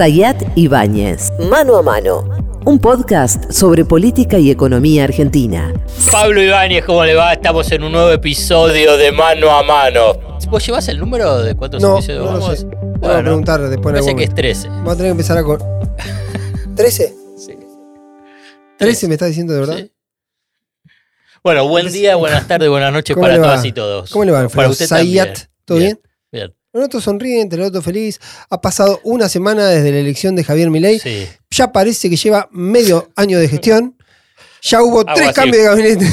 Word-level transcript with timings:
Sayat 0.00 0.56
Ibáñez, 0.56 1.28
Mano 1.50 1.76
a 1.76 1.82
Mano, 1.82 2.26
un 2.64 2.78
podcast 2.78 3.52
sobre 3.52 3.84
política 3.84 4.38
y 4.38 4.50
economía 4.50 5.04
argentina. 5.04 5.74
Pablo 6.10 6.42
Ibáñez, 6.42 6.86
¿cómo 6.86 7.04
le 7.04 7.14
va? 7.14 7.34
Estamos 7.34 7.70
en 7.70 7.84
un 7.84 7.92
nuevo 7.92 8.10
episodio 8.10 8.96
de 8.96 9.12
Mano 9.12 9.50
a 9.50 9.62
Mano. 9.62 10.14
¿Vos 10.48 10.64
llevas 10.64 10.88
el 10.88 10.98
número 10.98 11.42
de 11.42 11.54
cuántos 11.54 11.82
No, 11.82 11.98
episodios 11.98 12.24
no 12.24 12.32
lo 12.32 12.40
vamos? 12.40 12.66
Voy 12.98 13.10
a 13.10 13.20
preguntar 13.20 13.60
después 13.60 13.92
Parece 13.92 14.16
que 14.16 14.22
es 14.22 14.30
momento. 14.30 14.34
13. 14.36 14.68
Vamos 14.70 14.88
a 14.88 14.96
tener 14.96 15.08
que 15.08 15.10
empezar 15.10 15.36
a 15.36 15.44
con. 15.44 15.58
¿13? 15.60 17.12
Sí. 17.36 17.58
¿13 18.78 19.08
me 19.08 19.14
está 19.16 19.26
diciendo 19.26 19.52
de 19.52 19.60
verdad? 19.60 19.76
Sí. 19.76 19.92
Bueno, 21.44 21.68
buen 21.68 21.92
día, 21.92 22.16
buenas 22.16 22.48
tardes, 22.48 22.70
buenas 22.70 22.90
noches 22.90 23.14
¿Cómo 23.14 23.26
para 23.26 23.36
todas 23.36 23.62
y 23.66 23.72
todos. 23.72 24.08
¿Cómo 24.10 24.24
le 24.24 24.32
va, 24.32 24.48
Para 24.48 24.70
usted 24.70 24.86
Zayat, 24.86 25.26
también. 25.26 25.48
¿todo 25.66 25.76
bien? 25.76 26.00
Bien. 26.32 26.59
El 26.72 26.82
otro 26.82 27.00
sonriente, 27.00 27.56
el 27.56 27.62
otro 27.62 27.82
feliz. 27.82 28.20
Ha 28.48 28.60
pasado 28.60 29.00
una 29.02 29.28
semana 29.28 29.66
desde 29.66 29.90
la 29.90 29.98
elección 29.98 30.36
de 30.36 30.44
Javier 30.44 30.70
Milei. 30.70 31.00
Sí. 31.00 31.26
Ya 31.50 31.72
parece 31.72 32.08
que 32.08 32.16
lleva 32.16 32.48
medio 32.52 33.10
año 33.16 33.40
de 33.40 33.48
gestión. 33.48 33.96
Ya 34.62 34.82
hubo 34.82 35.04
tres 35.04 35.28
así. 35.28 35.34
cambios 35.34 35.56
de 35.56 35.64
gabinete. 35.64 36.06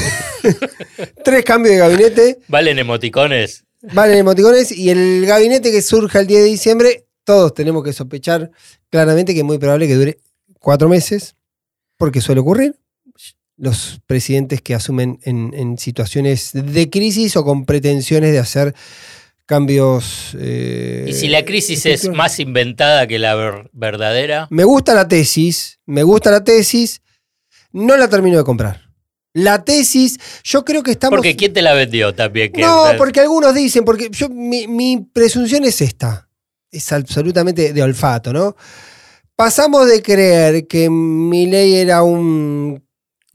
tres 1.24 1.44
cambios 1.44 1.74
de 1.74 1.78
gabinete. 1.78 2.38
¿Valen 2.48 2.78
emoticones? 2.78 3.64
Valen 3.82 4.18
emoticones. 4.18 4.72
Y 4.72 4.90
el 4.90 5.26
gabinete 5.26 5.70
que 5.70 5.80
surja 5.80 6.18
el 6.20 6.26
10 6.26 6.42
de 6.42 6.48
diciembre, 6.48 7.06
todos 7.22 7.54
tenemos 7.54 7.84
que 7.84 7.92
sospechar 7.92 8.50
claramente 8.90 9.34
que 9.34 9.40
es 9.40 9.46
muy 9.46 9.58
probable 9.58 9.86
que 9.86 9.94
dure 9.94 10.18
cuatro 10.58 10.88
meses. 10.88 11.36
Porque 11.96 12.20
suele 12.20 12.40
ocurrir. 12.40 12.74
Los 13.56 14.00
presidentes 14.06 14.60
que 14.60 14.74
asumen 14.74 15.18
en, 15.22 15.52
en 15.54 15.78
situaciones 15.78 16.50
de 16.52 16.90
crisis 16.90 17.36
o 17.36 17.44
con 17.44 17.64
pretensiones 17.64 18.32
de 18.32 18.38
hacer 18.38 18.74
cambios. 19.48 20.36
eh, 20.38 21.06
Y 21.08 21.12
si 21.14 21.26
la 21.28 21.42
crisis 21.44 21.86
es 21.86 22.08
más 22.10 22.38
inventada 22.38 23.06
que 23.06 23.18
la 23.18 23.34
ver- 23.34 23.70
verdadera, 23.72 24.46
Me 24.50 24.62
gusta 24.64 24.94
la 24.94 25.08
tesis, 25.08 25.80
me 25.86 26.02
gusta 26.02 26.30
la 26.30 26.44
tesis, 26.44 27.00
no 27.72 27.96
la 27.96 28.08
termino 28.08 28.36
de 28.36 28.44
comprar. 28.44 28.82
La 29.32 29.64
tesis, 29.64 30.18
yo 30.44 30.64
creo 30.64 30.82
que 30.82 30.90
estamos. 30.92 31.16
porque 31.16 31.34
¿quién 31.34 31.52
te 31.54 31.62
la 31.62 31.72
vendió 31.72 32.14
también? 32.14 32.52
Que- 32.52 32.60
no, 32.60 32.84
porque 32.98 33.20
algunos 33.20 33.54
dicen, 33.54 33.84
porque 33.84 34.08
yo, 34.12 34.28
mi, 34.28 34.66
mi 34.68 35.06
presunción 35.12 35.64
es 35.64 35.80
esta, 35.80 36.28
es 36.70 36.92
absolutamente 36.92 37.72
de 37.72 37.82
olfato, 37.82 38.32
¿no? 38.32 38.54
Pasamos 39.34 39.88
de 39.88 40.02
creer 40.02 40.66
que 40.66 40.90
Milei 40.90 41.76
era 41.76 42.02
un 42.02 42.84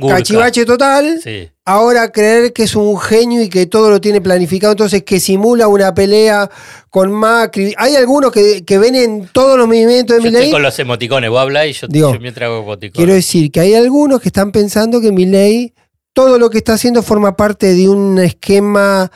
Gurka. 0.04 0.18
cachivache 0.18 0.66
total, 0.66 1.20
Sí. 1.24 1.50
ahora 1.66 2.12
creer 2.12 2.54
que 2.54 2.64
es 2.64 2.76
un 2.76 3.00
genio 3.00 3.42
y 3.42 3.50
que 3.50 3.66
todo 3.66 3.90
lo 3.90 4.00
tiene 4.02 4.22
planificado, 4.22 4.74
entonces 4.74 5.04
que 5.04 5.20
simula 5.20 5.68
una 5.68 5.94
pelea 5.94 6.50
con 6.90 7.12
Macri. 7.12 7.74
Hay 7.78 7.96
algunos 7.96 8.32
que, 8.32 8.64
que 8.64 8.78
ven 8.78 8.96
en 8.96 9.28
todos 9.34 9.58
los 9.58 9.68
movimientos 9.68 10.18
de 10.18 10.22
Yo 10.24 10.28
estoy 10.28 10.32
Milei. 10.42 10.52
con 10.52 10.62
los 10.62 10.78
emoticones, 10.80 11.30
vos 11.30 11.40
hablas 11.42 11.68
y 11.68 11.74
yo, 11.74 11.88
Digo, 11.90 12.14
yo 12.14 12.20
mientras 12.20 12.48
hago 12.48 12.62
emoticones. 12.64 12.96
Quiero 12.96 13.14
decir 13.14 13.52
que 13.52 13.60
hay 13.60 13.74
algunos 13.76 14.22
que 14.22 14.30
están 14.30 14.52
pensando 14.52 15.02
que 15.02 15.12
Milei 15.12 15.74
todo 16.14 16.38
lo 16.38 16.50
que 16.52 16.60
está 16.60 16.74
haciendo 16.74 17.02
forma 17.02 17.36
parte 17.36 17.74
de 17.74 17.90
un 17.90 18.20
esquema 18.20 19.12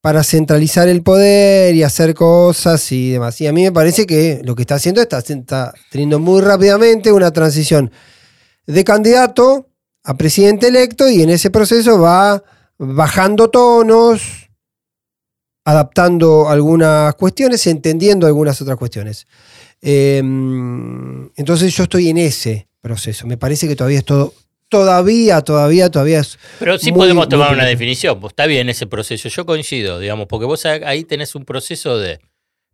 para 0.00 0.24
centralizar 0.24 0.88
el 0.88 1.00
poder 1.04 1.76
y 1.76 1.84
hacer 1.84 2.12
cosas 2.14 2.90
y 2.90 3.12
demás. 3.12 3.40
Y 3.40 3.46
a 3.46 3.52
mí 3.52 3.62
me 3.62 3.70
parece 3.70 4.04
que 4.04 4.40
lo 4.42 4.56
que 4.56 4.62
está 4.62 4.74
haciendo 4.74 5.00
está, 5.00 5.18
está 5.20 5.72
teniendo 5.92 6.18
muy 6.18 6.40
rápidamente 6.40 7.12
una 7.12 7.30
transición 7.30 7.92
de 8.66 8.82
candidato 8.82 9.68
a 10.04 10.16
presidente 10.16 10.68
electo 10.68 11.08
y 11.08 11.22
en 11.22 11.30
ese 11.30 11.50
proceso 11.50 12.00
va 12.00 12.42
bajando 12.78 13.48
tonos, 13.50 14.50
adaptando 15.64 16.48
algunas 16.48 17.14
cuestiones, 17.14 17.66
entendiendo 17.66 18.26
algunas 18.26 18.60
otras 18.60 18.76
cuestiones. 18.76 19.26
Eh, 19.80 20.18
entonces 20.18 21.74
yo 21.76 21.84
estoy 21.84 22.08
en 22.08 22.18
ese 22.18 22.68
proceso. 22.80 23.26
Me 23.26 23.36
parece 23.36 23.68
que 23.68 23.76
todavía 23.76 23.98
es 23.98 24.04
todo, 24.04 24.34
todavía, 24.68 25.40
todavía, 25.42 25.90
todavía 25.90 26.20
es 26.20 26.38
Pero 26.58 26.78
sí 26.78 26.90
muy- 26.90 27.00
podemos 27.00 27.28
tomar 27.28 27.52
una 27.52 27.64
definición. 27.64 28.18
Pues 28.20 28.32
está 28.32 28.46
bien 28.46 28.68
ese 28.68 28.86
proceso. 28.86 29.28
Yo 29.28 29.46
coincido, 29.46 29.98
digamos, 30.00 30.26
porque 30.26 30.46
vos 30.46 30.64
ahí 30.66 31.04
tenés 31.04 31.34
un 31.34 31.44
proceso 31.44 31.98
de 31.98 32.20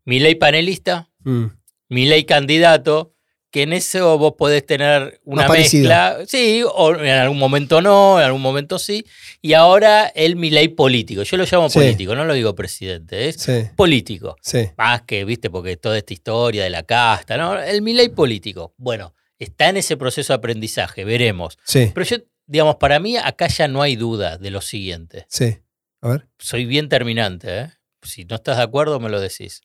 mi 0.05 0.19
ley 0.21 0.37
panelista, 0.37 1.11
mm, 1.25 1.45
mi 1.91 2.07
ley 2.07 2.25
candidato, 2.25 3.15
que 3.51 3.63
en 3.63 3.73
eso 3.73 4.19
vos 4.19 4.35
podés 4.37 4.65
tener 4.67 5.21
una 5.25 5.43
Más 5.43 5.49
parecido. 5.49 5.89
mezcla. 5.89 6.19
Sí, 6.27 6.63
o 6.65 6.95
en 6.95 7.09
algún 7.09 7.39
momento 7.39 7.81
no, 7.81 8.19
en 8.21 8.27
algún 8.27 8.43
momento 8.43 8.79
sí. 8.79 9.07
Y 9.41 9.55
ahora 9.55 10.07
el 10.09 10.37
mi 10.37 10.51
ley 10.51 10.69
político. 10.69 11.23
Yo 11.23 11.37
lo 11.39 11.45
llamo 11.51 11.71
Sí. 11.71 11.79
político, 11.79 12.15
no 12.15 12.25
lo 12.27 12.35
digo 12.35 12.55
presidente, 12.55 13.29
es 13.29 13.37
sí, 13.37 13.65
político. 13.75 14.37
sí. 14.43 14.69
Más 14.77 15.03
que, 15.03 15.25
viste, 15.25 15.49
porque 15.49 15.77
toda 15.77 15.97
esta 15.97 16.13
historia 16.13 16.65
de 16.65 16.71
la 16.71 16.83
casta, 16.83 17.37
¿no? 17.39 17.59
El 17.59 17.81
mi 17.83 17.95
ley 17.95 18.11
político. 18.11 18.75
Bueno, 18.77 19.15
está 19.39 19.69
en 19.71 19.79
ese 19.79 19.97
proceso 19.97 20.33
de 20.33 20.37
aprendizaje, 20.39 21.05
veremos. 21.05 21.57
Sí, 21.65 21.91
Pero 21.95 22.05
yo, 22.07 22.17
digamos, 22.47 22.77
para 22.77 23.01
mí 23.01 23.17
acá 23.17 23.47
ya 23.49 23.67
no 23.69 23.81
hay 23.83 23.97
duda 23.97 24.37
de 24.37 24.51
lo 24.51 24.61
siguiente. 24.61 25.25
sí. 25.29 25.59
A 26.01 26.11
ver. 26.11 26.29
Soy 26.39 26.65
bien 26.65 26.89
terminante, 26.89 27.59
¿eh? 27.59 27.71
Si 28.03 28.25
no 28.25 28.37
estás 28.37 28.59
de 28.59 28.63
acuerdo, 28.63 29.01
me 29.01 29.09
lo 29.09 29.21
decís. 29.21 29.63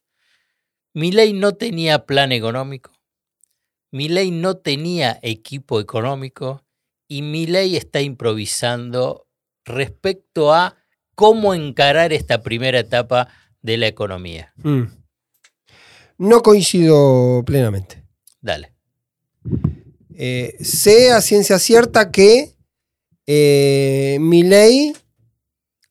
Mi 0.92 1.12
ley 1.12 1.32
no 1.32 1.52
tenía 1.52 2.06
plan 2.06 2.32
económico. 2.32 2.90
Mi 3.94 4.08
ley 4.08 4.32
no 4.32 4.56
tenía 4.56 5.20
equipo 5.22 5.78
económico. 5.78 6.64
Y 7.06 7.22
mi 7.22 7.46
ley 7.46 7.76
está 7.76 8.00
improvisando 8.00 9.28
respecto 9.64 10.52
a 10.52 10.76
cómo 11.14 11.54
encarar 11.54 12.12
esta 12.12 12.42
primera 12.42 12.80
etapa 12.80 13.28
de 13.62 13.76
la 13.76 13.86
economía. 13.86 14.52
Mm. 14.56 14.82
No 16.18 16.42
coincido 16.42 17.44
plenamente. 17.46 18.02
Dale. 18.40 18.74
Eh, 20.16 20.56
sé 20.58 21.12
a 21.12 21.20
ciencia 21.20 21.60
cierta 21.60 22.10
que 22.10 22.56
eh, 23.28 24.18
Milei 24.20 24.92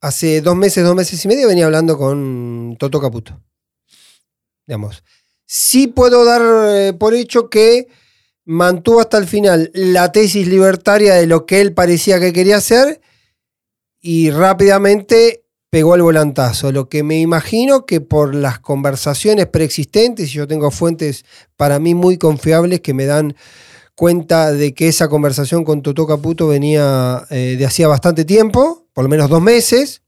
hace 0.02 0.42
dos 0.42 0.58
meses, 0.58 0.84
dos 0.84 0.96
meses 0.96 1.24
y 1.24 1.28
medio 1.30 1.48
venía 1.48 1.68
hablando 1.68 1.98
con 1.98 2.76
Toto 2.78 3.00
Caputo. 3.00 3.42
Digamos. 4.68 5.06
Sí 5.56 5.86
puedo 5.86 6.26
dar 6.26 6.42
eh, 6.68 6.94
por 6.94 7.14
hecho 7.14 7.48
que 7.48 7.88
mantuvo 8.44 9.02
hasta 9.02 9.20
el 9.20 9.28
final 9.28 9.70
la 9.76 10.12
tesis 10.12 10.48
libertaria 10.48 11.14
de 11.14 11.28
lo 11.28 11.46
que 11.46 11.62
él 11.62 11.76
parecía 11.76 12.20
que 12.20 12.34
quería 12.34 12.58
hacer 12.58 13.02
y 14.02 14.32
rápidamente 14.32 15.44
pegó 15.70 15.94
el 15.94 16.02
volantazo. 16.02 16.72
Lo 16.72 16.90
que 16.90 17.04
me 17.04 17.20
imagino 17.20 17.86
que 17.86 18.02
por 18.02 18.34
las 18.34 18.58
conversaciones 18.58 19.46
preexistentes, 19.46 20.32
y 20.32 20.38
yo 20.38 20.48
tengo 20.48 20.72
fuentes 20.72 21.24
para 21.56 21.78
mí 21.78 21.94
muy 21.94 22.18
confiables 22.18 22.82
que 22.82 22.96
me 22.96 23.06
dan 23.06 23.36
cuenta 23.94 24.54
de 24.54 24.74
que 24.74 24.88
esa 24.88 25.08
conversación 25.08 25.64
con 25.64 25.84
Toto 25.84 26.08
Caputo 26.08 26.48
venía 26.48 27.28
eh, 27.30 27.58
de 27.60 27.66
hacía 27.68 27.88
bastante 27.88 28.26
tiempo, 28.26 28.88
por 28.92 29.04
lo 29.04 29.10
menos 29.10 29.30
dos 29.30 29.44
meses. 29.44 30.03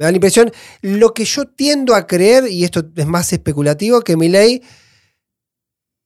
Me 0.00 0.04
da 0.06 0.12
la 0.12 0.16
impresión, 0.16 0.50
lo 0.80 1.12
que 1.12 1.26
yo 1.26 1.44
tiendo 1.44 1.94
a 1.94 2.06
creer, 2.06 2.48
y 2.48 2.64
esto 2.64 2.82
es 2.96 3.06
más 3.06 3.30
especulativo, 3.34 4.00
que 4.00 4.16
Milei 4.16 4.62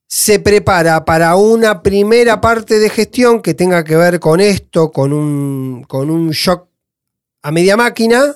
se 0.08 0.40
prepara 0.40 1.04
para 1.04 1.36
una 1.36 1.80
primera 1.80 2.40
parte 2.40 2.80
de 2.80 2.90
gestión 2.90 3.40
que 3.40 3.54
tenga 3.54 3.84
que 3.84 3.94
ver 3.94 4.18
con 4.18 4.40
esto, 4.40 4.90
con 4.90 5.12
un, 5.12 5.84
con 5.84 6.10
un 6.10 6.30
shock 6.30 6.68
a 7.42 7.52
media 7.52 7.76
máquina, 7.76 8.34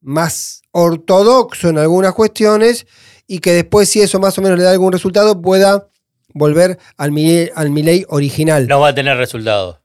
más 0.00 0.62
ortodoxo 0.72 1.68
en 1.68 1.78
algunas 1.78 2.12
cuestiones, 2.14 2.84
y 3.28 3.38
que 3.38 3.52
después, 3.52 3.88
si 3.88 4.00
eso 4.00 4.18
más 4.18 4.36
o 4.38 4.42
menos 4.42 4.58
le 4.58 4.64
da 4.64 4.72
algún 4.72 4.92
resultado, 4.92 5.40
pueda 5.40 5.88
volver 6.34 6.80
al 6.96 7.12
Milei, 7.12 7.52
al 7.54 7.70
Milei 7.70 8.04
original. 8.08 8.66
No 8.66 8.80
va 8.80 8.88
a 8.88 8.94
tener 8.96 9.16
resultados. 9.16 9.78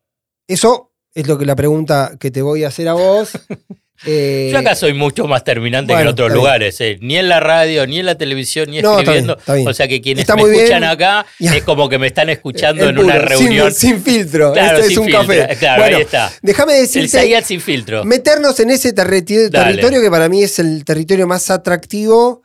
Eso 0.47 0.94
es 1.13 1.28
lo 1.28 1.38
que 1.38 1.45
la 1.45 1.55
pregunta 1.55 2.17
que 2.19 2.31
te 2.31 2.41
voy 2.41 2.63
a 2.63 2.69
hacer 2.69 2.88
a 2.88 2.94
vos. 2.94 3.34
Eh, 4.06 4.50
Yo 4.52 4.58
acá 4.59 4.76
soy 4.76 4.94
mucho 4.94 5.28
más 5.28 5.44
terminante 5.46 5.94
que 5.96 6.02
en 6.02 6.08
otros 6.08 6.31
lugares, 6.34 6.80
eh. 6.81 6.98
ni 7.00 7.16
en 7.18 7.30
la 7.30 7.40
radio, 7.40 7.88
ni 7.88 8.00
en 8.00 8.06
la 8.06 8.16
televisión, 8.16 8.70
ni 8.70 8.81
No, 8.81 9.00
está 9.00 9.02
escribiendo. 9.02 9.36
bien, 9.36 9.40
está 9.40 9.54
bien. 9.56 9.68
O 9.68 9.74
sea 9.74 9.88
que 9.88 10.02
quienes 10.02 10.22
Está 10.24 10.36
me 10.36 10.44
bien. 10.44 10.56
escuchan 10.56 10.84
acá 10.84 11.26
Ya. 11.40 11.56
es 11.56 11.64
como 11.64 11.88
que 11.88 11.97
me 11.97 12.08
están 12.08 12.29
escuchando 12.29 12.84
el 12.84 12.90
en 12.90 13.00
una 13.00 13.17
reunión. 13.20 13.72
Sin, 13.72 13.91
sin 13.96 14.03
filtro. 14.03 14.52
Claro, 14.53 14.79
este 14.79 14.91
es 14.91 14.97
un 14.97 15.06
filtro. 15.06 15.22
café. 15.26 15.56
Claro, 15.58 15.82
bueno, 15.84 15.97
ahí 15.97 16.03
está. 16.03 16.32
déjame 16.41 16.73
El 16.76 16.82
decirte, 16.82 17.08
Zayat 17.09 17.46
sin 17.46 17.62
filtro. 17.62 18.03
meternos 18.03 18.59
en 18.59 18.72
ese 18.72 18.94
terri- 18.94 19.50
Dale. 19.50 19.50
territorio 19.72 20.02
que 20.02 20.09
para 20.12 20.28
mí 20.28 20.44
es 20.44 20.59
el 20.59 20.84
territorio 20.84 21.26
más 21.28 21.50
atractivo, 21.50 22.41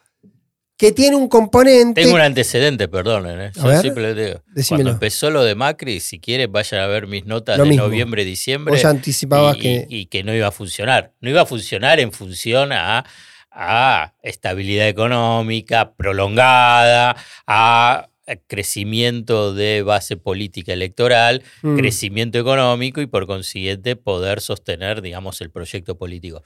que 0.79 0.93
tiene 0.93 1.17
un 1.17 1.29
componente. 1.29 2.01
Tengo 2.01 2.15
un 2.15 2.21
antecedente, 2.23 2.89
perdonen. 2.89 3.41
¿eh? 3.41 3.51
Yo 3.55 3.81
siempre 3.81 4.15
digo. 4.15 4.43
decímelo. 4.47 4.85
Cuando 4.85 4.91
empezó 4.93 5.31
lo 5.31 5.43
de 5.45 5.55
Macri, 5.55 6.01
si 6.01 6.21
quieren, 6.21 6.51
vayan 6.53 6.81
a 6.81 6.87
ver 6.87 7.07
mis 7.09 7.27
notas 7.27 7.59
Lo 7.59 7.65
de 7.65 7.71
mismo. 7.71 7.85
noviembre, 7.85 8.25
diciembre. 8.25 8.73
Vos 8.73 8.83
ya 8.83 8.89
anticipabas 8.91 9.57
y, 9.57 9.61
que. 9.61 9.87
y- 9.91 9.97
y 9.99 10.07
que 10.07 10.23
no 10.23 10.33
iba 10.35 10.47
a 10.47 10.53
funcionar. 10.53 11.13
No 11.21 11.29
iba 11.29 11.41
a 11.43 11.47
funcionar 11.47 11.99
en 12.01 12.13
función 12.13 12.71
a, 12.73 13.05
a 13.51 14.15
estabilidad 14.23 14.87
económica 14.89 15.95
prolongada, 15.97 17.17
a 17.47 18.09
crecimiento 18.47 19.55
de 19.55 19.83
base 19.83 20.17
política 20.17 20.73
electoral, 20.75 21.43
Mm. 21.63 21.77
crecimiento 21.79 22.39
económico 22.39 23.01
y 23.01 23.07
por 23.07 23.27
consiguiente 23.27 23.97
poder 23.97 24.41
sostener, 24.43 25.01
digamos, 25.03 25.41
el 25.41 25.51
proyecto 25.51 25.97
político. 25.97 26.43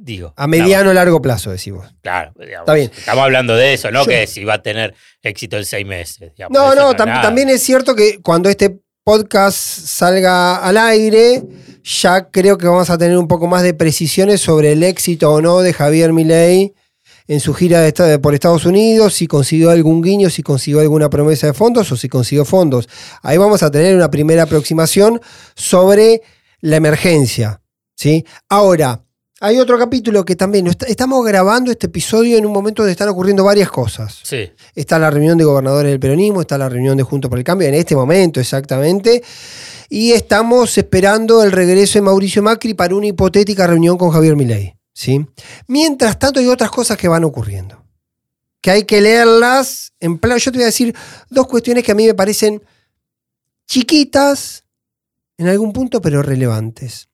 Digo. 0.00 0.32
A 0.36 0.46
mediano 0.46 0.90
o 0.90 0.92
largo 0.94 1.20
plazo, 1.20 1.50
decimos. 1.50 1.92
Claro, 2.02 2.32
digamos, 2.38 2.60
Está 2.62 2.74
bien. 2.74 2.90
Estamos 2.96 3.24
hablando 3.24 3.56
de 3.56 3.74
eso, 3.74 3.90
no 3.90 4.04
Yo- 4.04 4.10
que 4.10 4.26
si 4.28 4.44
va 4.44 4.54
a 4.54 4.62
tener 4.62 4.94
éxito 5.22 5.56
en 5.56 5.64
seis 5.64 5.84
meses. 5.86 6.32
digamos, 6.36 6.56
No, 6.56 6.74
no, 6.74 6.90
es 6.92 6.96
tam- 6.96 7.06
nada. 7.06 7.22
también 7.22 7.48
es 7.48 7.62
cierto 7.62 7.94
que 7.96 8.20
cuando 8.22 8.48
este 8.48 8.78
podcast 9.04 9.56
salga 9.56 10.56
al 10.58 10.76
aire, 10.76 11.42
ya 11.82 12.28
creo 12.30 12.56
que 12.58 12.66
vamos 12.66 12.90
a 12.90 12.98
tener 12.98 13.16
un 13.18 13.26
poco 13.26 13.46
más 13.48 13.62
de 13.62 13.74
precisiones 13.74 14.40
sobre 14.40 14.72
el 14.72 14.82
éxito 14.82 15.32
o 15.32 15.40
no 15.40 15.60
de 15.60 15.72
Javier 15.72 16.12
Milei 16.12 16.74
en 17.26 17.40
su 17.40 17.52
gira 17.54 17.80
de 17.80 18.18
por 18.20 18.34
Estados 18.34 18.64
Unidos, 18.66 19.14
si 19.14 19.26
consiguió 19.26 19.70
algún 19.70 20.00
guiño, 20.00 20.30
si 20.30 20.42
consiguió 20.42 20.80
alguna 20.80 21.10
promesa 21.10 21.46
de 21.48 21.52
fondos 21.54 21.90
o 21.92 21.96
si 21.96 22.08
consiguió 22.08 22.44
fondos. 22.44 22.88
Ahí 23.22 23.36
vamos 23.36 23.62
a 23.62 23.70
tener 23.70 23.94
una 23.96 24.10
primera 24.10 24.44
aproximación 24.44 25.20
sobre 25.54 26.22
la 26.60 26.76
emergencia. 26.76 27.60
¿sí? 27.96 28.24
Ahora, 28.48 29.02
hay 29.40 29.58
otro 29.58 29.78
capítulo 29.78 30.24
que 30.24 30.34
también 30.36 30.66
está- 30.66 30.86
estamos 30.86 31.24
grabando 31.24 31.70
este 31.70 31.86
episodio 31.86 32.36
en 32.38 32.44
un 32.46 32.52
momento 32.52 32.82
donde 32.82 32.92
están 32.92 33.08
ocurriendo 33.08 33.44
varias 33.44 33.70
cosas. 33.70 34.18
Sí, 34.24 34.50
Está 34.74 34.98
la 34.98 35.10
reunión 35.10 35.38
de 35.38 35.44
gobernadores 35.44 35.90
del 35.90 36.00
peronismo, 36.00 36.40
está 36.40 36.58
la 36.58 36.68
reunión 36.68 36.96
de 36.96 37.02
Juntos 37.04 37.28
por 37.28 37.38
el 37.38 37.44
Cambio, 37.44 37.68
en 37.68 37.74
este 37.74 37.94
momento 37.96 38.40
exactamente. 38.40 39.22
Y 39.88 40.12
estamos 40.12 40.76
esperando 40.76 41.42
el 41.42 41.52
regreso 41.52 41.98
de 41.98 42.02
Mauricio 42.02 42.42
Macri 42.42 42.74
para 42.74 42.94
una 42.94 43.06
hipotética 43.06 43.66
reunión 43.66 43.96
con 43.96 44.10
Javier 44.10 44.36
Milei. 44.36 44.74
¿sí? 44.92 45.24
Mientras 45.68 46.18
tanto, 46.18 46.40
hay 46.40 46.48
otras 46.48 46.70
cosas 46.70 46.96
que 46.96 47.06
van 47.08 47.22
ocurriendo. 47.24 47.84
Que 48.60 48.72
hay 48.72 48.82
que 48.84 49.00
leerlas 49.00 49.92
en 50.00 50.18
plan. 50.18 50.38
Yo 50.38 50.50
te 50.50 50.58
voy 50.58 50.64
a 50.64 50.66
decir 50.66 50.92
dos 51.30 51.46
cuestiones 51.46 51.84
que 51.84 51.92
a 51.92 51.94
mí 51.94 52.04
me 52.06 52.14
parecen 52.14 52.60
chiquitas 53.66 54.64
en 55.36 55.46
algún 55.48 55.72
punto, 55.72 56.00
pero 56.00 56.22
relevantes. 56.22 57.08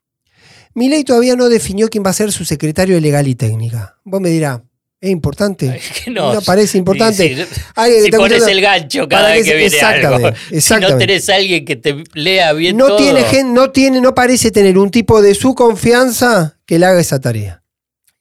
Milei 0.75 1.05
todavía 1.05 1.37
no 1.37 1.49
definió 1.49 1.89
quién 1.89 2.05
va 2.05 2.11
a 2.11 2.15
ser 2.15 2.33
su 2.33 2.45
secretario 2.45 2.95
de 2.97 3.01
Legal 3.01 3.29
y 3.29 3.35
Técnica. 3.35 3.97
Vos 4.05 4.21
me 4.21 4.29
dirás, 4.29 4.61
¿es 5.01 5.11
importante? 5.11 5.67
Es 5.77 6.03
que 6.05 6.11
no. 6.11 6.35
No 6.35 6.41
parece 6.43 6.79
importante. 6.79 7.29
Sí, 7.29 7.45
sí. 7.55 7.61
Alguien 7.77 7.99
que 7.99 8.03
Si 8.03 8.07
está 8.09 8.19
pones 8.19 8.33
escuchando- 8.39 8.53
el 8.59 8.61
gancho 8.61 9.09
cada 9.09 9.31
vez 9.33 9.45
que 9.47 9.55
viene 9.57 9.81
algo. 9.81 10.17
exactamente, 10.17 10.39
Si 10.49 10.53
no 10.53 10.59
exactamente. 10.59 11.07
tenés 11.07 11.29
a 11.29 11.35
alguien 11.37 11.65
que 11.65 11.77
te 11.77 12.05
lea 12.15 12.53
bien 12.55 12.77
no 12.77 12.89
todo. 12.89 12.97
tiene 12.97 13.45
no 13.45 13.71
tiene, 13.71 14.01
no 14.01 14.15
parece 14.15 14.51
tener 14.51 14.77
un 14.79 14.91
tipo 14.91 15.23
de 15.23 15.35
su 15.35 15.55
confianza 15.55 16.59
que 16.67 16.79
le 16.79 16.87
haga 16.87 17.01
esa 17.01 17.21
tarea. 17.21 17.63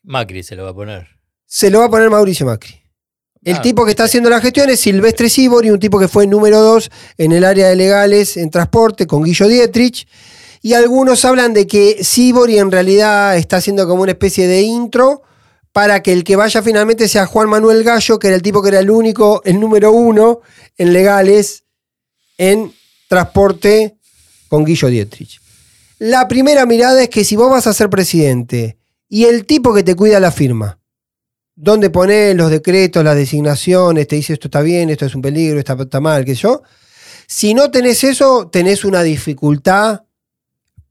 Macri 0.04 0.44
se 0.44 0.56
lo 0.56 0.64
va 0.66 0.72
a 0.72 0.74
poner. 0.76 1.08
Se 1.46 1.70
lo 1.72 1.80
va 1.80 1.86
a 1.86 1.90
poner 1.90 2.10
Mauricio 2.10 2.46
Macri. 2.46 2.76
El 3.44 3.56
Ah, 3.56 3.62
tipo 3.62 3.84
que 3.84 3.92
está 3.92 4.06
haciendo 4.06 4.30
la 4.30 4.40
gestión 4.40 4.70
es 4.70 4.80
Silvestre 4.80 5.28
Sibori, 5.30 5.70
un 5.70 5.80
tipo 5.80 6.00
que 6.00 6.08
fue 6.08 6.26
número 6.28 6.62
dos 6.62 6.90
en 7.18 7.32
el 7.34 7.44
área 7.44 7.68
de 7.68 7.76
legales 7.76 8.38
en 8.38 8.50
transporte 8.50 9.06
con 9.06 9.24
Guillo 9.24 9.48
Dietrich. 9.50 10.08
Y 10.66 10.76
algunos 10.76 11.26
hablan 11.26 11.54
de 11.54 11.68
que 11.68 12.06
Sibori 12.06 12.58
en 12.58 12.72
realidad 12.72 13.36
está 13.36 13.58
haciendo 13.58 13.86
como 13.86 14.02
una 14.02 14.14
especie 14.14 14.48
de 14.48 14.62
intro 14.62 15.22
para 15.74 16.02
que 16.02 16.14
el 16.14 16.24
que 16.24 16.38
vaya 16.38 16.64
finalmente 16.64 17.10
sea 17.10 17.26
Juan 17.26 17.50
Manuel 17.50 17.84
Gallo, 17.84 18.18
que 18.18 18.28
era 18.28 18.38
el 18.38 18.42
tipo 18.42 18.64
que 18.64 18.70
era 18.70 18.80
el 18.80 18.90
único, 18.90 19.42
el 19.44 19.60
número 19.60 19.92
uno 19.92 20.40
en 20.78 20.94
legales 20.94 21.66
en 22.38 22.74
transporte 23.10 23.98
con 24.48 24.64
Guillo 24.64 24.88
Dietrich. 24.88 25.42
La 26.00 26.30
primera 26.30 26.66
mirada 26.66 27.04
es 27.04 27.10
que 27.10 27.26
si 27.26 27.36
vos 27.36 27.52
vas 27.52 27.68
a 27.68 27.74
ser 27.74 27.90
presidente 27.90 28.78
y 29.10 29.26
el 29.26 29.46
tipo 29.46 29.74
que 29.74 29.84
te 29.84 29.96
cuida 29.96 30.22
la 30.22 30.32
firma, 30.32 30.80
donde 31.56 31.90
pones 31.90 32.38
los 32.38 32.50
decretos, 32.50 33.04
las 33.04 33.18
designaciones, 33.18 34.08
te 34.08 34.16
dice 34.16 34.32
esto 34.32 34.48
está 34.48 34.62
bien, 34.62 34.90
esto 34.90 35.06
es 35.06 35.14
un 35.14 35.22
peligro, 35.22 35.60
esto 35.60 35.74
está 35.82 36.00
mal, 36.00 36.24
qué 36.24 36.36
sé 36.36 36.44
yo. 36.44 36.64
Si 37.28 37.54
no 37.54 37.70
tenés 37.70 38.02
eso, 38.06 38.48
tenés 38.48 38.86
una 38.86 39.04
dificultad 39.04 40.04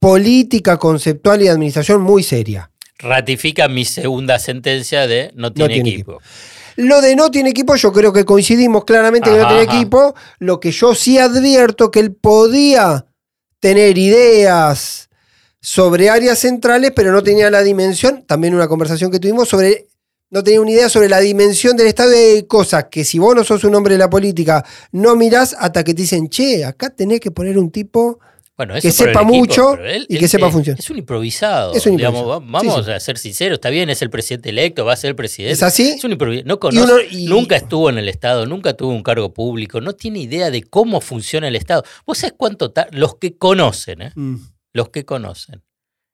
política, 0.03 0.79
conceptual 0.79 1.41
y 1.41 1.45
de 1.45 1.51
administración 1.51 2.03
muy 2.03 2.25
seria. 2.25 2.73
Ratifica 2.99 3.69
mi 3.69 3.85
segunda 3.85 4.41
sentencia 4.41 5.07
de 5.07 5.31
no 5.37 5.53
tiene, 5.53 5.75
tiene 5.75 5.91
equipo. 5.91 6.19
Lo 6.75 7.01
de 7.01 7.15
no 7.15 7.31
tiene 7.31 7.51
equipo, 7.51 7.77
yo 7.77 7.93
creo 7.93 8.13
que 8.13 8.25
coincidimos 8.25 8.85
claramente 8.85 9.31
que 9.31 9.37
no 9.37 9.47
tiene 9.47 9.63
ajá. 9.63 9.77
equipo. 9.77 10.15
Lo 10.41 10.59
que 10.59 10.73
yo 10.73 10.97
sí 10.97 11.19
advierto 11.19 11.93
que 11.93 12.01
él 12.01 12.13
podía 12.17 13.07
tener 13.61 13.97
ideas 13.97 15.09
sobre 15.61 16.11
áreas 16.11 16.41
centrales, 16.41 16.91
pero 16.97 17.13
no 17.13 17.23
tenía 17.23 17.49
la 17.49 17.63
dimensión, 17.63 18.25
también 18.27 18.57
una 18.57 18.67
conversación 18.67 19.13
que 19.13 19.21
tuvimos 19.21 19.49
sobre, 19.49 19.87
no 20.31 20.43
tenía 20.43 20.61
una 20.61 20.73
idea 20.73 20.89
sobre 20.89 21.09
la 21.09 21.21
dimensión 21.21 21.77
del 21.77 21.87
Estado 21.87 22.11
hay 22.11 22.43
cosas 22.43 22.87
que 22.91 23.05
si 23.05 23.21
vos 23.21 23.37
no 23.37 23.45
sos 23.45 23.63
un 23.63 23.77
hombre 23.77 23.95
de 23.95 23.99
la 23.99 24.11
política, 24.11 24.65
no 24.91 25.15
mirás 25.15 25.55
hasta 25.57 25.85
que 25.85 25.95
te 25.95 26.03
dicen, 26.03 26.29
che, 26.29 26.65
acá 26.65 26.91
tenés 26.91 27.21
que 27.21 27.31
poner 27.31 27.57
un 27.57 27.71
tipo 27.71 28.19
Bueno, 28.57 28.75
Que 28.75 28.89
eso 28.89 29.05
el 29.05 29.11
sepa 29.11 29.23
mucho 29.23 29.75
él- 29.79 30.07
y 30.11 30.15
él 30.15 30.21
que 30.21 30.29
sepa 30.29 30.51
funcionar. 30.51 30.79
Es 30.79 30.91
un 30.91 30.99
improvisado. 30.99 31.73
Es 31.75 31.87
un 31.87 31.97
digamos, 31.97 32.21
improvisado. 32.21 32.53
va- 32.53 32.61
Sí, 32.61 32.67
vamos 32.67 32.85
sí. 32.87 32.91
a 32.93 33.01
ser 33.01 33.17
sinceros, 33.19 33.57
está 33.57 33.71
bien, 33.71 33.89
es 33.89 34.03
el 34.03 34.11
presidente 34.11 34.51
electo, 34.51 34.85
va 34.85 34.93
a 34.93 34.97
ser 34.97 35.09
el 35.11 35.17
presidente. 35.17 35.55
¿Es 35.55 35.63
así? 35.63 35.93
Es 35.97 36.05
un 36.05 36.13
improvisado. 36.13 36.47
No 36.47 36.55
Y 36.55 36.59
conoce, 36.59 36.93
uno- 36.93 37.01
y- 37.11 37.25
nunca 37.27 37.57
estuvo 37.57 37.89
en 37.89 37.97
el 37.99 38.09
Estado, 38.11 38.45
nunca 38.47 38.75
tuvo 38.75 38.91
un 38.93 39.03
cargo 39.03 39.33
público, 39.33 39.81
no 39.81 39.95
tiene 39.95 40.19
idea 40.21 40.51
de 40.51 40.63
cómo 40.65 41.01
funciona 41.01 41.49
el 41.49 41.57
Estado. 41.57 41.83
¿Vos 42.07 42.19
sabés 42.19 42.35
cuánto 42.37 42.73
los 42.91 43.17
que 43.17 43.37
conocen, 43.39 44.03
¿eh? 44.03 44.13
Mm, 44.15 44.37
los 44.75 44.91
que 44.91 45.05
conocen 45.07 45.63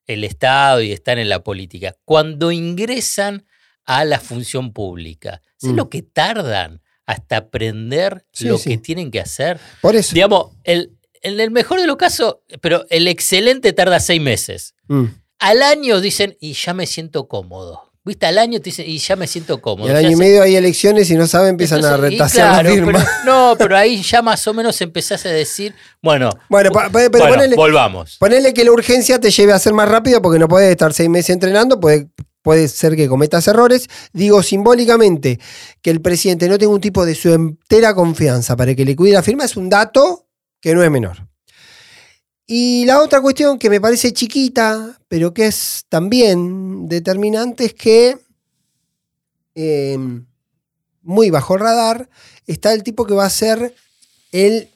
el 0.06 0.22
Estado 0.24 0.80
y 0.80 0.92
están 0.92 1.18
en 1.18 1.28
la 1.28 1.42
política, 1.42 1.96
cuando 2.04 2.52
ingresan 2.52 3.44
a 3.84 4.04
la 4.04 4.20
función 4.20 4.72
pública, 4.72 5.42
¿sabés 5.56 5.74
Mm. 5.74 5.76
lo 5.76 5.90
que 5.90 6.02
tardan 6.02 6.82
hasta 7.04 7.38
aprender 7.38 8.24
Sí, 8.32 8.46
lo 8.46 8.58
sí. 8.58 8.70
que 8.70 8.78
tienen 8.78 9.10
que 9.10 9.18
hacer? 9.20 9.58
Por 9.82 9.96
eso. 9.96 10.14
Digamos, 10.14 10.52
el, 10.64 10.92
en 11.22 11.38
el 11.40 11.50
mejor 11.50 11.80
de 11.80 11.86
los 11.86 11.96
casos, 11.96 12.36
pero 12.60 12.84
el 12.90 13.08
excelente 13.08 13.72
tarda 13.72 14.00
seis 14.00 14.20
meses. 14.20 14.74
Mm. 14.88 15.04
Al 15.40 15.62
año 15.62 16.00
dicen, 16.00 16.36
y 16.40 16.52
ya 16.54 16.74
me 16.74 16.86
siento 16.86 17.28
cómodo. 17.28 17.84
¿Viste? 18.04 18.24
Al 18.24 18.38
año 18.38 18.58
te 18.58 18.64
dicen, 18.70 18.86
y 18.88 18.96
ya 18.98 19.16
me 19.16 19.26
siento 19.26 19.60
cómodo. 19.60 19.86
Y 19.86 19.90
al 19.90 19.96
año 19.98 20.12
y 20.12 20.16
medio 20.16 20.42
hay 20.42 20.56
elecciones 20.56 21.10
y 21.10 21.14
no 21.14 21.26
saben, 21.26 21.50
empiezan 21.50 21.84
a 21.84 21.88
entonces, 21.96 22.10
y 22.10 22.14
retasear 22.14 22.48
claro, 22.52 22.68
la 22.70 22.74
firma. 22.74 22.92
pero- 22.92 23.10
no, 23.26 23.54
pero 23.58 23.76
ahí 23.76 24.02
ya 24.02 24.22
más 24.22 24.46
o 24.48 24.54
menos 24.54 24.80
empezás 24.80 25.26
a 25.26 25.28
decir, 25.28 25.74
bueno, 26.02 26.30
Bueno, 26.48 26.70
pa- 26.72 26.84
pa- 26.88 26.90
pero 27.10 27.10
bueno, 27.26 27.34
ponele- 27.34 27.56
volvamos. 27.56 28.16
Ponele 28.18 28.54
que 28.54 28.64
la 28.64 28.72
urgencia 28.72 29.18
te 29.20 29.30
lleve 29.30 29.52
a 29.52 29.58
ser 29.58 29.74
más 29.74 29.88
rápido 29.90 30.22
porque 30.22 30.38
no 30.38 30.48
puedes 30.48 30.70
estar 30.70 30.94
seis 30.94 31.10
meses 31.10 31.30
entrenando, 31.30 31.78
puede, 31.80 32.08
puede 32.42 32.66
ser 32.68 32.96
que 32.96 33.08
cometas 33.08 33.46
errores. 33.46 33.88
Digo 34.14 34.42
simbólicamente 34.42 35.38
que 35.82 35.90
el 35.90 36.00
presidente 36.00 36.48
no 36.48 36.56
tenga 36.56 36.72
un 36.72 36.80
tipo 36.80 37.04
de 37.04 37.14
su 37.14 37.30
entera 37.34 37.94
confianza 37.94 38.56
para 38.56 38.74
que 38.74 38.86
le 38.86 38.96
cuide 38.96 39.14
la 39.14 39.22
firma 39.22 39.44
es 39.44 39.54
un 39.56 39.68
dato 39.68 40.27
que 40.60 40.74
no 40.74 40.82
es 40.82 40.90
menor. 40.90 41.26
Y 42.46 42.84
la 42.86 43.00
otra 43.02 43.20
cuestión 43.20 43.58
que 43.58 43.68
me 43.68 43.80
parece 43.80 44.12
chiquita, 44.12 44.98
pero 45.08 45.34
que 45.34 45.46
es 45.46 45.84
también 45.88 46.88
determinante, 46.88 47.66
es 47.66 47.74
que 47.74 48.16
eh, 49.54 49.98
muy 51.02 51.30
bajo 51.30 51.54
el 51.54 51.60
radar 51.60 52.08
está 52.46 52.72
el 52.72 52.82
tipo 52.82 53.06
que 53.06 53.14
va 53.14 53.26
a 53.26 53.30
ser 53.30 53.74
el 54.32 54.68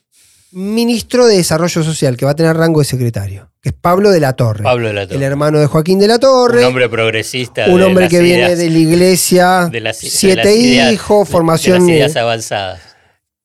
ministro 0.50 1.26
de 1.26 1.36
Desarrollo 1.38 1.82
Social, 1.82 2.16
que 2.18 2.26
va 2.26 2.32
a 2.32 2.36
tener 2.36 2.54
rango 2.56 2.80
de 2.80 2.84
secretario, 2.84 3.50
que 3.62 3.70
es 3.70 3.74
Pablo 3.74 4.10
de 4.10 4.20
la 4.20 4.34
Torre, 4.34 4.62
Pablo 4.64 4.88
de 4.88 4.92
la 4.92 5.02
el 5.02 5.08
Torre. 5.08 5.24
hermano 5.24 5.58
de 5.58 5.66
Joaquín 5.66 5.98
de 5.98 6.08
la 6.08 6.18
Torre, 6.18 6.58
Un 6.60 6.66
hombre 6.66 6.88
progresista. 6.90 7.66
un 7.68 7.80
hombre 7.80 8.08
que 8.08 8.20
viene 8.20 8.54
de 8.54 8.68
la 8.68 8.78
iglesia, 8.78 9.68
de 9.72 9.80
las- 9.80 10.02
de 10.02 10.10
siete 10.10 10.36
las 10.44 10.54
ideas- 10.54 10.92
hijos, 10.92 11.26
formación... 11.28 11.86
De 11.86 11.92
las 11.92 11.96
ideas 11.96 12.16
avanzadas. 12.16 12.80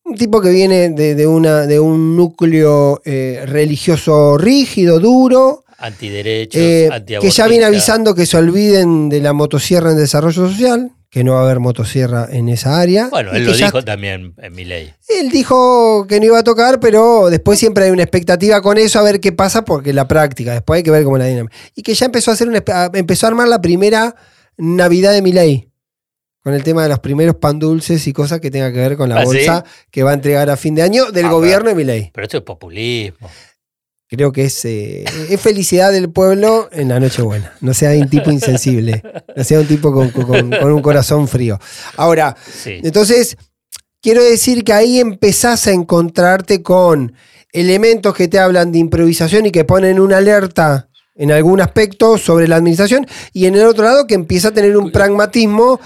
Un 0.07 0.15
tipo 0.15 0.41
que 0.41 0.49
viene 0.49 0.89
de, 0.89 1.15
de 1.15 1.27
una, 1.27 1.65
de 1.65 1.79
un 1.79 2.15
núcleo 2.15 3.01
eh, 3.03 3.43
religioso 3.45 4.37
rígido, 4.37 4.99
duro, 4.99 5.65
Antiderechos, 5.79 6.59
eh, 6.59 6.89
que 7.21 7.29
ya 7.29 7.47
viene 7.47 7.65
avisando 7.65 8.15
que 8.15 8.25
se 8.25 8.35
olviden 8.37 9.09
de 9.09 9.21
la 9.21 9.33
motosierra 9.33 9.91
en 9.91 9.97
desarrollo 9.97 10.49
social, 10.49 10.91
que 11.11 11.23
no 11.23 11.33
va 11.33 11.41
a 11.41 11.43
haber 11.43 11.59
motosierra 11.59 12.27
en 12.31 12.49
esa 12.49 12.79
área. 12.79 13.09
Bueno, 13.09 13.31
él 13.33 13.45
lo 13.45 13.51
ya 13.53 13.67
dijo 13.67 13.83
también 13.83 14.33
en 14.37 14.53
mi 14.53 14.65
ley. 14.65 14.91
Él 15.07 15.29
dijo 15.29 16.07
que 16.07 16.19
no 16.19 16.25
iba 16.25 16.39
a 16.39 16.43
tocar, 16.43 16.79
pero 16.79 17.29
después 17.29 17.59
siempre 17.59 17.85
hay 17.85 17.91
una 17.91 18.01
expectativa 18.01 18.59
con 18.61 18.79
eso 18.79 18.97
a 18.97 19.03
ver 19.03 19.19
qué 19.19 19.31
pasa, 19.31 19.65
porque 19.65 19.93
la 19.93 20.07
práctica, 20.07 20.53
después 20.53 20.77
hay 20.77 20.83
que 20.83 20.89
ver 20.89 21.03
cómo 21.03 21.19
la 21.19 21.25
dinámica. 21.25 21.55
Y 21.75 21.83
que 21.83 21.93
ya 21.93 22.07
empezó 22.07 22.31
a 22.31 22.33
hacer 22.33 22.47
una, 22.47 22.63
empezó 22.93 23.27
a 23.27 23.29
armar 23.29 23.47
la 23.47 23.61
primera 23.61 24.15
Navidad 24.57 25.13
de 25.13 25.21
Milei. 25.21 25.69
Con 26.47 26.53
el 26.53 26.63
tema 26.63 26.81
de 26.83 26.87
los 26.87 26.99
primeros 26.99 27.35
pan 27.35 27.59
dulces 27.59 28.07
y 28.07 28.13
cosas 28.13 28.39
que 28.39 28.49
tenga 28.49 28.71
que 28.71 28.79
ver 28.79 28.95
con 28.95 29.09
la 29.09 29.17
¿Ah, 29.17 29.21
sí? 29.23 29.25
bolsa 29.25 29.65
que 29.91 30.01
va 30.01 30.11
a 30.11 30.13
entregar 30.13 30.49
a 30.49 30.55
fin 30.55 30.75
de 30.75 30.81
año 30.81 31.11
del 31.11 31.25
Ah, 31.25 31.31
gobierno 31.31 31.67
de 31.67 31.75
Milei. 31.75 32.09
Pero 32.13 32.23
esto 32.23 32.37
es 32.37 32.43
populismo. 32.43 33.29
Creo 34.07 34.31
que 34.31 34.45
es, 34.45 34.63
eh, 34.63 35.03
es 35.29 35.41
felicidad 35.41 35.91
del 35.91 36.09
pueblo 36.09 36.69
en 36.71 36.87
la 36.87 37.01
Nochebuena. 37.01 37.51
No 37.59 37.73
sea 37.73 37.89
un 37.99 38.07
tipo 38.09 38.31
insensible. 38.31 39.03
No 39.35 39.43
sea 39.43 39.59
un 39.59 39.67
tipo 39.67 39.91
con- 39.91 40.09
con- 40.11 40.49
con 40.49 40.71
un 40.71 40.81
corazón 40.81 41.27
frío. 41.27 41.59
Ahora, 41.97 42.37
Sí. 42.49 42.79
entonces, 42.81 43.35
quiero 44.01 44.23
decir 44.23 44.63
que 44.63 44.71
ahí 44.71 45.01
empezás 45.01 45.67
a 45.67 45.73
encontrarte 45.73 46.63
con 46.63 47.11
elementos 47.51 48.15
que 48.15 48.29
te 48.29 48.39
hablan 48.39 48.71
de 48.71 48.79
improvisación 48.79 49.47
y 49.47 49.51
que 49.51 49.65
ponen 49.65 49.99
una 49.99 50.15
alerta 50.19 50.87
en 51.19 51.31
algún 51.33 51.59
aspecto 51.59 52.17
sobre 52.17 52.47
la 52.47 52.55
administración 52.55 53.05
y 53.33 53.47
en 53.47 53.55
el 53.55 53.65
otro 53.65 53.83
lado 53.83 54.07
que 54.07 54.13
empieza 54.13 54.47
a 54.47 54.51
tener 54.53 54.77
un 54.77 54.91
pragmatismo 54.93 55.81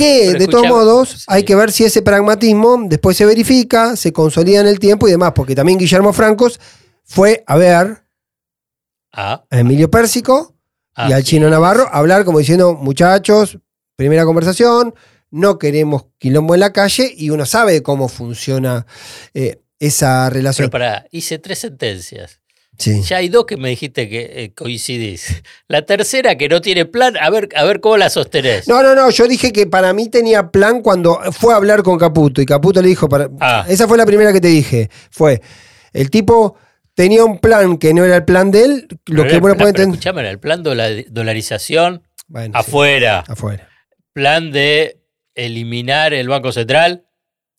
que 0.00 0.26
Pero 0.32 0.38
de 0.38 0.46
todos 0.48 0.66
modos 0.68 1.08
sí. 1.10 1.24
hay 1.28 1.42
que 1.44 1.54
ver 1.54 1.70
si 1.72 1.84
ese 1.84 2.02
pragmatismo 2.02 2.78
después 2.86 3.16
se 3.16 3.26
verifica, 3.26 3.96
se 3.96 4.12
consolida 4.12 4.60
en 4.60 4.66
el 4.66 4.78
tiempo 4.78 5.06
y 5.06 5.12
demás, 5.12 5.32
porque 5.34 5.54
también 5.54 5.78
Guillermo 5.78 6.12
Francos 6.12 6.58
fue 7.04 7.44
a 7.46 7.56
ver 7.56 8.04
Ah, 9.12 9.44
a 9.50 9.58
Emilio 9.58 9.90
Pérsico 9.90 10.54
Ah, 10.94 11.08
y 11.08 11.12
al 11.12 11.22
sí. 11.22 11.30
chino 11.30 11.48
Navarro 11.50 11.88
hablar 11.92 12.24
como 12.24 12.38
diciendo, 12.40 12.74
muchachos, 12.74 13.58
primera 13.96 14.24
conversación, 14.24 14.94
no 15.30 15.58
queremos 15.58 16.06
quilombo 16.18 16.54
en 16.54 16.60
la 16.60 16.72
calle 16.72 17.12
y 17.16 17.30
uno 17.30 17.46
sabe 17.46 17.82
cómo 17.82 18.08
funciona 18.08 18.86
eh, 19.34 19.62
esa 19.78 20.28
relación. 20.30 20.68
Pero 20.68 20.72
pará, 20.84 21.06
hice 21.12 21.38
tres 21.38 21.60
sentencias. 21.60 22.39
Sí. 22.80 23.02
Ya 23.02 23.18
hay 23.18 23.28
dos 23.28 23.44
que 23.44 23.56
me 23.58 23.68
dijiste 23.68 24.08
que 24.08 24.20
eh, 24.44 24.54
coincidís. 24.54 25.42
La 25.68 25.82
tercera 25.82 26.36
que 26.36 26.48
no 26.48 26.60
tiene 26.62 26.86
plan, 26.86 27.14
a 27.20 27.28
ver, 27.28 27.48
a 27.54 27.64
ver 27.64 27.80
cómo 27.80 27.96
la 27.98 28.08
sostenés. 28.08 28.66
No, 28.68 28.82
no, 28.82 28.94
no, 28.94 29.10
yo 29.10 29.28
dije 29.28 29.52
que 29.52 29.66
para 29.66 29.92
mí 29.92 30.08
tenía 30.08 30.50
plan 30.50 30.80
cuando 30.80 31.20
fue 31.32 31.52
a 31.52 31.58
hablar 31.58 31.82
con 31.82 31.98
Caputo 31.98 32.40
y 32.40 32.46
Caputo 32.46 32.80
le 32.80 32.88
dijo, 32.88 33.06
para... 33.08 33.28
Ah. 33.38 33.66
esa 33.68 33.86
fue 33.86 33.98
la 33.98 34.06
primera 34.06 34.32
que 34.32 34.40
te 34.40 34.48
dije, 34.48 34.88
fue, 35.10 35.42
el 35.92 36.08
tipo 36.10 36.56
tenía 36.94 37.22
un 37.24 37.38
plan 37.38 37.76
que 37.76 37.92
no 37.92 38.02
era 38.04 38.16
el 38.16 38.24
plan 38.24 38.50
de 38.50 38.64
él, 38.64 38.86
lo 39.06 39.22
Pero 39.22 39.24
que 39.24 39.28
era- 39.34 39.42
pero 39.42 39.56
puede 39.56 39.68
entender... 39.70 39.94
Escuchame, 39.94 40.20
era 40.22 40.30
el 40.30 40.38
plan 40.40 40.62
de 40.62 40.74
la 40.74 40.88
dolarización 41.10 42.02
Bueno, 42.28 42.54
sí, 42.54 42.66
afuera. 42.66 43.24
afuera, 43.28 43.68
Plan 44.14 44.50
de 44.52 45.02
eliminar 45.34 46.12
el 46.14 46.28
Banco 46.28 46.50
Central 46.52 47.04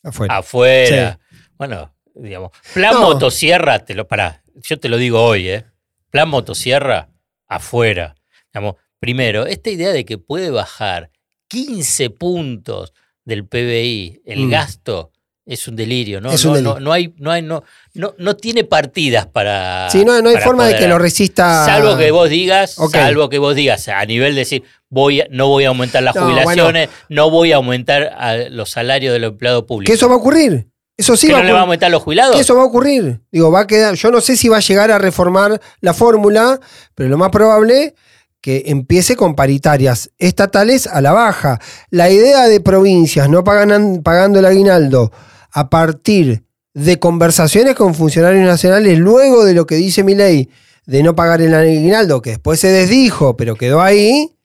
afuera. 0.03 0.37
afuera. 0.37 1.19
Bueno, 1.57 1.93
digamos. 2.15 2.51
Plan 2.73 2.93
No. 2.95 3.01
motosierra, 3.01 3.79
te 3.85 3.93
lo 3.95 4.07
pará. 4.07 4.40
Yo 4.61 4.79
te 4.79 4.89
lo 4.89 4.97
digo 4.97 5.21
hoy, 5.23 5.49
¿eh? 5.49 5.65
Plan 6.09 6.29
motosierra 6.29 7.09
afuera. 7.47 8.15
Digamos, 8.53 8.75
primero, 8.99 9.45
esta 9.45 9.69
idea 9.69 9.91
de 9.91 10.05
que 10.05 10.17
puede 10.17 10.49
bajar 10.49 11.09
15 11.47 12.09
puntos 12.11 12.93
del 13.25 13.45
PBI 13.45 14.21
el 14.25 14.45
Mm. 14.47 14.49
gasto 14.49 15.11
es 15.45 15.67
un 15.67 15.75
delirio, 15.75 16.21
¿no? 16.21 16.31
Es 16.31 16.45
no, 16.45 16.59
no, 16.61 16.79
no 16.79 16.93
hay, 16.93 17.13
no 17.17 17.31
hay, 17.31 17.41
no, 17.41 17.63
no, 17.93 18.13
no 18.17 18.35
tiene 18.37 18.63
partidas 18.63 19.25
para. 19.25 19.89
Sí, 19.89 20.05
no, 20.05 20.21
no 20.21 20.29
hay 20.29 20.37
forma 20.37 20.67
de 20.67 20.77
que 20.77 20.87
lo 20.87 20.97
resista... 20.97 21.65
Salvo 21.65 21.97
que 21.97 22.11
vos 22.11 22.29
digas, 22.29 22.75
salvo 22.91 23.27
que 23.27 23.37
vos 23.39 23.55
digas, 23.55 23.87
a 23.89 24.05
nivel 24.05 24.33
de 24.35 24.39
decir, 24.39 24.63
voy 24.89 25.21
a- 25.21 25.27
no 25.29 25.47
voy 25.47 25.65
a 25.65 25.69
aumentar 25.69 26.03
las 26.03 26.15
No, 26.15 26.23
jubilaciones, 26.25 26.89
no 27.09 27.29
voy 27.29 27.51
a 27.51 27.57
aumentar 27.57 28.03
a 28.17 28.35
los 28.49 28.69
salarios 28.69 29.13
de 29.13 29.19
los 29.19 29.31
empleados 29.31 29.63
públicos. 29.63 29.91
Que 29.91 29.95
eso 29.97 30.07
va 30.07 30.15
a 30.15 30.17
ocurrir. 30.19 30.67
Eso 30.97 31.17
sí 31.17 31.27
¿Que 31.27 31.33
va 31.33 31.39
no 31.39 31.57
a 31.57 31.75
le 31.75 31.85
a 31.85 31.89
los 31.89 32.03
jubilados? 32.03 32.39
Eso 32.39 32.55
va 32.55 32.61
a 32.61 32.65
ocurrir. 32.65 33.21
Digo, 33.31 33.51
va 33.51 33.61
a 33.61 33.67
quedar. 33.67 33.95
Yo 33.95 34.11
no 34.11 34.21
sé 34.21 34.37
si 34.37 34.49
va 34.49 34.57
a 34.57 34.61
llegar 34.61 34.91
a 34.91 34.97
reformar 34.97 35.59
la 35.79 35.93
fórmula, 35.93 36.59
pero 36.95 37.09
lo 37.09 37.17
más 37.17 37.29
probable 37.29 37.95
que 38.41 38.63
empiece 38.67 39.15
con 39.15 39.35
paritarias 39.35 40.11
estatales 40.17 40.87
a 40.87 41.01
la 41.01 41.11
baja. 41.11 41.59
La 41.89 42.09
idea 42.09 42.47
de 42.47 42.59
provincias 42.59 43.29
no 43.29 43.43
pagan, 43.43 44.01
pagando 44.03 44.39
el 44.39 44.45
aguinaldo 44.45 45.11
a 45.51 45.69
partir 45.69 46.43
de 46.73 46.99
conversaciones 46.99 47.75
con 47.75 47.93
funcionarios 47.93 48.45
nacionales 48.45 48.97
luego 48.97 49.45
de 49.45 49.53
lo 49.53 49.67
que 49.67 49.75
dice 49.75 50.03
mi 50.03 50.15
ley 50.15 50.49
de 50.85 51.03
no 51.03 51.15
pagar 51.15 51.41
el 51.41 51.53
aguinaldo, 51.53 52.21
que 52.21 52.31
después 52.31 52.59
se 52.59 52.69
desdijo, 52.69 53.37
pero 53.37 53.55
quedó 53.55 53.81
ahí, 53.81 54.35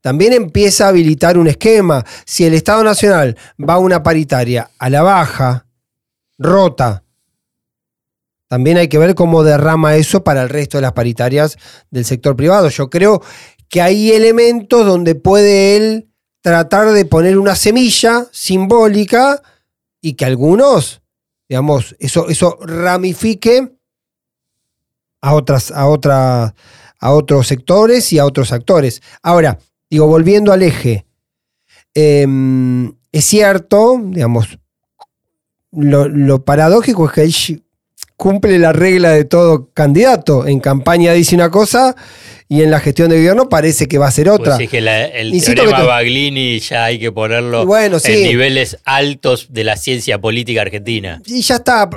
también 0.00 0.32
empieza 0.32 0.86
a 0.86 0.88
habilitar 0.88 1.36
un 1.36 1.48
esquema. 1.48 2.04
Si 2.24 2.44
el 2.44 2.54
Estado 2.54 2.84
Nacional 2.84 3.36
va 3.58 3.74
a 3.74 3.78
una 3.78 4.02
paritaria 4.02 4.70
a 4.78 4.88
la 4.88 5.02
baja, 5.02 5.66
rota, 6.40 7.04
también 8.48 8.78
hay 8.78 8.88
que 8.88 8.98
ver 8.98 9.14
cómo 9.14 9.44
derrama 9.44 9.94
eso 9.94 10.24
para 10.24 10.42
el 10.42 10.48
resto 10.48 10.78
de 10.78 10.82
las 10.82 10.92
paritarias 10.92 11.56
del 11.92 12.04
sector 12.04 12.34
privado. 12.34 12.68
Yo 12.68 12.90
creo 12.90 13.22
que 13.68 13.80
hay 13.80 14.10
elementos 14.10 14.84
donde 14.84 15.14
puede 15.14 15.76
él 15.76 16.10
tratar 16.40 16.90
de 16.90 17.04
poner 17.04 17.38
una 17.38 17.54
semilla 17.54 18.26
simbólica 18.32 19.40
y 20.00 20.14
que 20.14 20.24
algunos, 20.24 21.02
digamos, 21.48 21.94
eso, 22.00 22.28
eso 22.28 22.58
ramifique 22.62 23.72
a 25.20 25.34
otras, 25.34 25.70
a 25.70 25.86
otras, 25.86 26.54
a 26.98 27.12
otros 27.12 27.46
sectores 27.46 28.12
y 28.12 28.18
a 28.18 28.24
otros 28.24 28.50
actores. 28.52 29.00
Ahora, 29.22 29.60
digo, 29.88 30.08
volviendo 30.08 30.52
al 30.52 30.62
eje, 30.62 31.06
em, 31.94 32.96
es 33.12 33.24
cierto, 33.26 34.00
digamos, 34.02 34.59
lo, 35.72 36.08
lo 36.08 36.44
paradójico 36.44 37.06
es 37.06 37.12
que 37.12 37.22
él 37.22 37.62
cumple 38.16 38.58
la 38.58 38.72
regla 38.72 39.10
de 39.12 39.24
todo 39.24 39.70
candidato. 39.72 40.46
En 40.46 40.60
campaña 40.60 41.12
dice 41.12 41.34
una 41.34 41.50
cosa 41.50 41.96
y 42.48 42.62
en 42.62 42.70
la 42.70 42.80
gestión 42.80 43.08
de 43.10 43.16
gobierno 43.16 43.48
parece 43.48 43.88
que 43.88 43.96
va 43.98 44.08
a 44.08 44.10
ser 44.10 44.28
otra. 44.28 44.56
Pues 44.56 44.58
sí, 44.58 44.68
que 44.68 44.80
la- 44.80 45.04
el 45.06 45.28
Insisto 45.32 45.54
teorema 45.54 45.76
que 45.78 45.82
te- 45.82 45.88
Baglini 45.88 46.58
ya 46.58 46.84
hay 46.84 46.98
que 46.98 47.12
ponerlo 47.12 47.64
bueno, 47.64 47.98
sí. 47.98 48.12
en 48.12 48.24
niveles 48.24 48.76
altos 48.84 49.48
de 49.50 49.64
la 49.64 49.76
ciencia 49.76 50.20
política 50.20 50.60
argentina. 50.62 51.22
Y 51.26 51.40
ya 51.40 51.56
está, 51.56 51.88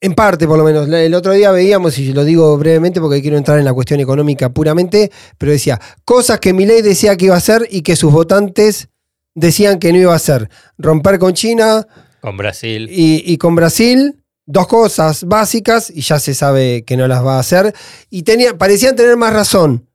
en 0.00 0.14
parte 0.14 0.46
por 0.46 0.58
lo 0.58 0.64
menos. 0.64 0.88
El 0.88 1.14
otro 1.14 1.32
día 1.34 1.50
veíamos, 1.52 1.98
y 1.98 2.12
lo 2.14 2.24
digo 2.24 2.56
brevemente 2.58 3.00
porque 3.00 3.20
quiero 3.22 3.36
entrar 3.36 3.58
en 3.58 3.64
la 3.66 3.72
cuestión 3.74 4.00
económica 4.00 4.48
puramente, 4.48 5.12
pero 5.38 5.52
decía, 5.52 5.78
cosas 6.04 6.40
que 6.40 6.52
Milei 6.52 6.82
decía 6.82 7.16
que 7.16 7.26
iba 7.26 7.34
a 7.34 7.38
hacer 7.38 7.68
y 7.70 7.82
que 7.82 7.94
sus 7.94 8.10
votantes 8.12 8.88
decían 9.34 9.78
que 9.78 9.92
no 9.92 9.98
iba 9.98 10.12
a 10.14 10.16
hacer. 10.16 10.48
Romper 10.78 11.18
con 11.20 11.34
China 11.34 11.86
Con 12.20 12.36
Brasil. 12.36 12.88
y, 12.90 13.22
y 13.24 13.36
con 13.38 13.54
Brasil, 13.54 14.20
dos 14.46 14.66
cosas 14.66 15.24
básicas 15.24 15.90
y 15.90 16.00
ya 16.00 16.18
se 16.18 16.34
sabe 16.34 16.84
que 16.84 16.96
no 16.96 17.06
las 17.06 17.24
va 17.24 17.36
a 17.36 17.40
hacer. 17.40 17.74
Y 18.10 18.22
tenía, 18.22 18.58
parecían 18.58 18.96
tener 18.96 19.16
más 19.16 19.32
razón. 19.32 19.86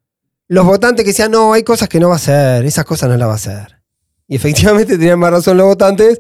Los 0.48 0.66
votantes 0.66 1.04
que 1.04 1.10
decían, 1.10 1.32
no, 1.32 1.54
hay 1.54 1.64
cosas 1.64 1.90
que 1.90 2.00
no 2.00 2.10
va 2.10 2.16
a 2.16 2.18
hacer, 2.18 2.66
esas 2.66 2.86
cosas 2.86 3.10
no 3.10 3.18
las 3.18 3.28
va 3.28 3.34
a 3.34 3.36
hacer. 3.36 3.82
Y 4.28 4.36
efectivamente 4.36 4.98
tenían 4.98 5.20
más 5.20 5.32
razón 5.32 5.58
los 5.58 5.68
votantes 5.68 6.20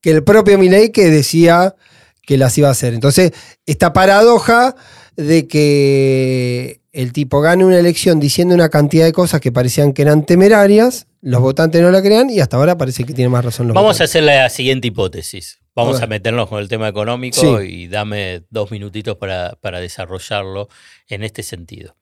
que 0.00 0.10
el 0.10 0.24
propio 0.24 0.58
Milei 0.58 0.90
que 0.90 1.10
decía 1.10 1.74
que 2.22 2.36
las 2.36 2.58
iba 2.58 2.68
a 2.68 2.72
hacer. 2.72 2.92
Entonces, 2.94 3.32
esta 3.66 3.92
paradoja 3.92 4.74
de 5.16 5.46
que 5.46 6.80
el 6.92 7.12
tipo 7.12 7.40
gane 7.40 7.64
una 7.64 7.78
elección 7.78 8.18
diciendo 8.18 8.54
una 8.54 8.68
cantidad 8.68 9.04
de 9.04 9.12
cosas 9.12 9.40
que 9.40 9.52
parecían 9.52 9.92
que 9.92 10.02
eran 10.02 10.26
temerarias, 10.26 11.06
los 11.26 11.40
votantes 11.40 11.82
no 11.82 11.90
la 11.90 12.00
crean 12.02 12.30
y 12.30 12.38
hasta 12.38 12.56
ahora 12.56 12.78
parece 12.78 13.02
que 13.02 13.12
tiene 13.12 13.28
más 13.28 13.44
razón 13.44 13.66
los 13.66 13.74
Vamos 13.74 14.00
a 14.00 14.04
hacer 14.04 14.22
la 14.22 14.48
siguiente 14.48 14.86
hipótesis. 14.86 15.58
Vamos 15.74 16.00
A 16.00 16.06
meternos 16.06 16.48
con 16.48 16.60
el 16.60 16.68
tema 16.68 16.86
económico 16.86 17.40
Sí. 17.40 17.66
y 17.66 17.88
dame 17.88 18.44
dos 18.48 18.70
minutitos 18.70 19.16
para, 19.16 19.58
para 19.60 19.80
desarrollarlo 19.80 20.68
en 21.08 21.24
este 21.24 21.42
sentido. 21.42 21.96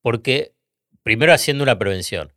Porque, 0.00 0.54
primero 1.02 1.34
haciendo 1.34 1.62
una 1.62 1.78
prevención, 1.78 2.32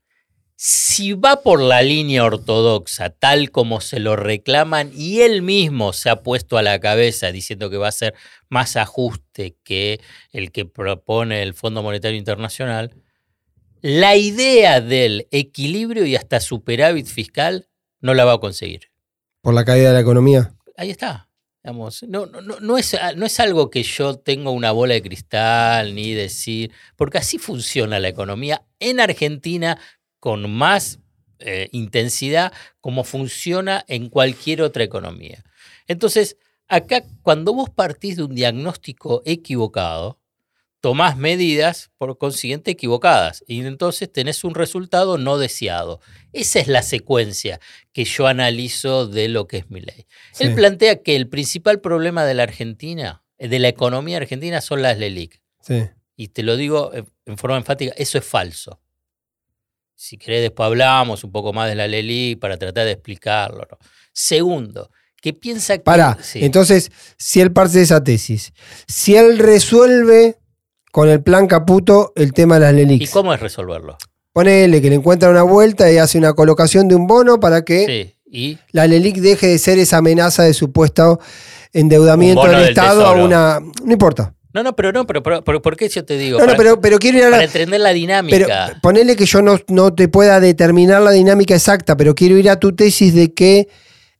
si 0.57 1.13
va 1.13 1.41
por 1.41 1.61
la 1.61 1.81
línea 1.81 2.25
ortodoxa, 2.25 3.09
tal 3.09 3.49
como 3.49 3.79
se 3.79 4.01
lo 4.01 4.17
reclaman, 4.17 4.91
y 4.93 5.21
él 5.21 5.43
mismo 5.43 5.93
se 5.93 6.09
ha 6.09 6.23
puesto 6.23 6.57
a 6.57 6.61
la 6.61 6.79
cabeza 6.79 7.31
diciendo 7.31 7.69
que 7.69 7.77
va 7.77 7.87
a 7.87 7.91
ser 7.93 8.15
más 8.49 8.75
ajuste 8.75 9.55
que 9.63 10.01
el 10.33 10.51
que 10.51 10.65
propone 10.65 11.41
el 11.41 11.53
Fondo 11.53 11.81
Monetario 11.81 12.17
Internacional, 12.17 12.91
la 13.83 14.15
idea 14.15 14.79
del 14.79 15.27
equilibrio 15.29 16.05
y 16.05 16.15
hasta 16.15 16.39
superávit 16.39 17.05
fiscal 17.05 17.67
no 17.99 18.13
la 18.13 18.23
va 18.23 18.35
a 18.35 18.39
conseguir. 18.39 18.91
Por 19.41 19.53
la 19.53 19.65
caída 19.65 19.89
de 19.89 19.95
la 19.95 19.99
economía. 19.99 20.55
Ahí 20.77 20.89
está. 20.89 21.29
Digamos, 21.61 22.03
no, 22.03 22.25
no, 22.25 22.41
no, 22.41 22.77
es, 22.77 22.97
no 23.17 23.25
es 23.25 23.39
algo 23.41 23.69
que 23.69 23.83
yo 23.83 24.17
tengo 24.17 24.51
una 24.51 24.71
bola 24.71 24.93
de 24.93 25.01
cristal 25.01 25.95
ni 25.95 26.13
decir, 26.13 26.71
porque 26.95 27.17
así 27.17 27.37
funciona 27.37 27.99
la 27.99 28.07
economía 28.07 28.63
en 28.79 29.01
Argentina 29.01 29.77
con 30.21 30.49
más 30.49 30.99
eh, 31.39 31.67
intensidad 31.73 32.53
como 32.79 33.03
funciona 33.03 33.83
en 33.89 34.07
cualquier 34.07 34.61
otra 34.61 34.85
economía. 34.85 35.43
Entonces, 35.87 36.37
acá 36.69 37.03
cuando 37.21 37.53
vos 37.53 37.69
partís 37.69 38.15
de 38.15 38.23
un 38.23 38.33
diagnóstico 38.33 39.21
equivocado, 39.25 40.22
tomás 40.83 41.15
medidas 41.15 41.91
por 41.97 42.17
consiguiente 42.17 42.71
equivocadas 42.71 43.41
y 43.47 43.65
entonces 43.65 44.11
tenés 44.11 44.43
un 44.43 44.53
resultado 44.53 45.17
no 45.17 45.37
deseado. 45.37 46.01
Esa 46.33 46.59
es 46.59 46.67
la 46.67 46.81
secuencia 46.81 47.61
que 47.93 48.03
yo 48.03 48.27
analizo 48.27 49.07
de 49.07 49.29
lo 49.29 49.47
que 49.47 49.59
es 49.59 49.69
mi 49.69 49.79
ley. 49.79 50.07
Sí. 50.33 50.43
Él 50.43 50.55
plantea 50.55 51.01
que 51.01 51.15
el 51.15 51.29
principal 51.29 51.79
problema 51.79 52.25
de 52.25 52.33
la 52.33 52.43
Argentina, 52.43 53.23
eh, 53.37 53.47
de 53.47 53.59
la 53.59 53.69
economía 53.69 54.17
argentina, 54.17 54.59
son 54.59 54.81
las 54.81 54.97
LELIC. 54.97 55.41
Sí. 55.61 55.87
Y 56.17 56.27
te 56.27 56.43
lo 56.43 56.57
digo 56.57 56.93
en 56.93 57.07
en 57.25 57.37
forma 57.37 57.55
enfática, 57.55 57.93
eso 57.95 58.17
es 58.17 58.25
falso. 58.25 58.81
Si 59.95 60.17
querés, 60.17 60.41
después 60.41 60.67
hablamos 60.67 61.23
un 61.23 61.31
poco 61.31 61.53
más 61.53 61.69
de 61.69 61.75
la 61.75 61.87
LELIC 61.87 62.39
para 62.39 62.57
tratar 62.57 62.83
de 62.83 62.91
explicarlo. 62.91 63.65
¿no? 63.71 63.77
Segundo, 64.11 64.91
que 65.21 65.31
piensa 65.31 65.77
que... 65.77 65.83
Para, 65.85 66.21
sí, 66.21 66.43
entonces, 66.43 66.91
si 67.17 67.39
él 67.39 67.53
parte 67.53 67.77
de 67.77 67.83
esa 67.85 68.03
tesis, 68.03 68.51
si 68.85 69.15
él 69.15 69.39
resuelve 69.39 70.42
con 70.93 71.09
el 71.09 71.23
plan 71.23 71.47
Caputo 71.47 72.13
el 72.15 72.33
tema 72.33 72.59
de 72.59 72.59
las 72.61 72.73
¿Y 72.73 72.75
LELIX, 72.75 73.09
cómo 73.09 73.33
es 73.33 73.39
resolverlo? 73.39 73.97
ponele 74.31 74.79
que 74.79 74.89
le 74.89 74.95
encuentra 74.95 75.31
una 75.31 75.41
vuelta 75.41 75.91
y 75.91 75.97
hace 75.97 76.19
una 76.19 76.33
colocación 76.33 76.87
de 76.87 76.93
un 76.93 77.07
bono 77.07 77.39
para 77.39 77.63
que 77.65 77.85
Sí, 77.85 78.15
y 78.31 78.57
la 78.71 78.85
LELIC 78.85 79.17
deje 79.17 79.47
de 79.47 79.57
ser 79.57 79.79
esa 79.79 79.97
amenaza 79.97 80.43
de 80.43 80.53
supuesto 80.53 81.19
endeudamiento 81.73 82.43
del 82.43 82.59
del 82.59 82.69
Estado 82.69 83.07
a 83.07 83.13
una... 83.13 83.59
No 83.83 83.91
importa. 83.91 84.35
No, 84.53 84.61
no, 84.61 84.75
pero 84.75 84.91
no, 84.91 85.07
pero, 85.07 85.23
pero, 85.23 85.43
pero 85.43 85.63
¿por 85.63 85.75
qué 85.75 85.89
yo 85.89 86.05
te 86.05 86.15
digo? 86.15 86.37
No, 86.37 86.45
no, 86.45 86.51
para, 86.51 86.57
pero, 86.57 86.79
pero 86.79 86.99
quiero 86.99 87.17
ir 87.17 87.23
a 87.25 87.31
para 87.31 87.43
entender 87.43 87.79
la 87.81 87.89
Pero 87.89 87.95
dinámica. 87.95 88.79
ponele 88.83 89.15
que 89.15 89.25
yo 89.25 89.41
no, 89.41 89.57
no 89.69 89.95
te 89.95 90.07
pueda 90.09 90.39
determinar 90.39 91.01
la 91.01 91.09
dinámica 91.09 91.55
exacta, 91.55 91.97
pero 91.97 92.13
quiero 92.13 92.37
ir 92.37 92.51
a 92.51 92.59
tu 92.59 92.75
tesis 92.75 93.15
de 93.15 93.33
que 93.33 93.67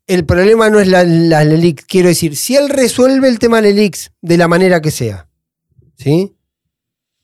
el 0.08 0.26
problema 0.26 0.72
no 0.72 0.80
es 0.80 0.88
la, 0.88 1.04
la 1.04 1.44
LELIX. 1.44 1.86
Quiero 1.86 2.08
decir, 2.08 2.36
si 2.36 2.56
él 2.56 2.70
resuelve 2.70 3.28
el 3.28 3.38
tema 3.38 3.62
LELIX 3.62 4.12
de 4.22 4.38
la 4.38 4.48
manera 4.48 4.82
que 4.82 4.90
sea, 4.90 5.28
¿sí? 5.98 6.34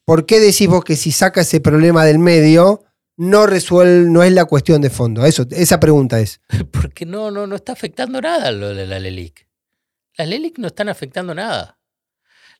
¿Por 0.10 0.26
qué 0.26 0.40
decís 0.40 0.68
vos 0.68 0.84
que 0.84 0.96
si 0.96 1.12
saca 1.12 1.42
ese 1.42 1.62
problema 1.62 2.04
del 2.04 2.18
medio 2.18 2.84
no 3.16 3.46
resuelve, 3.46 4.10
no 4.10 4.24
es 4.24 4.32
la 4.32 4.46
cuestión 4.46 4.82
de 4.82 4.90
fondo. 4.90 5.24
Esa 5.24 5.80
pregunta 5.80 6.20
es. 6.20 6.42
Porque 6.72 7.06
no, 7.06 7.30
no, 7.30 7.46
no 7.46 7.56
está 7.56 7.74
afectando 7.74 8.20
nada 8.20 8.52
lo 8.52 8.74
de 8.74 8.88
la 8.88 8.98
LELIC. 8.98 9.48
Las 10.18 10.28
LELIC 10.28 10.58
no 10.58 10.66
están 10.66 10.90
afectando 10.90 11.36
nada. 11.36 11.78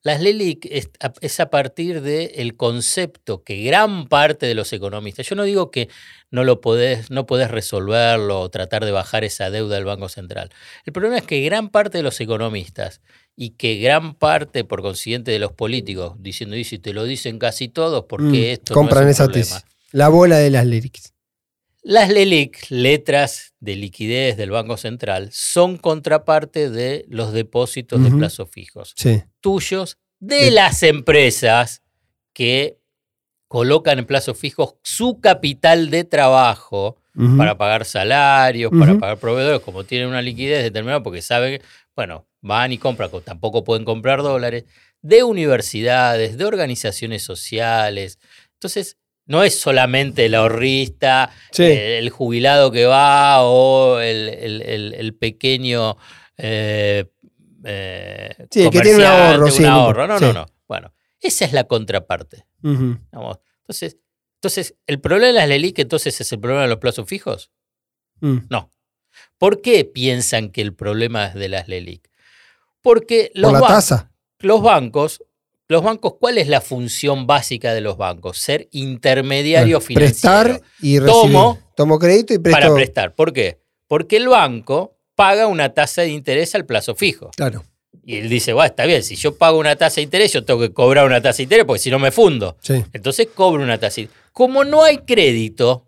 Las 0.04 0.22
LELIC 0.22 0.68
es 0.70 1.40
a 1.40 1.50
partir 1.50 2.04
del 2.04 2.56
concepto 2.56 3.44
que 3.44 3.64
gran 3.64 4.08
parte 4.08 4.46
de 4.46 4.54
los 4.54 4.72
economistas, 4.72 5.28
yo 5.28 5.36
no 5.36 5.42
digo 5.42 5.72
que 5.72 5.90
no 6.30 6.44
lo 6.44 6.62
podés, 6.62 7.10
no 7.10 7.26
podés 7.26 7.50
resolverlo 7.50 8.42
o 8.42 8.50
tratar 8.52 8.86
de 8.86 8.92
bajar 8.92 9.24
esa 9.24 9.50
deuda 9.50 9.74
del 9.74 9.86
Banco 9.86 10.08
Central. 10.08 10.52
El 10.86 10.94
problema 10.94 11.18
es 11.18 11.24
que 11.24 11.42
gran 11.42 11.70
parte 11.70 11.98
de 11.98 12.04
los 12.04 12.22
economistas 12.22 13.02
y 13.42 13.52
que 13.52 13.78
gran 13.80 14.16
parte, 14.16 14.66
por 14.66 14.82
consiguiente, 14.82 15.32
de 15.32 15.40
los 15.40 15.54
políticos, 15.54 16.16
diciendo, 16.20 16.58
y 16.58 16.66
si 16.66 16.78
te 16.78 16.92
lo 16.92 17.06
dicen 17.06 17.40
casi 17.40 17.70
todos, 17.70 18.04
porque 18.10 18.26
Mm, 18.50 18.54
esto 18.54 18.74
compran 18.74 19.06
no 19.06 19.10
es 19.12 19.16
esa 19.16 19.24
un 19.24 19.32
problema. 19.32 19.56
tesis. 19.62 19.66
La 19.94 20.10
bola 20.10 20.38
de 20.40 20.50
las 20.50 20.66
lyrics. 20.66 21.14
Las 21.82 22.10
LELIC, 22.10 22.66
letras 22.70 23.54
de 23.62 23.78
liquidez 23.78 24.36
del 24.36 24.52
Banco 24.52 24.76
Central, 24.76 25.30
son 25.32 25.78
contraparte 25.78 26.70
de 26.70 27.06
los 27.08 27.32
depósitos 27.32 28.04
de 28.04 28.12
plazos 28.12 28.50
fijos 28.52 28.94
Sí. 28.98 29.24
tuyos 29.40 29.98
de 30.20 30.52
las 30.52 30.84
empresas 30.84 31.82
que 32.34 32.78
colocan 33.48 34.00
en 34.00 34.06
plazos 34.06 34.38
fijos 34.38 34.76
su 34.84 35.22
capital 35.22 35.90
de 35.90 36.04
trabajo 36.04 36.98
para 37.38 37.58
pagar 37.58 37.86
salarios, 37.86 38.72
para 38.78 38.98
pagar 39.00 39.18
proveedores, 39.18 39.62
como 39.62 39.86
tienen 39.86 40.10
una 40.10 40.22
liquidez 40.22 40.62
determinada, 40.64 41.02
porque 41.02 41.22
saben, 41.22 41.62
bueno, 41.96 42.28
van 42.42 42.72
y 42.72 42.78
compran, 42.78 43.10
co- 43.10 43.22
tampoco 43.22 43.64
pueden 43.64 43.86
comprar 43.86 44.22
dólares, 44.22 44.66
de 45.02 45.24
universidades, 45.24 46.38
de 46.38 46.46
organizaciones 46.46 47.24
sociales. 47.24 48.20
Entonces, 48.54 48.98
no 49.26 49.44
es 49.44 49.60
solamente 49.60 50.26
el 50.26 50.36
ahorrista, 50.36 51.32
Sí. 51.52 51.64
eh, 51.64 51.98
el 52.00 52.10
jubilado 52.10 52.72
que 52.72 52.86
va 52.86 53.44
o 53.44 54.00
el, 54.00 54.30
el- 54.30 54.62
el- 54.62 54.94
el 54.96 55.14
pequeño 55.16 55.98
eh, 56.38 57.06
eh, 57.66 58.48
Sí, 58.50 58.70
que 58.70 58.80
tiene 58.82 58.96
un 58.96 59.04
ahorro, 59.04 59.46
un 59.46 59.52
sí, 59.52 59.66
ahorro. 59.66 60.08
No, 60.08 60.20
no, 60.20 60.28
sí. 60.30 60.34
no. 60.34 60.46
Bueno, 60.68 60.94
esa 61.20 61.46
es 61.46 61.54
la 61.54 61.66
contraparte. 61.66 62.46
Vamos. 62.62 63.40
Entonces, 63.62 63.98
entonces, 64.36 64.76
¿el 64.88 65.00
problema 65.02 65.28
de 65.28 65.34
las 65.34 65.48
LELIC 65.50 65.80
entonces 65.80 66.20
es 66.22 66.32
el 66.32 66.40
problema 66.40 66.62
de 66.64 66.70
los 66.70 66.78
plazos 66.80 67.08
fijos? 67.08 67.52
Mm. 68.22 68.38
No. 68.50 68.72
¿Por 69.38 69.62
qué 69.62 69.84
piensan 69.86 70.50
que 70.52 70.62
el 70.62 70.74
problema 70.74 71.28
es 71.28 71.34
de 71.36 71.50
las 71.50 71.68
LELIC? 71.68 72.10
Porque 72.82 73.32
los, 73.34 73.52
Por 73.52 73.62
la 73.62 73.68
ban- 73.68 73.76
tasa. 73.76 74.12
los 74.40 74.62
bancos, 74.62 75.24
los 75.68 75.84
bancos, 75.84 76.14
¿cuál 76.20 76.38
es 76.38 76.48
la 76.48 76.62
función 76.62 77.28
básica 77.28 77.74
de 77.74 77.82
los 77.82 77.98
bancos? 77.98 78.38
Ser 78.38 78.68
intermediario 78.72 79.82
financiero 79.82 80.42
Prestar 80.56 80.62
y 80.82 81.00
recibir. 81.00 81.22
Tomo. 81.34 81.60
Tomo 81.76 82.00
crédito 82.00 82.34
y 82.34 82.40
presto. 82.40 82.60
para 82.60 82.74
prestar. 82.74 83.16
¿Por 83.16 83.34
qué? 83.34 83.60
Porque 83.88 84.18
el 84.18 84.28
banco 84.30 84.98
paga 85.16 85.48
una 85.48 85.74
tasa 85.74 86.02
de 86.04 86.10
interés 86.10 86.56
al 86.56 86.66
plazo 86.66 86.96
fijo. 86.96 87.32
Claro. 87.36 87.64
Y 88.04 88.18
él 88.18 88.30
dice, 88.30 88.54
bueno, 88.54 88.68
está 88.68 88.86
bien, 88.86 89.04
si 89.04 89.16
yo 89.16 89.36
pago 89.36 89.60
una 89.60 89.76
tasa 89.76 89.96
de 89.98 90.04
interés, 90.04 90.34
yo 90.34 90.44
tengo 90.44 90.60
que 90.62 90.74
cobrar 90.74 91.06
una 91.06 91.22
tasa 91.22 91.38
de 91.38 91.44
interés 91.44 91.66
porque 91.66 91.80
si 91.82 91.92
no 91.92 92.00
me 92.00 92.12
fundo. 92.12 92.58
Sí. 92.62 92.84
Entonces 92.94 93.28
cobro 93.36 93.62
una 93.62 93.78
tasa. 93.78 94.02
Como 94.32 94.64
no 94.64 94.84
hay 94.84 95.00
crédito, 95.00 95.86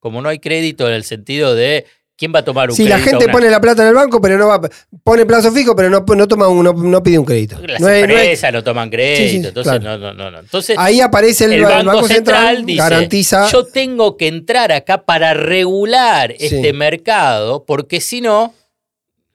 como 0.00 0.20
no 0.22 0.28
hay 0.28 0.38
crédito 0.40 0.88
en 0.88 0.94
el 0.94 1.04
sentido 1.04 1.54
de 1.54 1.86
quién 2.18 2.32
va 2.34 2.40
a 2.40 2.44
tomar 2.44 2.68
un 2.68 2.74
Si 2.76 2.82
crédito. 2.84 2.98
la 2.98 3.04
gente 3.04 3.24
Una- 3.26 3.32
pone 3.32 3.48
la 3.48 3.60
plata 3.60 3.82
en 3.82 3.88
el 3.88 3.94
banco, 3.94 4.20
pero 4.20 4.36
no 4.36 4.48
va, 4.48 4.60
pone 5.04 5.24
plazo 5.24 5.52
fijo, 5.52 5.74
pero 5.76 5.88
no, 5.88 6.04
no 6.06 6.26
toma 6.28 6.48
un- 6.48 6.64
no, 6.64 6.72
no 6.72 7.02
pide 7.02 7.18
un 7.18 7.24
crédito. 7.24 7.58
Las 7.64 7.80
No 7.80 7.88
es- 7.88 8.06
no 8.08 8.12
es- 8.14 8.20
empresas 8.20 8.52
no, 8.52 8.64
toman 8.64 8.90
crédito, 8.90 9.22
Sí, 9.22 9.28
sí, 9.40 9.46
entonces 9.46 9.72
claro. 9.80 9.98
no, 9.98 9.98
no, 9.98 10.12
no, 10.14 10.30
no. 10.32 10.38
Entonces 10.40 10.76
ahí 10.78 11.00
aparece 11.00 11.44
el, 11.44 11.52
el 11.52 11.58
el 11.60 11.64
Banco, 11.86 12.08
Central, 12.08 12.66
dice, 12.66 12.78
garantiza. 12.82 13.48
yo 13.50 13.64
tengo 13.64 14.16
que 14.16 14.26
entrar 14.26 14.72
acá 14.72 15.04
para 15.04 15.32
regular 15.32 16.34
Sí. 16.36 16.46
este 16.46 16.72
mercado, 16.72 17.64
porque 17.64 18.00
si 18.00 18.20
no, 18.20 18.52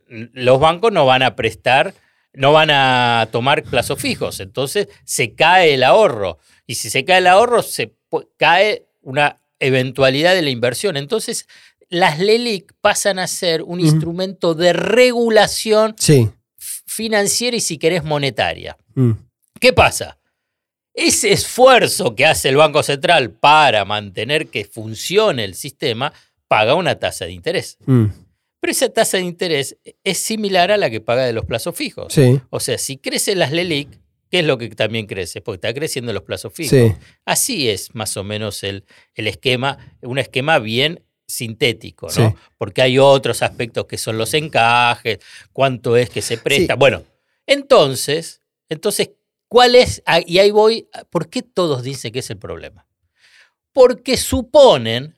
los 0.07 0.59
bancos 0.59 0.91
no 0.91 1.05
van 1.05 1.23
a 1.23 1.35
prestar, 1.35 1.93
no 2.33 2.51
van 2.51 2.69
a 2.71 3.27
tomar 3.31 3.63
plazos 3.63 3.99
fijos. 3.99 4.39
Entonces 4.39 4.87
se 5.05 5.33
cae 5.33 5.73
el 5.75 5.83
ahorro. 5.83 6.37
Y 6.67 6.75
si 6.75 6.89
se 6.89 7.05
cae 7.05 7.19
el 7.19 7.27
ahorro, 7.27 7.61
se 7.61 7.93
cae 8.37 8.85
una 9.01 9.37
eventualidad 9.59 10.33
de 10.35 10.41
la 10.41 10.49
inversión. 10.49 10.97
Entonces, 10.97 11.47
las 11.93 12.17
LELIC 12.19 12.73
pasan 12.81 13.19
a 13.19 13.27
ser 13.27 13.61
un 13.61 13.79
instrumento 13.79 14.55
de 14.55 14.73
regulación 14.73 15.93
Sí. 15.99 16.29
financiera 16.57 17.55
y, 17.55 17.59
si 17.61 17.77
querés, 17.77 18.03
monetaria. 18.03 18.75
Mm. 18.95 19.11
¿Qué 19.59 19.73
pasa? 19.73 20.17
Ese 20.95 21.31
esfuerzo 21.31 22.15
que 22.15 22.25
hace 22.25 22.49
el 22.49 22.55
Banco 22.57 22.81
Central 22.83 23.31
para 23.31 23.85
mantener 23.85 24.47
que 24.47 24.65
funcione 24.65 25.43
el 25.43 25.53
sistema 25.55 26.13
paga 26.47 26.75
una 26.75 26.97
tasa 26.99 27.25
de 27.25 27.31
interés. 27.33 27.77
Mm. 27.85 28.05
Pero 28.59 28.71
esa 28.71 28.89
tasa 28.89 29.17
de 29.17 29.23
interés 29.23 29.77
es 30.03 30.17
similar 30.17 30.71
a 30.71 30.77
la 30.77 30.89
que 30.89 30.99
paga 31.01 31.25
de 31.25 31.33
los 31.33 31.45
plazos 31.45 31.75
fijos. 31.75 32.11
Sí. 32.13 32.39
O 32.49 32.59
sea, 32.59 32.77
si 32.79 32.97
crecen 32.97 33.37
las 33.37 33.51
LELIC, 33.51 33.89
¿qué 34.31 34.39
es 34.39 34.45
lo 34.45 34.57
que 34.57 34.69
también 34.69 35.05
crece? 35.05 35.41
Porque 35.41 35.57
está 35.57 35.73
creciendo 35.73 36.11
los 36.11 36.23
plazos 36.23 36.53
fijos. 36.53 36.71
Sí. 36.71 36.91
Así 37.25 37.69
es 37.69 37.93
más 37.93 38.17
o 38.17 38.23
menos 38.23 38.63
el, 38.63 38.83
el 39.13 39.27
esquema, 39.27 39.77
un 40.01 40.17
esquema 40.17 40.57
bien 40.57 41.02
sintético, 41.27 42.07
¿no? 42.07 42.11
Sí. 42.11 42.35
Porque 42.57 42.81
hay 42.81 42.99
otros 42.99 43.41
aspectos 43.41 43.85
que 43.85 43.97
son 43.97 44.17
los 44.17 44.33
encajes, 44.33 45.19
cuánto 45.51 45.95
es 45.97 46.09
que 46.09 46.21
se 46.21 46.37
presta. 46.37 46.73
Sí. 46.73 46.79
Bueno, 46.79 47.03
entonces, 47.45 48.41
entonces, 48.69 49.11
¿cuál 49.47 49.75
es? 49.75 50.01
ah, 50.05 50.19
Y 50.25 50.39
ahí 50.39 50.51
voy, 50.51 50.87
¿por 51.09 51.29
qué 51.29 51.41
todos 51.41 51.83
dicen 51.83 52.11
que 52.11 52.19
es 52.19 52.29
el 52.29 52.37
problema? 52.37 52.85
Porque 53.71 54.17
suponen 54.17 55.17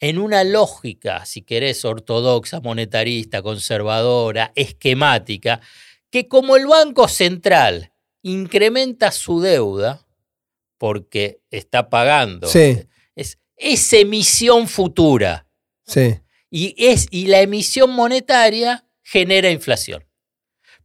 en 0.00 0.18
una 0.18 0.44
lógica, 0.44 1.24
si 1.24 1.42
querés, 1.42 1.84
ortodoxa, 1.84 2.60
monetarista, 2.60 3.40
conservadora, 3.42 4.52
esquemática, 4.54 5.60
que 6.10 6.28
como 6.28 6.56
el 6.56 6.66
Banco 6.66 7.08
Central 7.08 7.92
incrementa 8.22 9.10
su 9.10 9.40
deuda, 9.40 10.06
porque 10.78 11.40
está 11.50 11.88
pagando, 11.88 12.46
Sí. 12.48 12.78
Es, 13.56 13.92
emisión 13.92 14.68
futura. 14.68 15.46
Sí. 15.84 16.20
Y, 16.50 16.74
es, 16.78 17.06
y 17.10 17.26
la 17.26 17.40
emisión 17.40 17.90
monetaria 17.90 18.84
genera 19.02 19.50
inflación. 19.50 20.04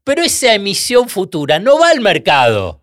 Pero 0.03 0.23
esa 0.23 0.53
emisión 0.53 1.09
futura 1.09 1.59
no 1.59 1.79
va 1.79 1.89
al 1.89 2.01
mercado. 2.01 2.79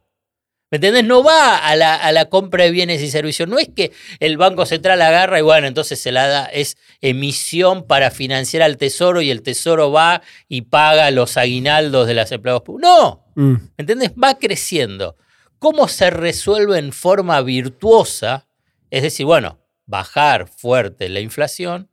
¿Me 0.71 0.77
entendés? 0.77 1.05
No 1.05 1.23
va 1.25 1.57
a 1.57 1.75
la, 1.77 1.95
a 1.95 2.13
la 2.13 2.27
compra 2.27 2.65
de 2.65 2.71
bienes 2.71 3.01
y 3.01 3.11
servicios. 3.11 3.49
No 3.49 3.59
es 3.59 3.71
que 3.75 3.91
el 4.21 4.37
Banco 4.37 4.67
Central 4.67 5.01
agarra 5.01 5.39
y 5.39 5.43
bueno, 5.43 5.67
entonces 5.67 5.99
se 5.99 6.13
la 6.13 6.29
da, 6.29 6.45
es 6.45 6.77
emisión 7.01 7.87
para 7.87 8.11
financiar 8.11 8.63
al 8.63 8.77
Tesoro 8.77 9.23
y 9.23 9.31
el 9.31 9.41
Tesoro 9.43 9.91
va 9.91 10.21
y 10.47 10.63
paga 10.63 11.11
los 11.11 11.39
aguinaldos 11.39 12.07
de 12.07 12.15
las 12.15 12.31
empleados 12.33 12.63
públicos. 12.63 12.91
No, 12.91 13.25
Mm. 13.39 13.53
¿Me 13.53 13.71
¿Entendés? 13.79 14.11
Va 14.21 14.37
creciendo. 14.37 15.17
¿Cómo 15.61 15.87
se 15.87 16.11
resuelve 16.11 16.77
en 16.77 16.93
forma 16.93 17.41
virtuosa? 17.41 18.49
Es 18.91 19.05
decir, 19.05 19.27
bueno, 19.27 19.61
bajar 19.89 20.47
fuerte 20.47 21.09
la 21.09 21.19
inflación 21.21 21.91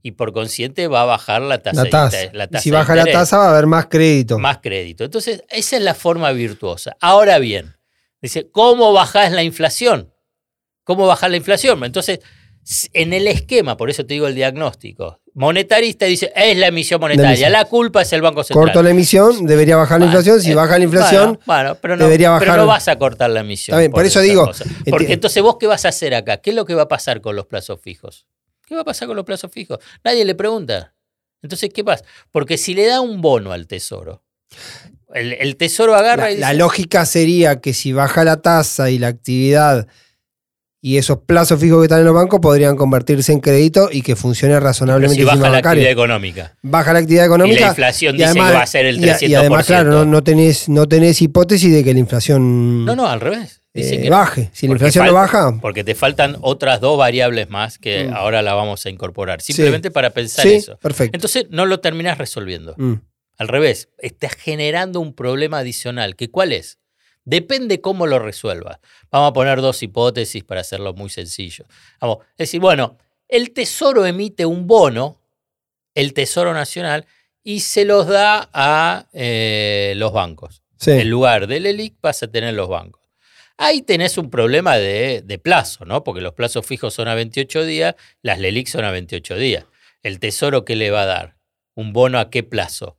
y 0.00 0.12
por 0.12 0.32
consiguiente 0.32 0.88
va 0.88 1.02
a 1.02 1.04
bajar 1.04 1.42
la 1.42 1.58
tasa, 1.58 1.76
La 1.76 1.84
de 1.84 1.90
tasa. 1.90 2.16
interés- 2.22 2.32
la 2.32 2.46
tasa 2.48 2.62
si 2.62 2.70
de 2.70 2.76
baja 2.76 2.94
la 2.94 3.04
tasa 3.04 3.36
va 3.38 3.46
a 3.46 3.50
haber 3.50 3.66
más 3.66 3.86
crédito. 3.86 4.38
más 4.38 4.58
crédito. 4.58 5.04
Entonces, 5.04 5.42
esa 5.50 5.76
es 5.76 5.82
la 5.82 5.94
forma 5.94 6.32
virtuosa. 6.32 6.96
Ahora 7.00 7.38
bien, 7.38 7.76
dice, 8.20 8.48
¿cómo 8.50 8.92
bajás 8.92 9.30
la 9.32 9.42
inflación? 9.42 10.12
¿Cómo 10.84 11.06
bajar 11.06 11.30
la 11.30 11.36
inflación? 11.36 11.84
Entonces, 11.84 12.20
en 12.92 13.12
el 13.12 13.26
esquema, 13.26 13.76
por 13.76 13.90
eso 13.90 14.06
te 14.06 14.14
digo 14.14 14.26
el 14.28 14.34
diagnóstico, 14.34 15.20
monetarista 15.34 16.06
dice, 16.06 16.32
es 16.36 16.56
la 16.56 16.68
emisión 16.68 17.00
monetaria, 17.00 17.50
la 17.50 17.64
culpa 17.64 18.02
es 18.02 18.12
el 18.12 18.22
Banco 18.22 18.44
Central. 18.44 18.66
Corto 18.66 18.82
la 18.82 18.90
emisión, 18.90 19.46
debería 19.46 19.76
bajar 19.76 19.98
la 19.98 20.06
inflación. 20.06 20.40
Si 20.40 20.52
eh, 20.52 20.54
baja 20.54 20.78
la 20.78 20.84
inflación, 20.84 21.40
bueno, 21.46 21.62
bueno, 21.70 21.78
pero, 21.80 21.96
no, 21.96 22.04
debería 22.04 22.38
pero 22.38 22.50
bajar- 22.52 22.60
no 22.60 22.66
vas 22.66 22.88
a 22.88 22.96
cortar 22.98 23.30
la 23.30 23.40
emisión. 23.40 23.90
Por 23.90 24.04
eso 24.06 24.20
digo, 24.20 24.46
cosa. 24.46 24.64
Porque 24.88 25.12
entonces 25.12 25.42
vos 25.42 25.56
qué 25.58 25.66
vas 25.66 25.84
a 25.84 25.88
hacer 25.88 26.14
acá? 26.14 26.36
¿Qué 26.36 26.50
es 26.50 26.56
lo 26.56 26.64
que 26.64 26.74
va 26.74 26.82
a 26.82 26.88
pasar 26.88 27.20
con 27.20 27.34
los 27.34 27.46
plazos 27.46 27.80
fijos? 27.80 28.26
¿Qué 28.66 28.74
va 28.74 28.82
a 28.82 28.84
pasar 28.84 29.08
con 29.08 29.16
los 29.16 29.24
plazos 29.26 29.50
fijos? 29.50 29.78
Nadie 30.04 30.24
le 30.24 30.34
pregunta. 30.34 30.94
Entonces, 31.42 31.70
¿qué 31.74 31.82
pasa? 31.82 32.04
Porque 32.30 32.56
si 32.56 32.74
le 32.74 32.86
da 32.86 33.00
un 33.00 33.20
bono 33.20 33.52
al 33.52 33.66
tesoro, 33.66 34.22
el, 35.12 35.32
el 35.32 35.56
tesoro 35.56 35.94
agarra 35.96 36.24
la, 36.24 36.30
y 36.30 36.34
dice, 36.36 36.40
la 36.46 36.54
lógica 36.54 37.04
sería 37.04 37.60
que 37.60 37.74
si 37.74 37.92
baja 37.92 38.22
la 38.24 38.40
tasa 38.40 38.90
y 38.90 38.98
la 38.98 39.08
actividad 39.08 39.88
y 40.84 40.96
esos 40.98 41.18
plazos 41.20 41.60
fijos 41.60 41.78
que 41.80 41.84
están 41.84 42.00
en 42.00 42.06
los 42.06 42.14
bancos 42.14 42.40
podrían 42.40 42.74
convertirse 42.74 43.32
en 43.32 43.38
crédito 43.38 43.88
y 43.92 44.02
que 44.02 44.16
funcione 44.16 44.54
pero 44.54 44.64
razonablemente 44.66 45.14
si 45.22 45.24
baja 45.24 45.48
la 45.48 45.58
actividad 45.58 45.92
económica 45.92 46.56
Baja 46.60 46.92
la 46.92 46.98
actividad 46.98 47.22
y 47.22 47.26
económica. 47.26 47.60
la 47.60 47.68
inflación 47.68 48.14
y 48.16 48.18
dice 48.18 48.30
además- 48.30 48.50
que 48.50 48.56
va 48.56 48.62
a 48.62 48.66
ser 48.66 48.86
el 48.86 48.96
y 48.96 49.08
a- 49.08 49.16
300%. 49.16 49.28
Y, 49.30 49.34
además, 49.36 49.66
claro, 49.66 49.90
no, 49.92 50.04
no 50.04 50.24
tenés, 50.24 50.68
no 50.68 50.88
tenés 50.88 51.22
hipótesis 51.22 51.72
de 51.72 51.84
que 51.84 51.92
la 51.94 52.00
inflación 52.00 52.84
no, 52.84 52.96
no, 52.96 53.06
al 53.06 53.20
revés. 53.20 53.60
Dice 53.74 53.94
eh, 53.94 54.02
que 54.02 54.10
baje. 54.10 54.50
Si 54.52 54.66
la 54.66 54.72
inflación 54.74 55.06
no 55.06 55.14
baja, 55.14 55.58
Porque 55.62 55.82
te 55.84 55.94
faltan 55.94 56.36
otras 56.42 56.80
dos 56.80 56.98
variables 56.98 57.48
más 57.48 57.78
que 57.78 58.04
Mm. 58.08 58.14
ahora 58.14 58.42
la 58.42 58.52
vamos 58.52 58.84
a 58.84 58.90
incorporar. 58.90 59.40
Simplemente 59.40 59.90
para 59.90 60.10
pensar 60.10 60.44
sí, 60.46 60.54
eso. 60.54 60.76
perfecto. 60.78 61.16
Entonces 61.16 61.46
no 61.48 61.64
lo 61.64 61.80
terminas 61.80 62.18
resolviendo. 62.18 62.74
Mm, 62.76 62.94
Al 63.38 63.48
revés, 63.48 63.88
estás 63.98 64.34
generando 64.34 65.00
un 65.00 65.14
problema 65.14 65.58
adicional. 65.60 66.16
¿Que 66.16 66.28
¿Cuál 66.30 66.52
es? 66.52 66.78
Depende 67.24 67.80
cómo 67.80 68.06
lo 68.06 68.18
resuelvas. 68.18 68.78
Vamos 69.10 69.30
a 69.30 69.32
poner 69.32 69.60
dos 69.60 69.82
hipótesis 69.82 70.42
para 70.44 70.62
hacerlo 70.62 70.92
muy 70.94 71.10
sencillo. 71.10 71.66
Vamos, 72.00 72.18
es 72.32 72.48
decir, 72.48 72.60
bueno, 72.60 72.98
el 73.28 73.52
Tesoro 73.52 74.04
emite 74.06 74.44
un 74.44 74.66
bono, 74.66 75.20
el 75.94 76.12
Tesoro 76.14 76.52
Nacional, 76.52 77.06
y 77.44 77.60
se 77.60 77.84
los 77.84 78.06
da 78.06 78.50
a 78.52 79.06
eh, 79.12 79.94
los 79.96 80.12
bancos. 80.12 80.62
Sí. 80.76 80.92
En 80.92 81.10
lugar 81.10 81.46
del 81.46 81.66
ELIC 81.66 81.96
vas 82.00 82.22
a 82.22 82.28
tener 82.28 82.54
los 82.54 82.68
bancos. 82.68 83.02
Ahí 83.56 83.82
tenés 83.82 84.18
un 84.18 84.30
problema 84.30 84.76
de, 84.76 85.22
de 85.24 85.38
plazo, 85.38 85.84
¿no? 85.84 86.02
Porque 86.02 86.20
los 86.20 86.34
plazos 86.34 86.66
fijos 86.66 86.94
son 86.94 87.06
a 87.06 87.14
28 87.14 87.64
días, 87.64 87.94
las 88.22 88.40
LELIC 88.40 88.66
son 88.66 88.84
a 88.84 88.90
28 88.90 89.36
días. 89.36 89.64
¿El 90.02 90.18
Tesoro 90.18 90.64
qué 90.64 90.74
le 90.74 90.90
va 90.90 91.02
a 91.02 91.06
dar? 91.06 91.36
¿Un 91.74 91.92
bono 91.92 92.18
a 92.18 92.30
qué 92.30 92.42
plazo? 92.42 92.98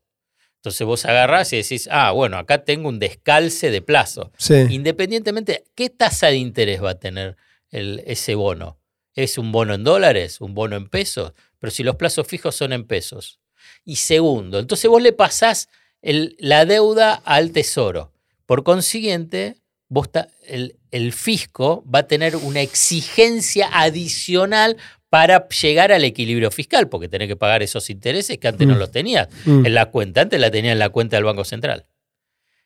Entonces 0.63 0.88
vos 0.88 1.04
agarrás 1.04 1.52
y 1.52 1.58
decís, 1.58 1.89
ah, 1.91 2.12
bueno, 2.12 2.38
acá 2.38 2.63
tengo 2.63 2.88
un 2.88 2.97
descalce 2.97 3.69
de 3.69 3.82
plazo. 3.82 4.32
Sí. 4.38 4.54
Independientemente, 4.69 5.65
¿qué 5.76 5.89
tasa 5.89 6.28
de 6.28 6.38
interés 6.38 6.82
va 6.82 6.91
a 6.91 6.99
tener 6.99 7.36
el- 7.69 8.02
ese 8.06 8.36
bono? 8.36 8.80
¿Es 9.13 9.38
un 9.38 9.52
bono 9.52 9.73
en 9.73 9.84
dólares? 9.84 10.39
¿Un 10.39 10.54
bono 10.54 10.78
en 10.78 10.88
pesos? 10.88 11.34
Pero 11.60 11.69
si 11.69 11.84
los 11.84 11.97
plazos 11.97 12.26
fijos 12.28 12.56
son 12.56 12.71
en 12.71 12.86
pesos. 12.86 13.41
Y 13.84 13.97
segundo, 13.97 14.58
entonces 14.58 14.89
vos 14.89 15.02
le 15.02 15.12
pasás 15.12 15.67
el- 16.02 16.38
la 16.39 16.63
deuda 16.63 17.13
al 17.26 17.52
tesoro. 17.52 18.13
Por 18.45 18.63
consiguiente, 18.63 19.58
vos 19.89 20.12
ta- 20.12 20.28
el, 20.48 20.76
el 20.91 21.13
fisco 21.13 21.84
va 21.93 22.00
a 22.00 22.08
tener 22.08 22.36
una 22.36 22.62
exigencia 22.62 23.69
adicional 23.72 24.78
para 25.10 25.48
llegar 25.50 25.91
al 25.91 26.04
equilibrio 26.04 26.50
fiscal, 26.50 26.89
porque 26.89 27.08
tenés 27.08 27.28
que 27.28 27.36
pagar 27.36 27.62
esos 27.62 27.89
intereses 27.91 28.38
que 28.39 28.48
antes 28.48 28.65
no 28.67 28.76
Mm. 28.76 28.80
los 28.80 28.91
tenías 28.91 29.28
Mm. 29.46 29.65
en 29.67 29.74
la 29.76 29.86
cuenta. 29.91 30.22
Antes 30.22 30.39
la 30.39 30.50
tenía 30.50 30.72
en 30.72 30.80
la 30.80 30.89
cuenta 30.89 31.17
del 31.17 31.24
Banco 31.26 31.43
Central. 31.46 31.86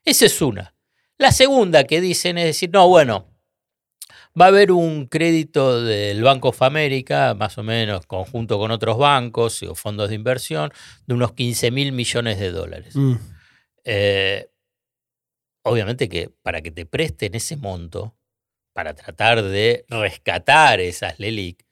Esa 0.05 0.25
es 0.25 0.41
una. 0.41 0.73
La 1.17 1.31
segunda 1.33 1.83
que 1.83 1.99
dicen 1.99 2.37
es 2.37 2.45
decir, 2.45 2.69
no, 2.71 2.87
bueno, 2.87 3.27
va 4.39 4.45
a 4.45 4.47
haber 4.49 4.71
un 4.71 5.07
crédito 5.07 5.83
del 5.83 6.21
Banco 6.23 6.49
of 6.49 6.61
America, 6.61 7.33
más 7.33 7.57
o 7.57 7.63
menos, 7.63 8.05
conjunto 8.05 8.57
con 8.59 8.71
otros 8.71 8.97
bancos 8.97 9.61
o 9.63 9.75
fondos 9.75 10.07
de 10.09 10.15
inversión, 10.15 10.71
de 11.07 11.15
unos 11.15 11.33
15 11.33 11.71
mil 11.71 11.91
millones 11.91 12.39
de 12.39 12.51
dólares. 12.51 12.95
Mm. 12.95 13.15
Eh, 13.83 14.47
obviamente 15.67 16.09
que 16.09 16.29
para 16.41 16.61
que 16.61 16.71
te 16.71 16.85
presten 16.85 17.35
ese 17.35 17.57
monto, 17.57 18.15
para 18.73 18.93
tratar 18.93 19.43
de 19.43 19.85
rescatar 19.89 20.79
esas 20.79 21.19
LELIC, 21.19 21.65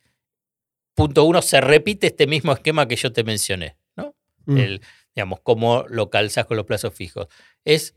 punto 0.93 1.23
uno, 1.23 1.41
se 1.41 1.62
repite 1.62 2.08
este 2.08 2.27
mismo 2.27 2.53
esquema 2.53 2.88
que 2.88 2.95
yo 2.95 3.12
te 3.12 3.23
mencioné, 3.23 3.77
¿no? 3.95 4.15
Mm. 4.45 4.58
el, 4.58 4.81
digamos, 5.15 5.39
cómo 5.41 5.86
lo 5.88 6.10
calzas 6.10 6.45
con 6.45 6.58
los 6.58 6.65
plazos 6.65 6.93
fijos. 6.93 7.27
Es, 7.63 7.95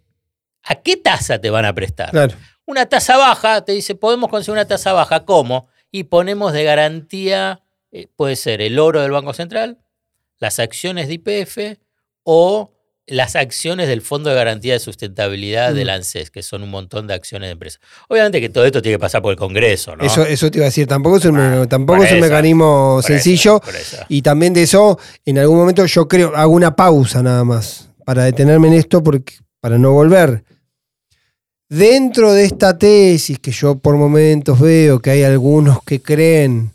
¿a 0.63 0.77
qué 0.77 0.97
tasa 0.97 1.41
te 1.41 1.51
van 1.51 1.65
a 1.65 1.75
prestar? 1.75 2.11
Claro. 2.11 2.35
Una 2.67 2.87
tasa 2.87 3.17
baja, 3.17 3.65
te 3.65 3.73
dice, 3.73 3.95
podemos 3.95 4.31
conseguir 4.31 4.53
una 4.53 4.67
tasa 4.67 4.93
baja. 4.93 5.25
¿Cómo? 5.25 5.69
Y 5.91 6.05
ponemos 6.05 6.53
de 6.53 6.65
garantía, 6.65 7.63
eh, 7.91 8.09
puede 8.15 8.37
ser 8.37 8.61
el 8.61 8.79
oro 8.79 9.01
del 9.01 9.11
Banco 9.11 9.33
Central, 9.33 9.79
las 10.39 10.59
acciones 10.59 11.09
de 11.09 11.15
IPF 11.15 11.81
o 12.23 12.78
las 13.09 13.37
acciones 13.37 13.89
del 13.89 14.03
Fondo 14.03 14.31
de 14.31 14.37
Garantía 14.37 14.75
de 14.75 14.79
Sustentabilidad 14.81 15.73
Mm. 15.73 15.77
del 15.77 15.91
ANSES, 15.91 16.31
que 16.31 16.43
son 16.43 16.63
un 16.63 16.71
montón 16.71 17.07
de 17.07 17.15
acciones 17.15 17.49
de 17.49 17.53
empresas. 17.53 17.81
Obviamente 18.09 18.41
que 18.41 18.49
todo 18.49 18.65
esto 18.67 18.81
tiene 18.83 18.97
que 18.97 19.01
pasar 19.01 19.23
por 19.23 19.33
el 19.33 19.39
Congreso, 19.39 19.97
¿no? 19.97 20.05
Eso, 20.05 20.25
eso 20.25 20.51
te 20.51 20.59
iba 20.59 20.65
a 20.67 20.69
decir, 20.69 20.87
tampoco 20.87 21.17
es 21.17 21.25
un, 21.25 21.39
Ah, 21.39 21.67
tampoco 21.69 22.03
es 22.05 22.11
un 22.13 22.19
eso, 22.19 22.27
mecanismo 22.27 23.01
sencillo. 23.03 23.61
eso. 23.79 23.99
Y 24.09 24.23
también 24.23 24.53
de 24.55 24.63
eso, 24.63 24.99
en 25.25 25.39
algún 25.39 25.59
momento 25.59 25.85
yo 25.87 26.07
creo, 26.09 26.35
hago 26.37 26.53
una 26.53 26.77
pausa 26.77 27.23
nada 27.23 27.45
más 27.45 27.89
para 28.05 28.25
detenerme 28.25 28.69
en 28.69 28.75
esto, 28.75 29.03
porque, 29.03 29.35
para 29.61 29.79
no 29.79 29.93
volver. 29.93 30.45
Dentro 31.69 32.33
de 32.33 32.45
esta 32.45 32.79
tesis 32.79 33.39
que 33.39 33.51
yo 33.51 33.79
por 33.79 33.97
momentos 33.97 34.59
veo 34.59 35.01
que 35.01 35.11
hay 35.11 35.23
algunos 35.23 35.83
que 35.83 36.01
creen 36.01 36.71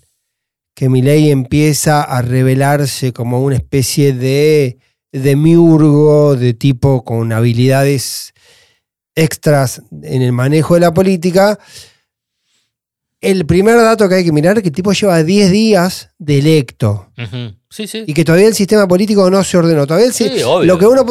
que 0.76 0.88
mi 0.89 1.02
ley 1.02 1.32
empieza 1.32 2.04
a 2.04 2.22
revelarse 2.22 3.12
como 3.13 3.41
una 3.43 3.56
especie 3.56 4.13
de 4.13 4.78
demiurgo 5.13 6.36
de 6.36 6.54
tipo 6.54 7.04
con 7.06 7.32
habilidades 7.32 8.34
extras 9.15 9.82
en 10.02 10.21
el 10.21 10.32
manejo 10.32 10.73
de 10.73 10.80
la 10.82 10.93
política, 10.93 11.60
el 13.21 13.45
primer 13.45 13.78
dato 13.78 14.10
que 14.10 14.15
hay 14.15 14.26
que 14.26 14.34
mirar 14.34 14.58
es 14.58 14.63
que 14.63 14.69
el 14.69 14.76
tipo 14.76 14.91
lleva 14.91 15.23
10 15.23 15.52
días 15.52 16.10
de 16.17 16.39
electo. 16.39 17.08
Sí, 17.69 17.88
sí. 17.88 18.04
y 18.06 18.13
que 18.13 18.26
todavía 18.26 18.47
el 18.47 18.54
sistema 18.54 18.88
político 18.88 19.30
no 19.30 19.43
se 19.43 19.58
ordenó. 19.58 19.88
Todavía 19.88 20.08
el 20.08 20.13
Sí, 20.13 20.30
lo, 20.63 20.78
que 20.78 20.86
uno, 20.86 21.06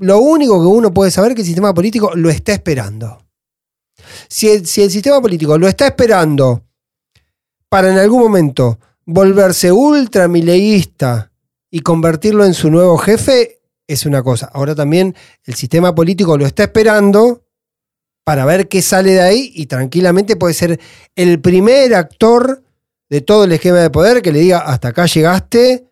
lo 0.00 0.18
único 0.18 0.60
que 0.60 0.66
uno 0.66 0.94
puede 0.94 1.10
saber 1.10 1.32
es 1.32 1.34
que 1.36 1.42
el 1.42 1.46
sistema 1.46 1.74
político 1.74 2.12
lo 2.14 2.30
está 2.30 2.52
esperando. 2.52 3.18
Si 4.28 4.48
el, 4.48 4.66
si 4.66 4.82
el 4.82 4.90
sistema 4.90 5.20
político 5.20 5.58
lo 5.58 5.68
está 5.68 5.86
esperando 5.88 6.64
para 7.68 7.90
en 7.90 7.98
algún 7.98 8.22
momento 8.22 8.78
volverse 9.04 9.70
ultramileísta 9.70 11.27
y 11.70 11.80
convertirlo 11.80 12.44
en 12.44 12.54
su 12.54 12.70
nuevo 12.70 12.96
jefe, 12.98 13.60
es 13.86 14.06
una 14.06 14.22
cosa. 14.22 14.50
Ahora 14.52 14.74
también 14.74 15.14
el 15.44 15.54
sistema 15.54 15.94
político 15.94 16.36
lo 16.36 16.46
está 16.46 16.64
esperando 16.64 17.44
para 18.24 18.44
ver 18.44 18.68
qué 18.68 18.82
sale 18.82 19.12
de 19.12 19.22
ahí 19.22 19.52
y 19.54 19.66
tranquilamente 19.66 20.36
puede 20.36 20.54
ser 20.54 20.78
el 21.16 21.40
primer 21.40 21.94
actor 21.94 22.62
de 23.08 23.20
todo 23.22 23.44
el 23.44 23.52
esquema 23.52 23.78
de 23.78 23.88
poder 23.90 24.20
que 24.20 24.32
le 24.32 24.40
diga 24.40 24.58
hasta 24.58 24.88
acá 24.88 25.06
llegaste 25.06 25.86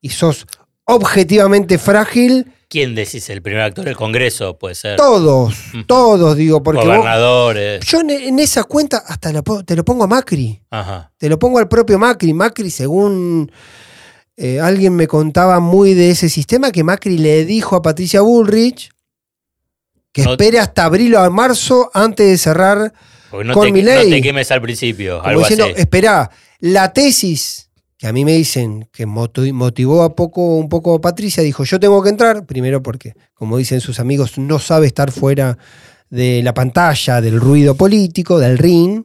y 0.00 0.08
sos 0.10 0.46
objetivamente 0.84 1.78
frágil. 1.78 2.50
¿Quién 2.68 2.94
decís? 2.94 3.28
El 3.30 3.42
primer 3.42 3.60
actor 3.62 3.84
del 3.84 3.94
Congreso 3.96 4.58
puede 4.58 4.74
ser. 4.74 4.96
Todos, 4.96 5.54
todos 5.86 6.36
digo, 6.36 6.62
porque 6.62 6.78
vos- 6.80 6.86
Gobernadores. 6.88 7.84
yo 7.84 8.00
en, 8.00 8.10
en 8.10 8.38
esa 8.38 8.64
cuenta 8.64 8.98
hasta 9.06 9.30
lo 9.32 9.44
po- 9.44 9.62
te 9.64 9.76
lo 9.76 9.84
pongo 9.84 10.04
a 10.04 10.06
Macri. 10.06 10.60
Ajá. 10.70 11.12
Te 11.18 11.28
lo 11.28 11.38
pongo 11.38 11.58
al 11.58 11.68
propio 11.68 11.98
Macri. 11.98 12.32
Macri, 12.32 12.70
según 12.70 13.50
eh, 14.36 14.60
alguien 14.60 14.94
me 14.96 15.06
contaba 15.06 15.60
muy 15.60 15.94
de 15.94 16.10
ese 16.10 16.28
sistema, 16.28 16.72
que 16.72 16.82
Macri 16.84 17.18
le 17.18 17.44
dijo 17.44 17.76
a 17.76 17.82
Patricia 17.82 18.20
Bullrich 18.20 18.90
que 20.12 20.22
No- 20.22 20.32
espere 20.32 20.58
hasta 20.60 20.84
abril 20.84 21.14
o 21.16 21.30
marzo 21.30 21.90
antes 21.94 22.28
de 22.28 22.38
cerrar. 22.38 22.92
No, 23.44 23.52
Con 23.52 23.72
Milei. 23.72 24.08
no 24.10 24.16
te 24.16 24.22
quemes 24.22 24.50
al 24.52 24.62
principio. 24.62 25.16
Como 25.18 25.28
Algo 25.28 25.40
diciendo, 25.40 25.64
así. 25.66 25.74
esperá, 25.76 26.30
la 26.60 26.92
tesis 26.92 27.68
que 27.98 28.06
a 28.06 28.12
mí 28.12 28.24
me 28.24 28.32
dicen 28.32 28.88
que 28.92 29.06
motivó 29.06 30.02
a 30.02 30.14
poco, 30.14 30.56
un 30.56 30.68
poco 30.68 30.94
a 30.94 31.00
Patricia, 31.00 31.42
dijo, 31.42 31.64
yo 31.64 31.80
tengo 31.80 32.02
que 32.02 32.10
entrar, 32.10 32.44
primero 32.46 32.82
porque, 32.82 33.14
como 33.34 33.56
dicen 33.56 33.80
sus 33.80 33.98
amigos, 33.98 34.38
no 34.38 34.58
sabe 34.58 34.86
estar 34.86 35.10
fuera 35.10 35.58
de 36.10 36.42
la 36.44 36.54
pantalla, 36.54 37.20
del 37.20 37.40
ruido 37.40 37.74
político, 37.76 38.38
del 38.38 38.58
ring, 38.58 39.04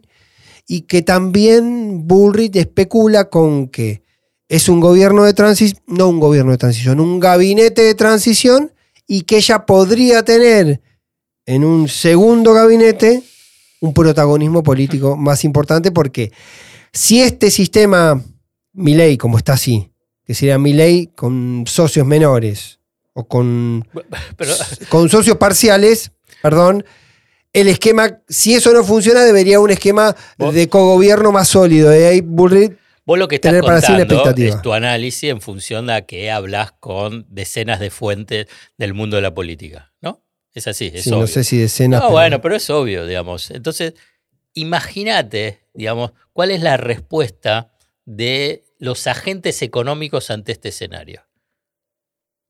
y 0.68 0.82
que 0.82 1.02
también 1.02 2.08
Bullrich 2.08 2.56
especula 2.58 3.30
con 3.30 3.68
que 3.70 4.04
es 4.50 4.68
un 4.68 4.80
gobierno 4.82 5.24
de 5.24 5.34
transición, 5.34 5.82
no 5.88 6.10
un 6.10 6.20
gobierno 6.20 6.52
de 6.52 6.58
transición, 6.58 7.00
un 7.00 7.20
gabinete 7.20 7.82
de 7.84 7.96
transición, 7.96 8.74
y 9.08 9.22
que 9.22 9.38
ella 9.38 9.66
podría 9.66 10.24
tener 10.24 10.82
en 11.46 11.64
un 11.64 11.88
segundo 11.88 12.54
gabinete 12.54 13.24
un 13.80 13.94
protagonismo 13.94 14.62
político 14.62 15.16
más 15.18 15.44
importante 15.46 15.92
porque 15.92 16.32
si 16.92 17.22
este 17.22 17.50
sistema, 17.52 18.22
mi 18.74 18.96
ley 18.96 19.18
como 19.18 19.38
está 19.38 19.54
así, 19.54 19.92
que 20.26 20.34
sería 20.36 20.60
mi 20.60 20.74
ley 20.74 21.08
con 21.16 21.64
socios 21.68 22.06
menores 22.06 22.80
o 23.14 23.28
con, 23.28 23.88
Pero, 24.38 24.54
con 24.90 25.10
socios 25.10 25.38
parciales, 25.38 26.12
perdón, 26.42 26.84
el 27.52 27.68
esquema, 27.68 28.20
si 28.28 28.54
eso 28.54 28.72
no 28.74 28.84
funciona, 28.84 29.22
debería 29.22 29.60
un 29.60 29.72
esquema 29.72 30.16
Vos- 30.38 30.54
de 30.54 30.70
cogobierno 30.70 31.32
más 31.32 31.48
sólido. 31.48 31.90
De 31.90 32.06
ahí 32.08 32.22
Bullrich, 32.22 32.78
vos 33.10 33.18
lo 33.18 33.28
que 33.28 33.36
estás 33.38 33.50
Tener 33.50 33.64
para 33.64 33.82
contando 33.82 34.44
es 34.44 34.62
tu 34.62 34.72
análisis 34.72 35.32
en 35.32 35.42
función 35.42 35.88
de 35.88 35.94
a 35.94 36.02
que 36.06 36.30
hablas 36.30 36.74
con 36.74 37.26
decenas 37.28 37.80
de 37.80 37.90
fuentes 37.90 38.46
del 38.78 38.94
mundo 38.94 39.16
de 39.16 39.24
la 39.24 39.34
política, 39.34 39.92
¿no? 40.00 40.24
Es 40.54 40.68
así, 40.68 40.92
es 40.94 41.06
sí, 41.06 41.10
obvio. 41.10 41.22
no 41.22 41.28
sé 41.28 41.44
si 41.44 41.58
decenas. 41.58 42.02
No, 42.02 42.06
pero- 42.08 42.12
bueno, 42.12 42.40
pero 42.40 42.56
es 42.56 42.70
obvio, 42.70 43.08
digamos. 43.08 43.50
Entonces, 43.50 43.96
imagínate, 44.54 45.66
digamos, 45.74 46.12
cuál 46.34 46.52
es 46.52 46.62
la 46.62 46.78
respuesta 46.78 47.72
de 48.06 48.66
los 48.78 49.08
agentes 49.08 49.64
económicos 49.64 50.30
ante 50.30 50.52
este 50.52 50.70
escenario. 50.70 51.24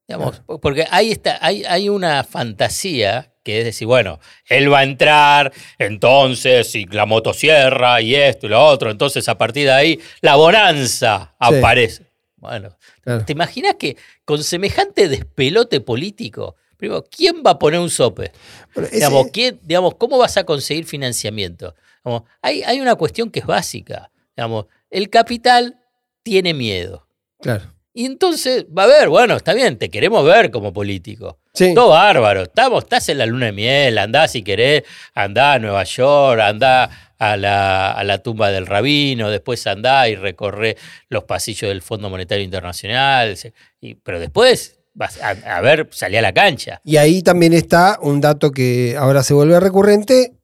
Digamos, 0.10 0.42
porque 0.60 0.88
ahí 0.90 1.12
está, 1.12 1.38
hay, 1.40 1.64
hay 1.66 1.88
una 1.88 2.24
fantasía 2.24 3.32
que 3.44 3.60
es 3.60 3.66
decir, 3.66 3.88
bueno, 3.88 4.20
él 4.48 4.72
va 4.74 4.80
a 4.80 4.84
entrar, 4.84 5.54
entonces, 5.78 6.74
y 6.76 6.86
la 6.86 7.06
motosierra, 7.06 8.02
y 8.02 8.16
esto 8.16 8.48
y 8.48 8.50
lo 8.50 8.64
otro, 8.66 8.90
entonces 8.92 9.28
a 9.30 9.38
partir 9.38 9.66
de 9.68 9.72
ahí 9.72 10.00
la 10.22 10.36
bonanza 10.36 11.36
Sí. 11.40 11.56
aparece. 11.56 12.12
Bueno, 12.38 12.76
Claro. 13.02 13.24
¿te 13.26 13.34
imaginas 13.34 13.76
que 13.78 13.98
con 14.26 14.44
semejante 14.44 15.08
despelote 15.10 15.80
político, 15.82 16.56
primero, 16.78 17.04
¿quién 17.16 17.44
va 17.46 17.52
a 17.52 17.60
poner 17.60 17.80
un 17.80 17.90
sope? 17.90 18.32
Ese- 18.76 18.96
Digamos, 18.96 19.28
¿quién- 19.32 19.60
digamos, 19.64 19.96
¿cómo 19.96 20.18
vas 20.18 20.38
a 20.38 20.44
conseguir 20.44 20.86
financiamiento? 20.86 21.76
Digamos, 22.04 22.24
hay, 22.42 22.64
hay 22.64 22.80
una 22.82 22.96
cuestión 22.96 23.30
que 23.30 23.40
es 23.42 23.46
básica. 23.46 24.10
Digamos, 24.36 24.66
el 24.90 25.10
capital 25.10 25.80
tiene 26.24 26.54
miedo. 26.54 27.08
claro. 27.42 27.74
Y 28.00 28.06
entonces, 28.06 28.66
va 28.68 28.86
a 28.86 28.88
ver, 28.88 29.10
bueno, 29.10 29.36
está 29.36 29.54
bien, 29.54 29.78
te 29.78 29.90
queremos 29.90 30.24
ver 30.24 30.52
como 30.52 30.72
político. 30.72 31.38
Sí. 31.54 31.74
Todo 31.74 31.90
bárbaro. 31.90 32.44
Estamos, 32.44 32.86
estás 32.86 33.10
en 33.10 33.18
la 33.18 33.26
luna 33.26 33.48
de 33.48 33.52
miel, 33.52 33.98
andá 33.98 34.26
si 34.30 34.42
querés, 34.42 34.84
andá 35.14 35.52
a 35.52 35.60
Nueva 35.60 35.84
York, 35.84 36.40
andá 36.40 36.90
a 37.18 37.36
la, 37.36 37.92
a 37.92 38.02
la 38.06 38.20
tumba 38.20 38.52
del 38.52 38.68
rabino, 38.68 39.30
después 39.30 39.68
andá 39.68 40.08
y 40.08 40.16
recorre 40.16 40.78
los 41.10 41.26
pasillos 41.26 41.68
del 41.68 41.82
Fondo 41.82 42.10
Monetario 42.10 42.46
Internacional. 42.46 43.36
y- 43.82 43.96
pero 43.96 44.22
después, 44.22 44.80
vas 44.94 45.22
a, 45.22 45.32
a 45.32 45.60
ver, 45.60 45.90
salí 45.92 46.16
a 46.16 46.22
la 46.22 46.34
cancha. 46.34 46.80
Y 46.86 46.96
ahí 46.96 47.22
también 47.22 47.52
está 47.52 48.00
un 48.02 48.22
dato 48.22 48.52
que 48.52 48.96
ahora 48.98 49.24
se 49.24 49.34
vuelve 49.34 49.60
recurrente, 49.60 50.38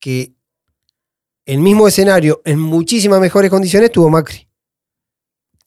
que 0.00 0.32
el 1.46 1.58
mismo 1.60 1.86
escenario, 1.86 2.42
en 2.44 2.58
muchísimas 2.58 3.20
mejores 3.20 3.50
condiciones, 3.52 3.92
tuvo 3.92 4.10
Macri. 4.10 4.47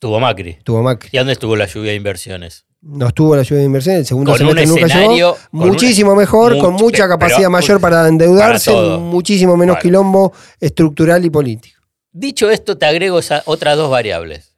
Tuvo 0.02 0.20
Macri. 0.20 0.58
Tuvo 0.64 0.82
Macri. 0.82 1.10
¿Y 1.14 1.18
dónde 1.20 1.34
estuvo 1.34 1.56
la 1.56 1.68
lluvia 1.68 1.92
de 1.92 1.98
inversiones? 1.98 2.66
No 2.82 3.10
estuvo 3.10 3.36
la 3.36 3.44
lluvia 3.44 3.60
de 3.60 3.66
inversión, 3.66 3.98
el 3.98 4.06
segundo 4.08 4.32
Con 4.32 4.42
un 4.42 4.56
semestre 4.58 4.82
nunca 4.82 5.14
llegó. 5.14 5.38
una- 5.52 5.66
Muchísimo 5.68 6.16
mejor, 6.16 6.58
con 6.58 6.74
mucha 6.74 7.08
capacidad 7.08 7.48
mayor 7.50 7.80
para 7.80 8.08
endeudarse, 8.08 8.72
para 8.74 8.98
muchísimo 8.98 9.56
menos 9.56 9.78
quilombo 9.78 10.34
estructural 10.60 11.24
y 11.24 11.30
político. 11.30 11.80
Dicho 12.12 12.50
esto, 12.50 12.80
te 12.80 12.88
agrego 12.88 13.20
esa- 13.20 13.44
otras 13.46 13.78
dos 13.78 13.92
variables: 13.92 14.56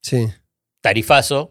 Sí. 0.00 0.26
tarifazo 0.80 1.50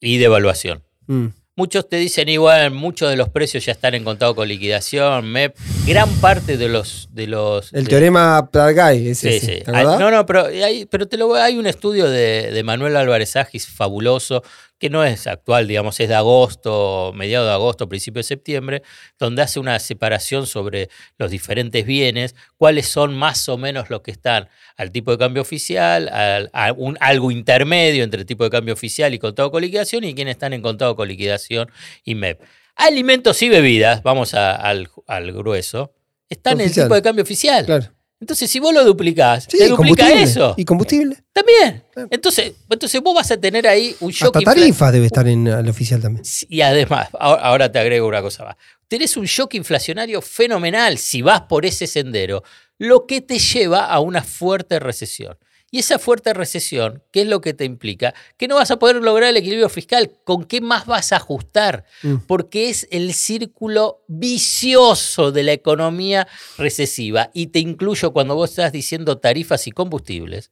y 0.00 0.18
devaluación. 0.18 0.82
Mm. 1.06 1.26
Muchos 1.62 1.88
te 1.88 1.96
dicen 1.96 2.28
igual, 2.28 2.72
muchos 2.72 3.08
de 3.08 3.14
los 3.16 3.28
precios 3.28 3.64
ya 3.64 3.70
están 3.70 3.94
en 3.94 4.02
contado 4.02 4.34
con 4.34 4.48
liquidación, 4.48 5.30
MEP. 5.30 5.54
Gran 5.86 6.08
parte 6.14 6.56
de 6.56 6.68
los. 6.68 7.08
De 7.12 7.28
los 7.28 7.72
El 7.72 7.84
de- 7.84 7.90
teorema 7.90 8.48
Plargay, 8.50 9.06
ese, 9.10 9.30
Sí, 9.30 9.36
ese, 9.36 9.58
sí. 9.58 9.62
¿te 9.64 9.76
Hay- 9.76 9.84
no, 9.84 10.10
no, 10.10 10.26
pero, 10.26 10.46
hay, 10.46 10.86
pero 10.86 11.06
te 11.06 11.16
lo 11.16 11.32
hay 11.36 11.56
un 11.58 11.66
estudio 11.68 12.10
de, 12.10 12.50
de 12.50 12.62
Manuel 12.64 12.96
Álvarez 12.96 13.36
Agis 13.36 13.68
fabuloso, 13.68 14.42
que 14.82 14.90
no 14.90 15.04
es 15.04 15.28
actual, 15.28 15.68
digamos, 15.68 16.00
es 16.00 16.08
de 16.08 16.16
agosto, 16.16 17.12
mediado 17.14 17.46
de 17.46 17.52
agosto, 17.52 17.88
principio 17.88 18.18
de 18.18 18.24
septiembre, 18.24 18.82
donde 19.16 19.40
hace 19.42 19.60
una 19.60 19.78
separación 19.78 20.44
sobre 20.48 20.88
los 21.18 21.30
diferentes 21.30 21.86
bienes, 21.86 22.34
cuáles 22.56 22.88
son 22.88 23.16
más 23.16 23.48
o 23.48 23.56
menos 23.56 23.90
los 23.90 24.00
que 24.02 24.10
están 24.10 24.48
al 24.76 24.90
tipo 24.90 25.12
de 25.12 25.18
cambio 25.18 25.40
oficial, 25.42 26.08
al- 26.08 26.50
a 26.52 26.72
un, 26.72 26.98
algo 27.00 27.30
intermedio 27.30 28.02
entre 28.02 28.18
el 28.22 28.26
tipo 28.26 28.42
de 28.42 28.50
cambio 28.50 28.74
oficial 28.74 29.14
y 29.14 29.20
contado 29.20 29.52
con 29.52 29.62
liquidación, 29.62 30.02
y 30.02 30.14
quienes 30.16 30.32
están 30.32 30.52
en 30.52 30.62
contado 30.62 30.96
con 30.96 31.06
liquidación 31.06 31.70
y 32.02 32.16
MEP. 32.16 32.40
Alimentos 32.74 33.40
y 33.42 33.48
bebidas, 33.48 34.02
vamos 34.02 34.34
a- 34.34 34.56
al, 34.56 34.88
al 35.06 35.32
grueso, 35.32 35.92
están 36.28 36.54
en 36.54 36.60
el 36.62 36.66
tipo 36.74 36.94
de 36.96 37.02
cambio 37.02 37.22
oficial. 37.22 37.64
Claro. 37.66 37.86
Entonces, 38.22 38.48
si 38.48 38.60
vos 38.60 38.72
lo 38.72 38.84
duplicás, 38.84 39.48
Sí, 39.50 39.58
te 39.58 39.64
y 39.64 39.68
duplica 39.68 40.04
combustible. 40.04 40.22
eso. 40.22 40.54
Y 40.56 40.64
combustible. 40.64 41.16
También. 41.32 41.82
Entonces, 42.08 42.52
entonces 42.70 43.00
vos 43.00 43.16
vas 43.16 43.28
a 43.32 43.36
tener 43.36 43.66
ahí 43.66 43.96
un 43.98 44.12
shock 44.12 44.36
Hasta 44.36 44.54
tarifas 44.54 44.92
debe 44.92 45.06
estar 45.06 45.26
en 45.26 45.48
el 45.48 45.68
oficial 45.68 46.00
también. 46.00 46.24
Y 46.48 46.60
además, 46.60 47.08
ahora, 47.18 47.42
ahora 47.42 47.72
te 47.72 47.80
agrego 47.80 48.06
una 48.06 48.22
cosa 48.22 48.44
más. 48.44 48.56
Tenés 48.86 49.16
un 49.16 49.24
shock 49.24 49.54
inflacionario 49.54 50.22
fenomenal 50.22 50.98
si 50.98 51.20
vas 51.20 51.40
por 51.42 51.66
ese 51.66 51.88
sendero, 51.88 52.44
lo 52.78 53.06
que 53.06 53.22
te 53.22 53.40
lleva 53.40 53.86
a 53.86 53.98
una 53.98 54.22
fuerte 54.22 54.78
recesión. 54.78 55.36
Y 55.74 55.78
esa 55.78 55.98
fuerte 55.98 56.34
recesión, 56.34 57.02
¿qué 57.10 57.22
es 57.22 57.26
lo 57.26 57.40
que 57.40 57.54
te 57.54 57.64
implica? 57.64 58.12
Que 58.36 58.46
no 58.46 58.56
vas 58.56 58.70
a 58.70 58.78
poder 58.78 58.96
lograr 58.96 59.30
el 59.30 59.38
equilibrio 59.38 59.70
fiscal. 59.70 60.12
¿Con 60.22 60.44
qué 60.44 60.60
más 60.60 60.84
vas 60.84 61.12
a 61.12 61.16
ajustar? 61.16 61.86
Mm. 62.02 62.16
Porque 62.26 62.68
es 62.68 62.86
el 62.90 63.14
círculo 63.14 64.04
vicioso 64.06 65.32
de 65.32 65.44
la 65.44 65.52
economía 65.52 66.28
recesiva. 66.58 67.30
Y 67.32 67.46
te 67.46 67.58
incluyo 67.58 68.12
cuando 68.12 68.34
vos 68.34 68.50
estás 68.50 68.70
diciendo 68.70 69.16
tarifas 69.16 69.66
y 69.66 69.70
combustibles, 69.70 70.50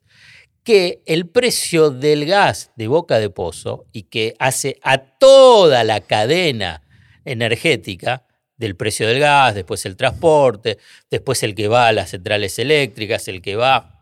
que 0.65 1.03
el 1.05 1.29
precio 1.29 1.91
del 1.91 2.25
gas 2.25 2.71
de 2.77 2.89
boca 2.89 3.19
de 3.19 3.29
pozo 3.29 3.85
y 3.93 4.05
que 4.05 4.35
hace 4.39 4.79
a 4.83 4.97
toda 4.97 5.85
la 5.85 6.01
cadena 6.01 6.83
energética, 7.27 8.27
del 8.57 8.75
precio 8.77 9.07
del 9.07 9.21
gas, 9.21 9.55
después 9.55 9.85
el 9.85 9.97
transporte, 9.97 10.79
después 11.11 11.43
el 11.43 11.55
que 11.55 11.69
va 11.69 11.89
a 11.89 11.93
las 11.93 12.11
centrales 12.11 12.59
eléctricas, 12.59 13.27
el 13.29 13.41
que 13.41 13.57
va 13.57 14.00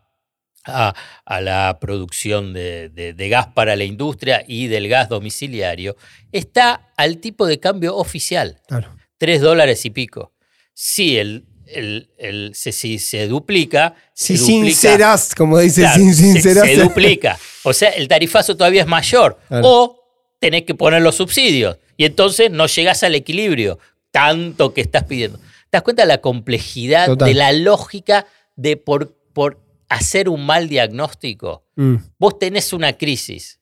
a, 0.65 0.93
a 1.25 1.41
la 1.41 1.77
producción 1.79 2.53
de, 2.53 2.89
de- 2.89 3.13
de 3.13 3.29
gas 3.29 3.47
para 3.47 3.75
la 3.75 3.83
industria 3.85 4.43
y 4.47 4.67
del 4.67 4.87
gas 4.89 5.09
domiciliario, 5.09 5.95
está 6.31 6.91
al 6.97 7.17
tipo 7.17 7.45
de 7.45 7.59
cambio 7.59 7.95
oficial, 7.95 8.59
Claro. 8.67 8.95
3 9.17 9.41
dólares 9.41 9.85
y 9.85 9.89
pico. 9.89 10.33
Si 10.73 11.17
el, 11.17 11.45
el- 11.65 12.09
el- 12.17 12.51
se, 12.55 12.71
si 12.71 12.99
se 12.99 13.27
duplica, 13.27 13.95
Si 14.13 14.37
se 14.37 14.43
duplica- 14.43 14.65
sinceras, 14.75 15.35
como 15.35 15.57
dice, 15.59 15.81
Claro, 15.81 15.97
sin 15.97 16.13
se- 16.13 16.23
sinceras. 16.33 16.65
Se, 16.65 16.75
duplica. 16.77 17.39
O 17.63 17.73
sea, 17.73 17.89
el 17.89 18.07
tarifazo 18.07 18.55
todavía 18.55 18.81
es 18.81 18.87
mayor. 18.87 19.39
Claro. 19.47 19.67
O 19.67 19.95
tenés 20.39 20.63
que 20.63 20.75
poner 20.75 21.01
los 21.01 21.15
subsidios. 21.15 21.77
Y 21.97 22.05
entonces 22.05 22.49
no 22.49 22.65
llegás 22.67 23.03
al 23.03 23.13
equilibrio 23.15 23.77
tanto 24.11 24.73
que 24.73 24.81
estás 24.81 25.03
pidiendo. 25.03 25.37
¿Te 25.37 25.45
das 25.77 25.81
cuenta 25.83 26.03
de 26.03 26.07
la 26.07 26.19
complejidad 26.21 27.05
Total. 27.07 27.27
de 27.27 27.33
la 27.35 27.51
lógica 27.51 28.25
de 28.55 28.77
por, 28.77 29.15
por 29.33 29.59
hacer 29.89 30.29
un 30.29 30.45
mal 30.45 30.69
diagnóstico? 30.69 31.65
Mm. 31.75 31.95
Vos 32.17 32.39
tenés 32.39 32.71
una 32.73 32.93
crisis. 32.97 33.59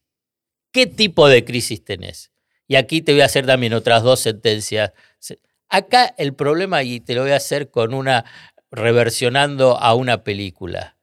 ¿Qué 0.72 0.86
tipo 0.86 1.28
de 1.28 1.44
crisis 1.46 1.84
tenés? 1.84 2.32
Y 2.68 2.76
aquí 2.76 3.02
te 3.02 3.14
voy 3.14 3.22
a 3.22 3.26
hacer 3.26 3.46
también 3.46 3.74
otras 3.74 4.04
dos 4.04 4.20
sentencias. 4.20 4.92
Se- 5.20 5.40
Acá 5.70 6.14
el 6.18 6.34
problema, 6.34 6.84
y 6.84 7.00
te 7.02 7.14
lo 7.16 7.24
voy 7.24 7.32
a 7.32 7.38
hacer 7.38 7.72
con 7.72 7.94
una, 7.94 8.24
reversionando 8.72 9.78
a 9.78 9.94
una 9.96 10.24
película. 10.24 10.98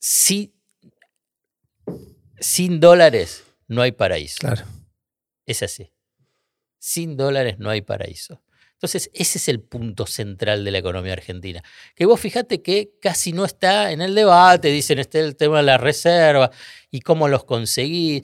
Si, 0.00 0.54
sin 2.40 2.80
dólares 2.80 3.44
no 3.68 3.82
hay 3.82 3.92
paraíso. 3.92 4.36
Claro. 4.40 4.64
Es 5.46 5.62
así. 5.62 5.92
Sin 6.78 7.16
dólares 7.16 7.58
no 7.58 7.70
hay 7.70 7.82
paraíso. 7.82 8.42
Entonces, 8.82 9.10
ese 9.14 9.38
es 9.38 9.46
el 9.48 9.60
punto 9.60 10.06
central 10.06 10.64
de 10.64 10.72
la 10.72 10.78
economía 10.78 11.12
argentina. 11.12 11.62
Que 11.94 12.04
vos 12.04 12.18
fíjate 12.18 12.62
que 12.62 12.90
casi 13.00 13.32
no 13.32 13.44
está 13.44 13.92
en 13.92 14.00
el 14.02 14.12
debate, 14.16 14.68
dicen, 14.72 14.98
este 14.98 15.20
el 15.20 15.36
tema 15.36 15.58
de 15.58 15.62
la 15.62 15.78
reserva 15.78 16.50
y 16.90 16.98
cómo 17.00 17.28
los 17.28 17.44
conseguís. 17.44 18.22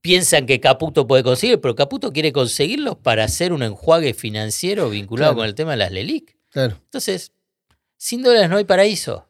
Piensan 0.00 0.46
que 0.46 0.60
Caputo 0.60 1.08
puede 1.08 1.24
conseguir, 1.24 1.60
pero 1.60 1.74
Caputo 1.74 2.12
quiere 2.12 2.30
conseguirlos 2.32 2.94
para 2.98 3.24
hacer 3.24 3.52
un 3.52 3.64
enjuague 3.64 4.14
financiero 4.14 4.88
vinculado 4.88 5.32
Claro. 5.32 5.36
con 5.38 5.46
el 5.48 5.56
tema 5.56 5.72
de 5.72 5.78
las 5.78 5.90
LELIC. 5.90 6.36
Claro. 6.50 6.76
Entonces, 6.84 7.32
sin 7.96 8.22
dólares 8.22 8.48
no 8.48 8.56
hay 8.56 8.64
paraíso. 8.64 9.26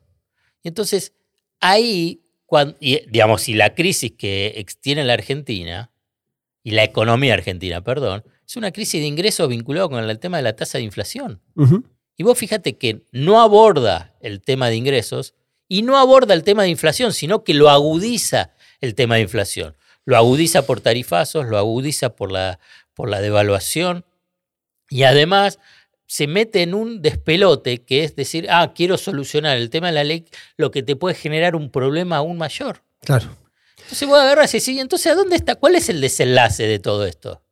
Y 0.63 0.69
entonces, 0.69 1.15
ahí, 1.61 2.21
cuando, 2.45 2.77
y, 2.79 3.01
digamos, 3.09 3.41
si 3.41 3.55
la 3.55 3.75
crisis 3.75 4.13
que 4.19 4.67
tiene 4.83 5.03
la 5.05 5.15
Argentina, 5.15 5.91
y 6.63 6.73
la 6.73 6.85
economía 6.85 7.33
argentina, 7.33 7.83
perdón, 7.83 8.23
es 8.49 8.57
una 8.57 8.73
crisis 8.73 9.03
de 9.03 9.07
ingresos 9.07 9.47
vinculado 9.47 9.91
con 9.91 10.03
el 10.03 10.19
tema 10.19 10.39
de 10.39 10.43
la 10.43 10.57
tasa 10.57 10.79
de 10.79 10.85
inflación. 10.85 11.43
Y 12.17 12.23
vos 12.23 12.39
fíjate 12.39 12.79
que 12.79 13.07
no 13.13 13.43
aborda 13.43 14.17
el 14.21 14.41
tema 14.41 14.69
de 14.69 14.77
ingresos 14.77 15.35
y 15.69 15.83
no 15.83 15.99
aborda 15.99 16.33
el 16.33 16.45
tema 16.45 16.63
de 16.63 16.71
inflación, 16.71 17.13
sino 17.13 17.45
que 17.45 17.53
lo 17.53 17.69
agudiza 17.69 18.53
el 18.81 18.95
tema 18.95 19.17
de 19.17 19.21
inflación. 19.21 19.77
Lo 20.07 20.17
agudiza 20.17 20.65
por 20.65 20.81
tarifazos, 20.81 21.47
lo 21.47 21.59
agudiza 21.59 22.17
por 22.17 22.33
la, 22.33 22.59
por 22.95 23.11
la 23.11 23.21
devaluación 23.21 24.07
y 24.89 25.03
además 25.03 25.59
se 26.07 26.27
mete 26.27 26.63
en 26.63 26.73
un 26.73 27.03
despelote 27.03 27.85
que 27.85 28.03
es 28.03 28.17
decir, 28.17 28.47
ah, 28.49 28.73
quiero 28.75 28.97
solucionar 28.97 29.59
el 29.59 29.69
tema 29.69 29.89
de 29.89 29.93
la 29.93 30.05
ley, 30.05 30.25
lo 30.57 30.71
que 30.71 30.83
te 30.83 30.97
puede 30.97 31.15
generar 31.15 31.55
un 31.55 31.71
problema 31.71 32.17
aún 32.17 32.39
mayor. 32.39 32.83
Claro. 33.05 33.29
Entonces 33.77 34.09
vos 34.09 34.19
agarras 34.19 34.55
y 34.55 34.59
decís, 34.59 34.81
entonces 34.81 35.13
¿a 35.13 35.15
dónde 35.15 35.37
está? 35.37 35.57
¿Cuál 35.57 35.75
es 35.75 35.91
el 35.91 36.01
desenlace 36.01 36.67
de 36.67 36.79
todo 36.79 37.05
esto? 37.05 37.43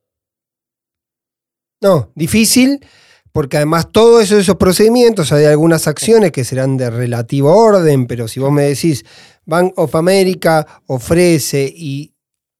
No, 1.81 2.11
difícil, 2.15 2.79
porque 3.31 3.57
además 3.57 3.91
todos 3.91 4.23
esos, 4.23 4.39
esos 4.39 4.55
procedimientos, 4.55 5.31
hay 5.31 5.45
algunas 5.45 5.87
acciones 5.87 6.31
que 6.31 6.43
serán 6.43 6.77
de 6.77 6.89
relativo 6.89 7.55
orden, 7.55 8.07
pero 8.07 8.27
si 8.27 8.39
vos 8.39 8.51
me 8.51 8.63
decís, 8.63 9.05
Bank 9.45 9.73
of 9.75 9.95
America 9.95 10.65
ofrece 10.87 11.71
y 11.73 12.13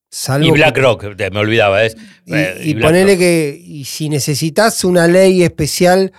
salvo 0.10 0.48
Y 0.48 0.52
BlackRock, 0.52 1.04
me 1.32 1.40
olvidaba, 1.40 1.78
¿ves? 1.78 1.96
Y, 2.26 2.34
Eh, 2.34 2.58
y 2.64 2.74
BlackRock. 2.74 2.84
ponele 2.84 3.18
que 3.18 3.60
y 3.62 3.86
si 3.86 4.08
necesitas 4.10 4.84
una 4.84 5.08
ley 5.08 5.44
especial 5.44 6.14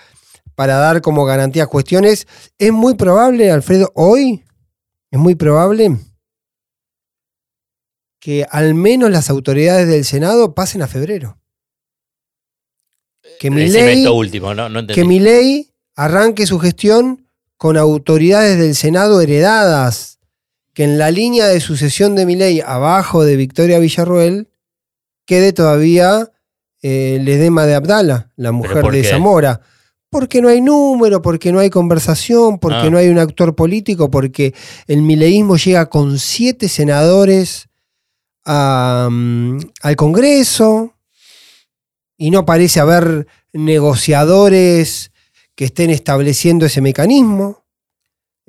para 0.54 0.76
dar 0.76 1.00
como 1.02 1.24
garantías 1.24 1.68
cuestiones, 1.68 2.26
es 2.58 2.72
muy 2.72 2.94
probable, 2.96 3.50
Alfredo, 3.50 3.92
hoy 3.94 4.42
es 5.11 5.18
muy 5.18 5.37
probable 5.37 5.96
que 8.20 8.44
al 8.50 8.74
menos 8.74 9.11
las 9.11 9.30
autoridades 9.30 9.87
del 9.88 10.04
Senado 10.04 10.54
pasen 10.54 10.82
a 10.82 10.88
febrero. 10.88 11.38
Que 13.38 13.51
mi 13.51 13.62
Decime 13.62 13.85
ley, 13.87 13.98
esto 13.98 14.14
último, 14.14 14.55
no, 14.55 14.68
no 14.68 14.81
entendí. 14.81 15.01
que 15.01 15.07
mi 15.07 15.20
ley 15.20 15.70
arranque 15.96 16.46
su 16.46 16.59
gestión 16.59 17.27
con 17.57 17.77
autoridades 17.77 18.59
del 18.59 18.74
Senado 18.74 19.20
heredadas, 19.20 20.18
que 20.74 20.85
en 20.85 20.98
la 20.98 21.11
línea 21.11 21.46
de 21.46 21.61
sucesión 21.61 22.14
de 22.14 22.24
mi 22.27 22.37
ley, 22.37 22.61
abajo 22.64 23.24
de 23.24 23.37
Victoria 23.37 23.79
Villarruel, 23.81 24.48
quede 25.27 25.53
todavía 25.53 26.31
eh, 26.83 27.16
el 27.20 27.29
edema 27.29 27.66
de 27.66 27.74
Abdala, 27.74 28.31
la 28.37 28.53
mujer 28.53 28.85
de 28.90 29.03
qué? 29.03 29.09
Zamora, 29.09 29.61
Porque 30.11 30.40
no 30.40 30.48
hay 30.48 30.61
número, 30.62 31.20
porque 31.20 31.53
no 31.53 31.59
hay 31.59 31.68
conversación, 31.68 32.59
porque 32.59 32.87
Ah. 32.87 32.90
no 32.90 32.96
hay 32.96 33.09
un 33.09 33.18
actor 33.18 33.55
político, 33.55 34.11
porque 34.11 34.55
el 34.87 35.03
mileísmo 35.03 35.57
llega 35.57 35.87
con 35.90 36.18
siete 36.18 36.68
senadores 36.68 37.68
a, 38.46 39.09
al 39.83 39.96
Congreso 39.96 40.94
y 42.18 42.31
no 42.31 42.44
parece 42.44 42.81
haber 42.81 43.26
negociadores 43.52 45.12
que 45.54 45.64
estén 45.66 45.90
estableciendo 45.90 46.66
ese 46.66 46.81
mecanismo. 46.81 47.64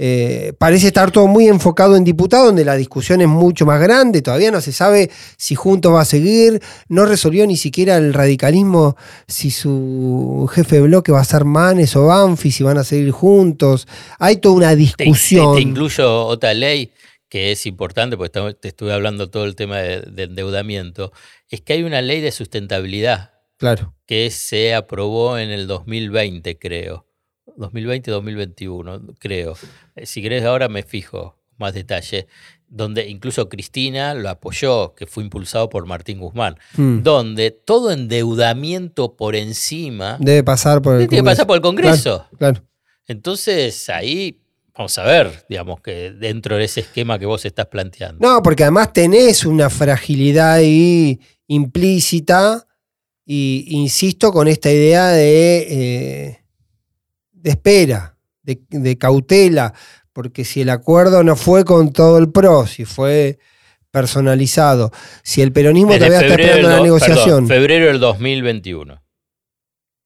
Eh, 0.02 0.54
parece 0.58 0.88
estar 0.88 1.12
todo 1.12 1.28
muy 1.28 1.48
enfocado 1.50 1.98
en 1.98 2.06
diputados, 2.06 2.46
donde 2.48 2.64
la 2.64 2.78
discusión 2.78 3.20
es 3.20 3.28
mucho 3.28 3.66
más 3.66 3.82
grande. 3.82 4.22
Todavía 4.22 4.50
no 4.50 4.62
se 4.62 4.72
sabe 4.72 5.10
si 5.38 5.56
Juntos 5.56 5.94
va 5.94 6.02
a 6.02 6.06
seguir. 6.06 6.62
No 6.88 7.06
resolvió 7.06 7.46
ni 7.46 7.58
siquiera 7.58 7.98
el 7.98 8.14
radicalismo 8.14 8.96
si 9.28 9.52
su 9.52 10.50
jefe 10.54 10.78
de 10.78 10.82
bloque 10.84 11.12
va 11.12 11.20
a 11.20 11.26
ser 11.26 11.44
Manes 11.44 11.96
o 11.98 12.06
Banfi, 12.06 12.50
si 12.50 12.64
van 12.64 12.78
a 12.78 12.84
seguir 12.86 13.12
juntos. 13.12 13.88
Hay 14.20 14.38
toda 14.38 14.56
una 14.56 14.70
Te, 14.70 14.76
te- 14.76 14.82
discusión. 15.04 15.56
te 15.56 15.62
incluyo 15.62 16.26
otra 16.28 16.54
ley 16.54 16.92
que 17.28 17.52
es 17.52 17.66
importante, 17.66 18.16
porque 18.18 18.54
te 18.54 18.70
estuve 18.70 18.94
hablando 18.94 19.30
todo 19.30 19.44
el 19.46 19.56
tema 19.56 19.80
de, 19.80 20.02
de 20.02 20.24
endeudamiento, 20.24 21.12
es 21.50 21.62
que 21.62 21.74
hay 21.74 21.84
una 21.84 22.02
ley 22.02 22.22
de 22.22 22.32
sustentabilidad 22.32 23.32
Claro. 23.60 23.94
que 24.06 24.32
se 24.32 24.74
aprobó 24.74 25.38
en 25.38 25.50
el 25.52 25.68
2020, 25.68 26.58
creo. 26.58 27.06
2020-2021, 27.58 29.16
creo. 29.20 29.54
Eh, 29.96 30.06
Si 30.06 30.22
querés 30.22 30.44
ahora 30.46 30.70
me 30.70 30.84
fijo 30.84 31.38
más 31.58 31.74
detalle, 31.74 32.28
donde 32.70 33.10
incluso 33.10 33.50
Cristina 33.50 34.14
lo 34.14 34.30
apoyó, 34.30 34.94
que 34.96 35.06
fue 35.08 35.24
impulsado 35.24 35.70
por 35.70 35.86
Martín 35.86 36.20
Guzmán, 36.20 36.56
Mm. 36.78 37.00
donde 37.04 37.52
todo 37.52 37.92
endeudamiento 37.92 39.16
por 39.18 39.36
encima 39.36 40.18
Debe 40.22 40.44
pasar 40.44 40.82
por 40.82 41.02
el 41.02 41.08
que 41.10 41.22
pasar 41.24 41.46
por 41.48 41.58
el 41.58 41.62
Congreso. 41.62 42.26
Claro. 42.38 42.64
Entonces 43.08 43.90
ahí 43.90 44.42
vamos 44.78 44.98
a 44.98 45.04
ver, 45.04 45.46
digamos, 45.50 45.82
que 45.82 46.12
dentro 46.12 46.56
de 46.56 46.64
ese 46.64 46.80
esquema 46.82 47.20
que 47.20 47.26
vos 47.26 47.44
estás 47.44 47.66
planteando. 47.66 48.26
No, 48.26 48.42
porque 48.42 48.64
además 48.64 48.94
tenés 48.94 49.46
una 49.46 49.70
fragilidad 49.70 50.54
ahí 50.54 51.20
implícita 51.48 52.66
y 53.32 53.68
insisto 53.68 54.32
con 54.32 54.48
esta 54.48 54.72
idea 54.72 55.10
de, 55.10 55.68
eh, 55.70 56.40
de 57.32 57.50
espera, 57.52 58.18
de, 58.42 58.60
de 58.70 58.98
cautela, 58.98 59.76
porque 60.14 60.44
si 60.44 60.62
el 60.62 60.70
acuerdo 60.72 61.24
no 61.24 61.36
fue 61.36 61.64
con 61.64 61.94
todo 61.94 62.18
el 62.18 62.32
PRO, 62.32 62.66
si 62.66 62.86
fue 62.86 63.38
personalizado, 63.92 64.92
si 65.22 65.44
el 65.44 65.52
peronismo 65.52 65.92
Desde 65.92 66.08
todavía 66.08 66.28
está 66.28 66.42
esperando 66.42 66.70
la 66.70 66.82
negociación, 66.82 67.48
perdón, 67.48 67.48
febrero 67.48 67.86
del 67.86 68.00
2021. 68.00 69.00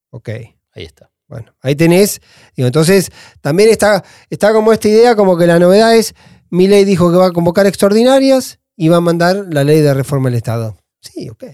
ok, 0.10 0.30
Ahí 0.74 0.84
está. 0.84 1.10
bueno, 1.30 1.56
ahí 1.62 1.76
tenés, 1.76 2.20
digo, 2.58 2.68
entonces 2.68 3.10
también 3.40 3.70
está, 3.70 4.04
está 4.30 4.52
como 4.52 4.74
esta 4.74 4.90
idea 4.90 5.16
como 5.16 5.38
que 5.38 5.48
la 5.48 5.60
novedad 5.60 5.96
es, 5.96 6.14
ley 6.52 6.84
dijo 6.84 7.10
que 7.10 7.18
va 7.18 7.28
a 7.28 7.32
convocar 7.32 7.68
extraordinarias 7.68 8.60
y 8.76 8.90
va 8.90 8.98
a 8.98 9.02
mandar 9.02 9.46
la 9.50 9.64
ley 9.64 9.80
de 9.80 9.94
reforma 9.94 10.28
del 10.28 10.36
Estado. 10.40 10.76
Sí, 11.00 11.30
ok. 11.30 11.46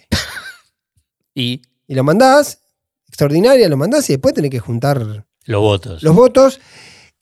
Y 1.40 1.62
y 1.90 1.96
lo 1.96 2.04
mandás, 2.04 2.62
extraordinaria, 3.08 3.68
lo 3.68 3.76
mandás 3.76 4.08
y 4.12 4.14
después 4.14 4.36
tenés 4.36 4.52
que 4.52 4.60
juntar 4.60 5.26
los 5.46 5.60
votos. 5.60 6.04
los 6.04 6.16
votos. 6.16 6.62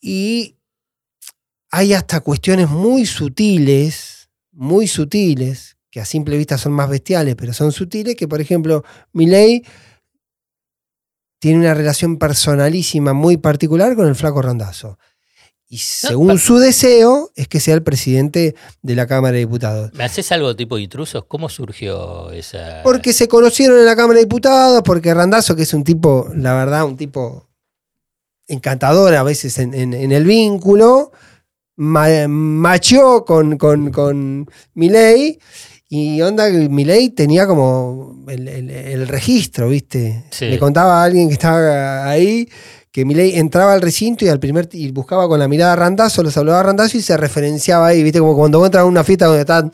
Y 0.02 0.58
hay 1.72 1.94
hasta 1.94 2.20
cuestiones 2.20 2.70
muy 2.70 3.06
sutiles, 3.06 4.30
muy 4.52 4.88
sutiles, 4.88 5.78
que 5.90 6.02
a 6.02 6.06
simple 6.06 6.38
vista 6.38 6.58
son 6.58 6.74
más 6.74 6.90
bestiales, 6.90 7.36
pero 7.38 7.54
son 7.54 7.72
sutiles, 7.72 8.18
que 8.18 8.28
por 8.28 8.42
ejemplo, 8.42 8.84
Milei 9.14 9.64
tiene 11.40 11.60
una 11.60 11.74
relación 11.74 12.18
personalísima 12.18 13.14
muy 13.14 13.38
particular 13.38 13.96
con 13.96 14.10
el 14.10 14.16
flaco 14.16 14.42
Randazo. 14.42 15.00
Y 15.70 15.80
según 15.80 16.38
su 16.40 16.60
deseo, 16.60 17.30
es 17.36 17.50
que 17.50 17.60
sea 17.60 17.74
el 17.76 17.84
presidente 17.84 18.56
de 18.82 18.96
la 18.96 19.06
Cámara 19.06 19.34
de 19.34 19.40
Diputados. 19.40 19.92
¿Me 19.94 20.06
haces 20.06 20.32
algo 20.32 20.56
tipo 20.56 20.78
de 20.78 20.84
intrusos? 20.84 21.26
¿Cómo 21.28 21.50
surgió 21.50 22.32
esa...? 22.32 22.82
Porque 22.84 23.12
se 23.12 23.28
conocieron 23.28 23.78
en 23.78 23.86
la 23.86 23.96
Cámara 23.98 24.16
de 24.20 24.26
Diputados, 24.26 24.82
porque 24.86 25.14
Randazo, 25.14 25.58
que 25.58 25.64
es 25.64 25.74
un 25.74 25.84
tipo, 25.84 26.30
la 26.36 26.54
verdad, 26.54 26.86
un 26.86 26.96
tipo 26.96 27.50
encantador 28.48 29.14
a 29.16 29.24
veces 29.24 29.58
en, 29.60 29.74
en- 29.74 29.94
en 29.94 30.12
el 30.14 30.24
vínculo, 30.24 31.12
ma- 31.76 32.28
macheó 32.30 33.26
con, 33.26 33.58
con, 33.58 33.92
con 33.92 34.50
Milei 34.74 35.38
y 35.90 36.22
onda 36.22 36.50
que 36.50 36.70
Milei 36.70 37.10
tenía 37.10 37.46
como 37.46 38.24
el, 38.30 38.48
el- 38.48 38.70
el 38.70 39.08
registro, 39.08 39.68
¿viste? 39.70 40.24
Sí. 40.32 40.46
Le 40.46 40.60
contaba 40.60 41.02
a 41.02 41.04
alguien 41.06 41.28
que 41.28 41.34
estaba 41.34 42.10
ahí 42.10 42.48
que 42.98 43.06
Milei 43.06 43.38
entraba 43.38 43.74
al 43.74 43.82
recinto 43.84 44.26
y 44.26 44.28
al 44.28 44.40
primer 44.40 44.68
y 44.72 44.90
buscaba 44.92 45.28
con 45.28 45.38
la 45.38 45.48
mirada 45.48 45.74
a 45.74 45.76
Randazo, 45.76 46.24
lo 46.24 46.32
saludaba 46.32 46.62
a 46.62 46.64
Randazo 46.64 46.98
y 46.98 47.04
se 47.04 47.16
referenciaba 47.16 47.86
ahí, 47.86 48.02
¿viste? 48.02 48.18
Como 48.18 48.36
cuando 48.36 48.58
vos 48.58 48.66
entras 48.70 48.82
a 48.82 48.86
una 48.86 49.04
fiesta 49.04 49.28
donde 49.28 49.42
están 49.42 49.70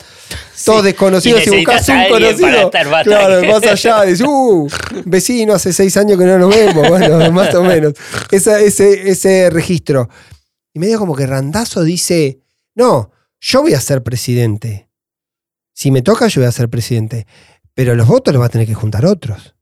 todos 0.66 0.82
Sí. 0.82 0.88
desconocidos 0.88 1.48
Y 1.48 1.50
y, 1.50 1.56
buscas 1.60 1.88
un 1.88 2.04
conocido. 2.10 2.70
claro, 3.06 3.44
más 3.48 3.66
allá, 3.66 4.02
dices, 4.04 4.28
uh, 4.28 4.68
vecino, 5.06 5.54
hace 5.54 5.72
seis 5.72 5.96
años 5.96 6.20
que 6.20 6.26
no 6.26 6.38
nos 6.38 6.54
vemos, 6.54 6.90
bueno, 6.90 7.32
más 7.32 7.56
o 7.56 7.64
menos. 7.64 7.94
Esa- 8.30 8.60
ese, 8.60 9.10
ese 9.10 9.50
registro. 9.50 10.10
Y 10.74 10.80
medio 10.80 11.00
como 11.00 11.16
que 11.16 11.26
Randazo 11.26 11.82
dice, 11.84 12.42
no, 12.76 13.10
yo 13.40 13.62
voy 13.62 13.74
a 13.74 13.80
ser 13.80 14.04
presidente. 14.04 14.90
Si 15.74 15.92
me 15.92 16.02
toca, 16.02 16.28
yo 16.28 16.42
voy 16.42 16.50
a 16.50 16.52
ser 16.52 16.68
presidente. 16.68 17.26
Pero 17.74 17.96
los 17.96 18.06
votos 18.06 18.34
los 18.34 18.42
va 18.42 18.48
a 18.48 18.50
tener 18.50 18.68
que 18.68 18.74
juntar 18.74 19.06
otros. 19.06 19.56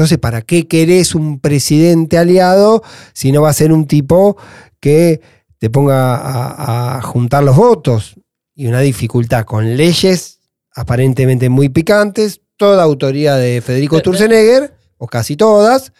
Entonces, 0.00 0.16
¿para 0.16 0.40
qué 0.40 0.66
querés 0.66 1.14
un 1.14 1.40
presidente 1.40 2.16
aliado 2.16 2.82
si 3.12 3.32
no 3.32 3.42
va 3.42 3.50
a 3.50 3.52
ser 3.52 3.70
un 3.70 3.86
tipo 3.86 4.38
que 4.80 5.20
te 5.58 5.68
ponga 5.68 6.16
a, 6.16 6.96
a 6.96 7.02
juntar 7.02 7.44
los 7.44 7.54
votos? 7.54 8.14
Y 8.54 8.66
una 8.66 8.80
dificultad 8.80 9.44
con 9.44 9.76
leyes 9.76 10.40
aparentemente 10.74 11.50
muy 11.50 11.68
picantes, 11.68 12.40
toda 12.56 12.82
autoría 12.82 13.34
de 13.36 13.60
Federico 13.60 13.98
Sturzenegger, 13.98 14.74
o 14.96 15.06
casi 15.06 15.36
todas. 15.36 15.92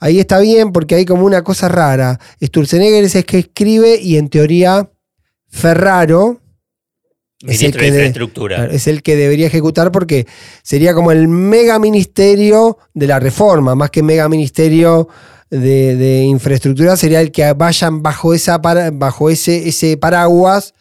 Ahí 0.00 0.18
está 0.18 0.40
bien 0.40 0.72
porque 0.72 0.96
hay 0.96 1.04
como 1.04 1.24
una 1.24 1.42
cosa 1.42 1.68
rara. 1.68 2.18
Sturzenegger 2.42 3.04
es 3.04 3.14
el 3.14 3.26
que 3.26 3.38
escribe 3.38 4.00
y 4.02 4.16
en 4.16 4.28
teoría 4.28 4.90
Ferraro 5.46 6.40
es 7.48 7.62
el 7.62 7.72
que 7.72 7.90
de- 7.90 7.98
Infraestructura. 7.98 8.66
Es 8.66 8.86
el 8.86 9.02
que 9.02 9.16
debería 9.16 9.46
ejecutar 9.46 9.92
porque 9.92 10.26
sería 10.62 10.94
como 10.94 11.12
el 11.12 11.28
mega 11.28 11.78
ministerio 11.78 12.78
de 12.94 13.06
la 13.06 13.18
reforma, 13.20 13.74
más 13.74 13.90
que 13.90 14.02
mega 14.02 14.28
ministerio 14.28 15.08
de, 15.50 15.96
de 15.96 16.22
infraestructura, 16.24 16.96
sería 16.96 17.20
el 17.20 17.30
que 17.30 17.52
vayan 17.52 18.02
bajo, 18.02 18.34
esa 18.34 18.60
para- 18.60 18.90
bajo 18.90 19.30
ese, 19.30 19.68
ese 19.68 19.96
paraguas 19.96 20.74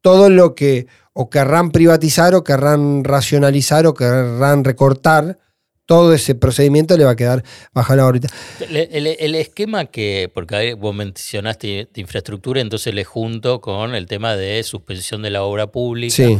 todo 0.00 0.30
lo 0.30 0.54
que 0.54 0.86
o 1.12 1.28
querrán 1.28 1.70
privatizar 1.70 2.34
o 2.34 2.42
querrán 2.42 3.04
racionalizar 3.04 3.86
o 3.86 3.94
querrán 3.94 4.64
recortar. 4.64 5.38
Todo 5.86 6.14
ese 6.14 6.34
procedimiento 6.34 6.96
le 6.96 7.04
va 7.04 7.10
a 7.10 7.16
quedar 7.16 7.42
bajo 7.72 7.94
la 7.96 8.06
órbita. 8.06 8.28
El, 8.60 8.76
el- 8.76 9.06
el 9.18 9.34
esquema 9.34 9.86
que, 9.86 10.30
porque 10.32 10.74
vos 10.74 10.94
mencionaste 10.94 11.88
de 11.92 12.00
infraestructura, 12.00 12.60
entonces 12.60 12.94
le 12.94 13.04
junto 13.04 13.60
con 13.60 13.94
el 13.94 14.06
tema 14.06 14.36
de 14.36 14.62
suspensión 14.62 15.22
de 15.22 15.30
la 15.30 15.42
obra 15.42 15.66
pública, 15.66 16.14
Sí. 16.14 16.38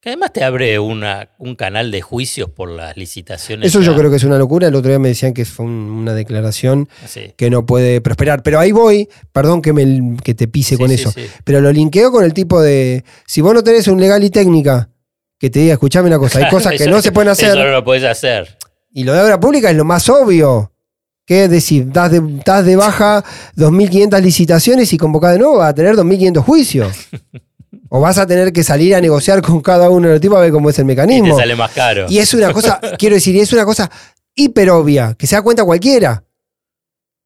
que 0.00 0.10
además 0.10 0.32
te 0.32 0.44
abre 0.44 0.78
una, 0.78 1.30
un 1.38 1.56
canal 1.56 1.90
de 1.90 2.02
juicios 2.02 2.48
por 2.50 2.70
las 2.70 2.96
licitaciones. 2.96 3.66
Eso 3.68 3.80
yo 3.80 3.96
creo 3.96 4.10
que 4.10 4.16
es 4.16 4.24
una 4.24 4.38
locura. 4.38 4.68
El 4.68 4.74
otro 4.76 4.90
día 4.90 4.98
me 5.00 5.08
decían 5.08 5.34
que 5.34 5.44
fue 5.44 5.66
un- 5.66 5.72
una 5.90 6.14
declaración 6.14 6.88
Sí. 7.06 7.32
que 7.36 7.50
no 7.50 7.66
puede 7.66 8.00
prosperar. 8.00 8.42
Pero 8.44 8.60
ahí 8.60 8.70
voy, 8.70 9.08
perdón 9.32 9.60
que, 9.60 9.72
me, 9.72 10.16
que 10.22 10.34
te 10.34 10.46
pise 10.46 10.76
Sí, 10.76 10.80
con 10.80 10.88
sí, 10.90 10.94
eso. 10.94 11.10
sí. 11.10 11.26
Pero 11.44 11.60
lo 11.60 11.72
linkeo 11.72 12.12
con 12.12 12.24
el 12.24 12.32
tipo 12.32 12.62
de. 12.62 13.02
Si 13.26 13.40
vos 13.40 13.54
no 13.54 13.64
tenés 13.64 13.88
un 13.88 14.00
legal 14.00 14.22
y 14.22 14.30
técnica 14.30 14.88
que 15.38 15.50
te 15.50 15.58
diga, 15.58 15.72
escuchame 15.72 16.06
una 16.08 16.18
cosa, 16.18 16.38
hay 16.38 16.48
cosas 16.50 16.72
que 16.76 16.84
Eso- 16.84 16.90
no 16.90 17.02
se 17.02 17.10
pueden 17.10 17.32
Eso 17.32 17.46
hacer. 17.46 17.58
no 17.58 17.70
lo 17.70 17.82
podés 17.82 18.04
hacer. 18.04 18.56
Y 18.94 19.04
lo 19.04 19.12
de 19.12 19.20
obra 19.20 19.38
pública 19.38 19.68
es 19.70 19.76
lo 19.76 19.84
más 19.84 20.08
obvio. 20.08 20.70
¿Qué 21.26 21.44
es 21.44 21.50
decir? 21.50 21.90
Das 21.90 22.10
de, 22.10 22.20
das 22.44 22.64
de 22.64 22.76
baja 22.76 23.22
2.500 23.56 24.20
licitaciones 24.22 24.92
y 24.92 24.96
convocás 24.98 25.32
de 25.32 25.38
nuevo 25.40 25.56
vas 25.58 25.70
a 25.70 25.74
tener 25.74 25.94
2.500 25.96 26.40
juicios. 26.42 26.96
o 27.88 28.00
vas 28.00 28.18
a 28.18 28.26
tener 28.26 28.52
que 28.52 28.62
salir 28.62 28.94
a 28.94 29.00
negociar 29.00 29.40
con 29.42 29.60
cada 29.60 29.88
uno 29.90 30.06
de 30.08 30.14
los 30.14 30.20
tipos 30.20 30.36
a 30.38 30.40
ver 30.40 30.52
cómo 30.52 30.70
es 30.70 30.78
el 30.78 30.84
Y 30.84 30.86
te 30.88 30.92
mecanismo. 30.92 31.36
sale 31.36 31.56
más 31.56 31.70
caro. 31.72 32.06
Y 32.08 32.18
es 32.18 32.32
una 32.34 32.52
cosa, 32.52 32.80
quiero 32.98 33.14
decir, 33.16 33.36
es 33.36 33.52
una 33.52 33.64
cosa 33.64 33.90
hiper 34.34 34.70
obvia, 34.70 35.14
que 35.18 35.26
se 35.26 35.34
da 35.36 35.42
cuenta 35.42 35.64
cualquiera. 35.64 36.24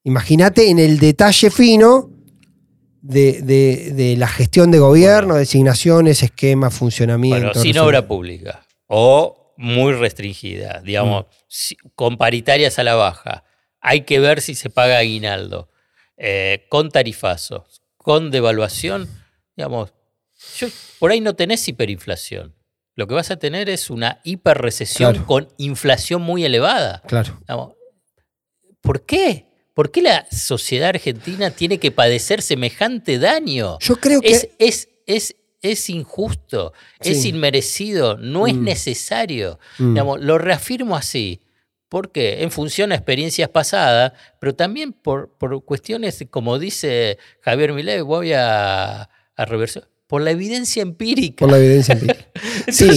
Imagínate 0.04 0.70
en 0.70 0.78
el 0.78 0.98
detalle 0.98 1.50
fino 1.50 2.10
de, 3.02 3.42
de- 3.42 3.92
de 3.94 4.16
la 4.16 4.28
gestión 4.28 4.70
de 4.70 4.78
gobierno, 4.78 5.34
designaciones, 5.34 6.22
esquemas, 6.22 6.72
funcionamiento. 6.74 7.46
Bueno, 7.48 7.60
sin 7.60 7.78
obra 7.78 8.06
pública. 8.06 8.62
O 8.86 9.47
muy 9.60 9.92
restringida, 9.92 10.80
digamos, 10.84 11.24
Mm. 11.24 11.28
si- 11.48 11.76
con 11.96 12.16
paritarias 12.16 12.78
a 12.78 12.84
la 12.84 12.94
baja. 12.94 13.42
Hay 13.80 14.02
que 14.02 14.20
ver 14.20 14.40
si 14.40 14.54
se 14.54 14.70
paga 14.70 14.98
aguinaldo. 14.98 15.68
Eh, 16.16 16.66
con 16.70 16.90
tarifazos, 16.90 17.82
con 17.96 18.30
devaluación, 18.30 19.08
digamos, 19.56 19.92
yo- 20.56 20.68
por 21.00 21.10
ahí 21.10 21.20
no 21.20 21.34
tenés 21.34 21.66
hiperinflación. 21.68 22.54
Lo 22.94 23.06
que 23.06 23.14
vas 23.14 23.30
a 23.32 23.36
tener 23.38 23.68
es 23.68 23.90
una 23.90 24.20
hiperrecesión 24.24 25.12
Claro. 25.12 25.26
con 25.26 25.48
inflación 25.58 26.22
muy 26.22 26.44
elevada. 26.44 27.02
Claro. 27.06 27.36
Digamos, 27.40 27.74
¿Por 28.80 29.04
qué? 29.04 29.46
¿Por 29.74 29.90
qué 29.90 30.02
la 30.02 30.26
sociedad 30.30 30.88
argentina 30.90 31.50
tiene 31.50 31.78
que 31.78 31.90
padecer 31.90 32.42
semejante 32.42 33.18
daño? 33.18 33.78
Yo 33.80 33.96
creo 33.96 34.20
que. 34.20 34.28
Es, 34.30 34.48
es, 34.58 34.88
es, 35.06 35.36
es 35.62 35.90
injusto, 35.90 36.72
es 37.00 37.24
inmerecido, 37.24 38.16
no 38.16 38.46
es 38.46 38.54
Mm. 38.54 38.64
necesario. 38.64 39.58
Mm. 39.78 39.94
Digamos, 39.94 40.20
lo 40.20 40.38
reafirmo 40.38 40.96
así. 40.96 41.40
¿Por 41.88 42.12
qué? 42.12 42.42
En 42.42 42.50
función 42.50 42.92
a 42.92 42.96
experiencias 42.96 43.48
pasadas, 43.48 44.12
pero 44.40 44.54
también 44.54 44.92
por, 44.92 45.30
por 45.38 45.64
cuestiones, 45.64 46.22
como 46.30 46.58
dice 46.58 47.16
Javier 47.40 47.72
Milei, 47.72 48.02
voy 48.02 48.34
a, 48.34 49.02
a 49.36 49.44
reversar, 49.46 49.88
por 50.06 50.20
la 50.20 50.30
evidencia 50.30 50.82
empírica. 50.82 51.38
Por 51.38 51.50
la 51.50 51.58
evidencia 51.58 51.94
empírica. 51.94 52.26
Sí. 52.70 52.88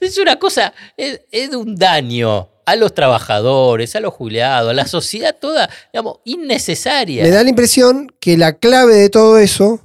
Es 0.00 0.18
una 0.18 0.38
cosa, 0.38 0.72
es, 0.96 1.22
es 1.32 1.50
de 1.50 1.56
un 1.56 1.74
daño 1.74 2.48
a 2.64 2.76
los 2.76 2.94
trabajadores, 2.94 3.94
a 3.96 4.00
los 4.00 4.14
jubilados, 4.14 4.70
a 4.70 4.74
la 4.74 4.86
sociedad 4.86 5.34
toda, 5.40 5.68
digamos, 5.92 6.18
innecesaria. 6.24 7.22
Me 7.24 7.30
da 7.30 7.42
la 7.42 7.50
impresión 7.50 8.12
que 8.20 8.36
la 8.36 8.58
clave 8.58 8.94
de 8.94 9.10
todo 9.10 9.38
eso, 9.38 9.80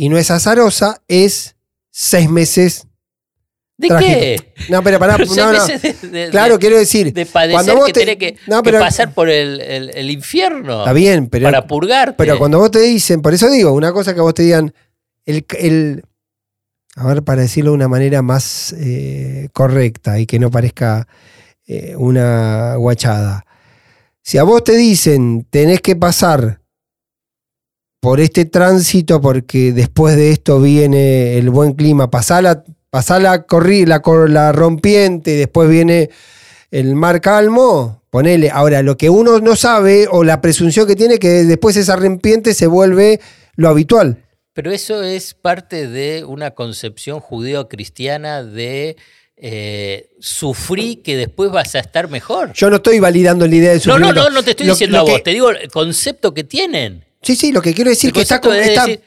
y 0.00 0.08
no 0.08 0.16
es 0.16 0.30
azarosa, 0.30 1.02
es 1.08 1.56
seis 1.90 2.30
meses. 2.30 2.86
¿De 3.76 3.88
trágico. 3.88 4.12
qué? 4.12 4.54
No, 4.68 4.80
pero 4.84 4.98
pará, 5.00 5.16
Pero 5.16 5.26
seis 5.34 5.36
no, 5.38 5.52
no. 5.52 5.66
meses 5.66 5.82
de- 6.02 6.08
de- 6.08 6.30
Claro, 6.30 6.54
de- 6.54 6.60
quiero 6.60 6.78
decir. 6.78 7.12
de 7.12 7.26
padecer 7.26 7.54
cuando 7.54 7.76
vos 7.76 7.86
que 7.86 7.92
te- 7.92 8.00
tenés 8.00 8.16
que, 8.16 8.36
no, 8.46 8.62
que 8.62 8.70
pero- 8.70 8.78
pasar 8.80 9.12
por 9.12 9.28
el, 9.28 9.60
el- 9.60 9.90
el 9.90 10.10
infierno 10.12 10.78
Está 10.80 10.92
bien, 10.92 11.26
pero, 11.28 11.44
para 11.46 11.66
purgarte. 11.66 12.14
pero 12.16 12.38
cuando 12.38 12.60
vos 12.60 12.70
te 12.70 12.78
dicen, 12.80 13.22
por 13.22 13.34
eso 13.34 13.50
digo, 13.50 13.72
una 13.72 13.92
cosa 13.92 14.14
que 14.14 14.20
vos 14.20 14.34
te 14.34 14.44
digan, 14.44 14.72
el, 15.26 15.44
el- 15.58 16.04
a 16.94 17.06
ver, 17.08 17.24
para 17.24 17.42
decirlo 17.42 17.72
de 17.72 17.76
una 17.76 17.88
manera 17.88 18.22
más 18.22 18.72
eh, 18.78 19.48
correcta 19.52 20.18
y 20.20 20.26
que 20.26 20.38
no 20.38 20.50
parezca 20.52 21.08
eh, 21.66 21.94
una 21.96 22.76
guachada. 22.76 23.44
Si 24.22 24.38
a 24.38 24.44
vos 24.44 24.62
te 24.62 24.76
dicen, 24.76 25.44
tenés 25.50 25.80
que 25.80 25.96
pasar 25.96 26.57
por 28.00 28.20
este 28.20 28.44
tránsito 28.44 29.20
porque 29.20 29.72
después 29.72 30.16
de 30.16 30.30
esto 30.30 30.60
viene 30.60 31.36
el 31.38 31.50
buen 31.50 31.72
clima, 31.72 32.10
pasá 32.10 32.40
la, 32.42 32.62
pasá 32.90 33.18
la, 33.18 33.46
corri- 33.46 33.86
la, 33.86 34.00
la 34.28 34.52
rompiente 34.52 35.32
y 35.32 35.36
después 35.36 35.68
viene 35.68 36.10
el 36.70 36.94
mar 36.94 37.20
calmo, 37.20 38.02
ponele. 38.10 38.50
Ahora, 38.50 38.82
lo 38.82 38.96
que 38.96 39.10
uno 39.10 39.40
no 39.40 39.56
sabe 39.56 40.06
o 40.10 40.22
la 40.22 40.40
presunción 40.40 40.86
que 40.86 40.96
tiene 40.96 41.18
que 41.18 41.28
después 41.44 41.76
esa 41.76 41.96
rompiente 41.96 42.54
se 42.54 42.66
vuelve 42.66 43.20
lo 43.56 43.68
habitual. 43.68 44.24
Pero 44.52 44.70
eso 44.72 45.02
es 45.02 45.34
parte 45.34 45.86
de 45.88 46.24
una 46.24 46.50
concepción 46.52 47.20
judeo-cristiana 47.20 48.42
de 48.42 48.96
eh, 49.36 50.08
sufrir 50.18 51.02
que 51.02 51.16
después 51.16 51.50
vas 51.52 51.74
a 51.76 51.78
estar 51.78 52.08
mejor. 52.10 52.52
Yo 52.54 52.68
no 52.70 52.76
estoy 52.76 52.98
validando 52.98 53.46
la 53.46 53.54
idea 53.54 53.70
de 53.70 53.76
No, 53.76 53.82
sufrimiento. 53.82 54.14
no, 54.22 54.28
no, 54.30 54.34
no 54.36 54.42
te 54.42 54.50
estoy 54.50 54.66
Lo- 54.66 54.72
diciendo 54.74 54.96
lo 54.96 55.00
a 55.02 55.04
vos, 55.04 55.16
que- 55.18 55.22
te 55.22 55.30
digo 55.30 55.50
el 55.50 55.70
concepto 55.70 56.34
que 56.34 56.42
tienen. 56.44 57.04
Sí, 57.22 57.36
sí, 57.36 57.52
lo 57.52 57.60
que 57.62 57.74
quiero 57.74 57.90
decir 57.90 58.08
El 58.08 58.14
que 58.14 58.20
está 58.22 58.38
de 58.38 58.60
está- 58.62 58.86
decir, 58.86 59.00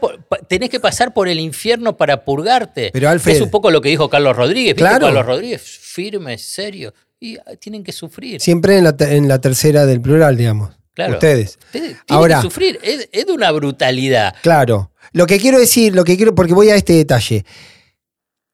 por- 0.00 0.18
tenés 0.48 0.70
que 0.70 0.80
pasar 0.80 1.12
por 1.14 1.28
el 1.28 1.38
infierno 1.40 1.96
para 1.96 2.24
purgarte. 2.24 2.90
Pero, 2.92 3.08
Alfred- 3.08 3.34
es 3.36 3.40
un 3.40 3.50
poco 3.50 3.70
lo 3.70 3.80
que 3.80 3.88
dijo 3.88 4.08
Carlos 4.08 4.36
Rodríguez. 4.36 4.74
¿viste? 4.74 4.88
Claro. 4.88 5.06
Carlos 5.06 5.26
Rodríguez, 5.26 5.62
firme, 5.62 6.38
serio. 6.38 6.92
Y 7.20 7.36
ah, 7.38 7.56
tienen 7.58 7.82
que 7.84 7.92
sufrir. 7.92 8.40
siempre 8.40 8.76
en 8.78 8.84
la, 8.84 8.94
en 9.00 9.28
la 9.28 9.40
tercera 9.40 9.86
del 9.86 10.00
plural, 10.00 10.36
digamos. 10.36 10.70
Claro. 10.94 11.14
Ustedes. 11.14 11.58
Ustedes 11.66 11.72
tienen 11.72 11.98
Ahora- 12.08 12.36
que 12.36 12.42
sufrir. 12.42 12.78
Es, 12.82 13.08
es 13.10 13.26
de 13.26 13.32
una 13.32 13.50
brutalidad. 13.50 14.34
Claro. 14.42 14.92
Lo 15.12 15.26
que 15.26 15.38
quiero 15.38 15.58
decir, 15.58 15.94
lo 15.94 16.04
que 16.04 16.16
quiero, 16.16 16.34
porque 16.34 16.52
voy 16.54 16.70
a 16.70 16.76
este 16.76 16.92
detalle. 16.92 17.44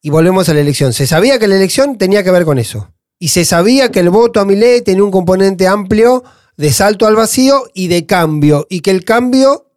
Y 0.02 0.10
volvemos 0.10 0.48
a 0.48 0.54
la 0.54 0.60
elección. 0.60 0.92
Se 0.92 1.06
sabía 1.06 1.38
que 1.38 1.48
la 1.48 1.56
elección 1.56 1.98
tenía 1.98 2.22
que 2.24 2.30
ver 2.30 2.44
con 2.44 2.58
eso. 2.58 2.92
Y 3.18 3.28
se 3.28 3.44
sabía 3.44 3.90
que 3.90 4.00
el 4.00 4.08
voto 4.10 4.40
a 4.40 4.44
Milei 4.46 4.80
tenía 4.80 5.04
un 5.04 5.10
componente 5.10 5.66
amplio 5.66 6.24
de 6.60 6.72
salto 6.74 7.06
al 7.06 7.16
vacío 7.16 7.70
y 7.72 7.88
de 7.88 8.04
cambio. 8.04 8.66
Y 8.68 8.80
que 8.80 8.90
el 8.90 9.06
cambio, 9.06 9.72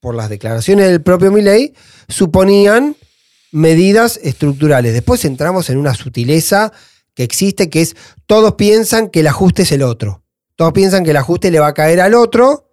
por 0.00 0.14
las 0.14 0.28
declaraciones 0.28 0.86
del 0.86 1.00
propio 1.00 1.32
Milei, 1.32 1.72
suponían 2.08 2.94
medidas 3.52 4.20
estructurales. 4.22 4.92
Después 4.92 5.24
entramos 5.24 5.70
en 5.70 5.78
una 5.78 5.94
sutileza 5.94 6.72
que 7.14 7.22
existe, 7.22 7.70
que 7.70 7.80
es 7.80 7.96
todos 8.26 8.52
piensan 8.52 9.08
que 9.08 9.20
el 9.20 9.28
ajuste 9.28 9.62
es 9.62 9.72
el 9.72 9.82
otro. 9.82 10.24
Todos 10.56 10.74
piensan 10.74 11.04
que 11.04 11.12
el 11.12 11.16
ajuste 11.16 11.50
le 11.50 11.58
va 11.58 11.68
a 11.68 11.74
caer 11.74 12.02
al 12.02 12.12
otro. 12.12 12.68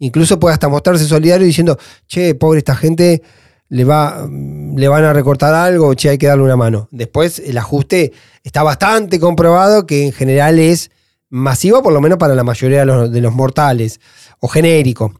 Incluso 0.00 0.40
puede 0.40 0.54
hasta 0.54 0.68
mostrarse 0.68 1.04
solidario 1.04 1.46
diciendo, 1.46 1.78
che, 2.08 2.34
pobre 2.34 2.58
esta 2.58 2.74
gente, 2.74 3.22
le, 3.68 3.84
va, 3.84 4.28
le 4.28 4.88
van 4.88 5.04
a 5.04 5.12
recortar 5.12 5.54
algo, 5.54 5.94
che, 5.94 6.08
hay 6.08 6.18
que 6.18 6.26
darle 6.26 6.42
una 6.42 6.56
mano. 6.56 6.88
Después 6.90 7.38
el 7.38 7.58
ajuste 7.58 8.12
está 8.42 8.64
bastante 8.64 9.20
comprobado 9.20 9.86
que 9.86 10.04
en 10.04 10.12
general 10.12 10.58
es 10.58 10.90
masivo, 11.34 11.82
por 11.82 11.92
lo 11.92 12.00
menos 12.00 12.16
para 12.18 12.34
la 12.34 12.44
mayoría 12.44 12.80
de 12.80 12.86
los, 12.86 13.10
de 13.12 13.20
los 13.20 13.34
mortales, 13.34 14.00
o 14.40 14.48
genérico. 14.48 15.12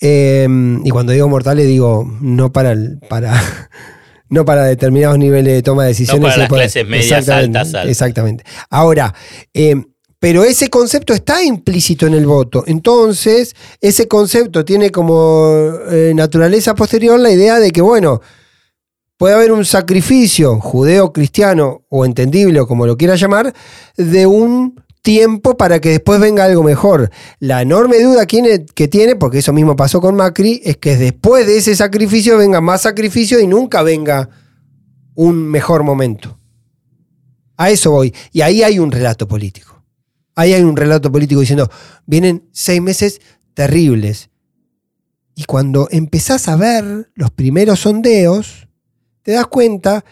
Eh, 0.00 0.46
y 0.82 0.90
cuando 0.90 1.12
digo 1.12 1.28
mortales 1.28 1.66
digo 1.66 2.04
no 2.20 2.50
para, 2.52 2.72
el- 2.72 2.98
para, 3.08 3.40
no 4.28 4.44
para 4.44 4.64
determinados 4.64 5.18
niveles 5.18 5.52
de 5.54 5.62
toma 5.62 5.82
de 5.82 5.88
decisiones. 5.90 6.22
para 6.30 6.36
las 6.38 6.48
clases 6.48 6.86
medias, 6.86 7.04
Exactamente, 7.20 7.58
altas, 7.58 7.74
altas. 7.74 7.90
Exactamente. 7.90 8.44
Ahora, 8.70 9.14
eh, 9.52 9.76
pero 10.18 10.42
ese 10.42 10.68
concepto 10.68 11.12
está 11.12 11.42
implícito 11.44 12.06
en 12.06 12.14
el 12.14 12.24
voto. 12.24 12.64
Entonces, 12.66 13.54
ese 13.80 14.08
concepto 14.08 14.64
tiene 14.64 14.90
como 14.90 15.68
eh, 15.90 16.12
naturaleza 16.14 16.74
posterior 16.74 17.20
la 17.20 17.30
idea 17.30 17.58
de 17.60 17.70
que, 17.70 17.82
bueno, 17.82 18.22
puede 19.18 19.34
haber 19.34 19.52
un 19.52 19.64
sacrificio 19.66 20.58
judeo-cristiano 20.60 21.82
o 21.90 22.04
entendible 22.06 22.60
o 22.60 22.66
como 22.66 22.86
lo 22.86 22.96
quiera 22.96 23.16
llamar, 23.16 23.52
de 23.98 24.26
un 24.26 24.82
tiempo 25.04 25.58
para 25.58 25.80
que 25.80 25.90
después 25.90 26.18
venga 26.18 26.46
algo 26.46 26.62
mejor. 26.62 27.10
La 27.38 27.60
enorme 27.60 28.02
duda 28.02 28.26
que 28.26 28.88
tiene, 28.88 29.16
porque 29.16 29.38
eso 29.38 29.52
mismo 29.52 29.76
pasó 29.76 30.00
con 30.00 30.16
Macri, 30.16 30.62
es 30.64 30.78
que 30.78 30.96
después 30.96 31.46
de 31.46 31.58
ese 31.58 31.76
sacrificio 31.76 32.38
venga 32.38 32.62
más 32.62 32.82
sacrificio 32.82 33.38
y 33.38 33.46
nunca 33.46 33.82
venga 33.82 34.30
un 35.14 35.46
mejor 35.46 35.84
momento. 35.84 36.40
A 37.58 37.70
eso 37.70 37.90
voy. 37.90 38.14
Y 38.32 38.40
ahí 38.40 38.62
hay 38.62 38.78
un 38.78 38.90
relato 38.90 39.28
político. 39.28 39.84
Ahí 40.34 40.54
hay 40.54 40.62
un 40.62 40.74
relato 40.76 41.12
político 41.12 41.40
diciendo, 41.40 41.70
vienen 42.06 42.48
seis 42.50 42.80
meses 42.80 43.20
terribles. 43.52 44.30
Y 45.34 45.44
cuando 45.44 45.86
empezás 45.90 46.48
a 46.48 46.56
ver 46.56 47.10
los 47.14 47.30
primeros 47.30 47.80
sondeos, 47.80 48.68
te 49.22 49.32
das 49.32 49.48
cuenta 49.48 50.02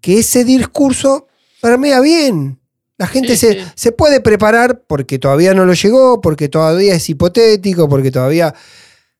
que 0.00 0.20
ese 0.20 0.44
discurso 0.44 1.26
permea 1.60 2.00
bien. 2.00 2.60
La 2.98 3.06
gente 3.06 3.36
Sí, 3.36 3.48
se, 3.48 3.52
sí. 3.64 3.70
se 3.74 3.92
puede 3.92 4.20
preparar 4.20 4.82
porque 4.86 5.18
todavía 5.18 5.52
no 5.54 5.64
lo 5.64 5.74
llegó, 5.74 6.20
porque 6.20 6.48
todavía 6.48 6.94
es 6.94 7.08
hipotético, 7.10 7.88
porque 7.88 8.10
todavía 8.10 8.54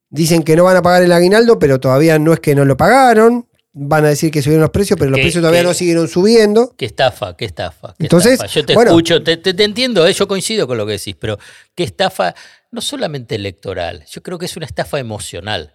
dicen 0.09 0.43
que 0.43 0.57
no 0.57 0.65
van 0.65 0.77
a 0.77 0.83
pagar 0.83 1.03
el 1.03 1.13
aguinaldo, 1.13 1.59
pero 1.59 1.79
todavía 1.81 2.19
no 2.19 2.33
es 2.33 2.41
que 2.41 2.55
no 2.55 2.65
lo 2.65 2.77
pagaron. 2.77 3.47
Van 3.79 4.07
a 4.07 4.09
decir 4.09 4.31
que 4.31 4.41
subieron 4.41 4.63
los 4.63 4.71
precios, 4.71 4.99
pero 4.99 5.11
los 5.11 5.21
precios 5.21 5.43
todavía 5.43 5.63
no 5.63 5.75
siguieron 5.75 6.09
subiendo. 6.09 6.75
Qué 6.79 6.87
estafa, 6.87 7.37
qué 7.37 7.45
estafa. 7.45 7.95
qué 7.99 8.05
Entonces, 8.05 8.33
estafa. 8.33 8.51
yo 8.55 8.65
te 8.65 8.73
bueno. 8.75 8.91
escucho, 8.93 9.23
te, 9.23 9.37
te- 9.37 9.53
te 9.53 9.65
entiendo, 9.65 10.07
¿eh? 10.07 10.15
yo 10.15 10.27
coincido 10.27 10.67
con 10.67 10.79
lo 10.79 10.87
que 10.87 10.93
decís, 10.93 11.15
pero 11.21 11.39
qué 11.75 11.85
estafa, 11.85 12.35
no 12.71 12.81
solamente 12.81 13.35
electoral, 13.35 14.07
yo 14.11 14.23
creo 14.23 14.39
que 14.39 14.47
es 14.47 14.57
una 14.57 14.65
estafa 14.65 14.99
emocional. 14.99 15.75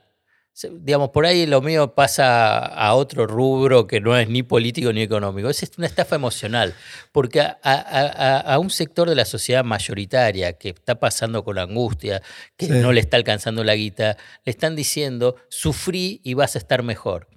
Digamos, 0.81 1.09
por 1.09 1.25
ahí 1.25 1.45
lo 1.47 1.61
mío 1.61 1.95
pasa 1.95 2.57
a 2.59 2.93
otro 2.93 3.25
rubro 3.25 3.87
que 3.87 3.99
no 4.01 4.15
es 4.17 4.27
ni 4.29 4.43
político 4.43 4.91
ni 4.93 5.01
económico. 5.01 5.49
Es 5.49 5.63
una 5.77 5.87
estafa 5.87 6.15
emocional, 6.17 6.75
porque 7.11 7.39
a, 7.41 7.57
a- 7.63 7.79
a- 7.79 8.39
a 8.41 8.59
un 8.59 8.69
sector 8.69 9.09
de 9.09 9.15
la 9.15 9.25
sociedad 9.25 9.63
mayoritaria 9.63 10.53
que 10.53 10.69
está 10.69 10.99
pasando 10.99 11.43
con 11.43 11.57
angustia, 11.57 12.21
que 12.57 12.65
Sí. 12.67 12.71
no 12.73 12.91
le 12.91 12.99
está 12.99 13.17
alcanzando 13.17 13.63
la 13.63 13.75
guita, 13.75 14.17
le 14.45 14.49
están 14.51 14.75
diciendo, 14.75 15.37
sufrí 15.49 16.19
y 16.23 16.33
vas 16.35 16.55
a 16.55 16.59
estar 16.59 16.83
mejor. 16.83 17.27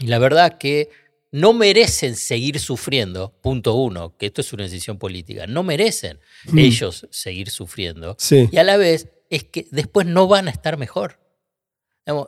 Y 0.00 0.06
la 0.06 0.18
verdad 0.18 0.56
que 0.58 0.88
no 1.30 1.52
merecen 1.52 2.16
seguir 2.16 2.58
sufriendo, 2.58 3.34
punto 3.42 3.74
uno, 3.74 4.16
que 4.16 4.26
esto 4.26 4.40
es 4.40 4.52
una 4.54 4.62
decisión 4.64 4.98
política, 4.98 5.46
no 5.46 5.62
merecen 5.62 6.18
Mm. 6.46 6.58
ellos 6.60 7.06
seguir 7.10 7.50
sufriendo. 7.50 8.16
Sí. 8.18 8.48
Y 8.50 8.56
a 8.56 8.64
la 8.64 8.78
vez 8.78 9.08
es 9.28 9.44
que 9.44 9.66
después 9.70 10.06
no 10.06 10.26
van 10.26 10.48
a 10.48 10.50
estar 10.50 10.78
mejor. 10.78 11.20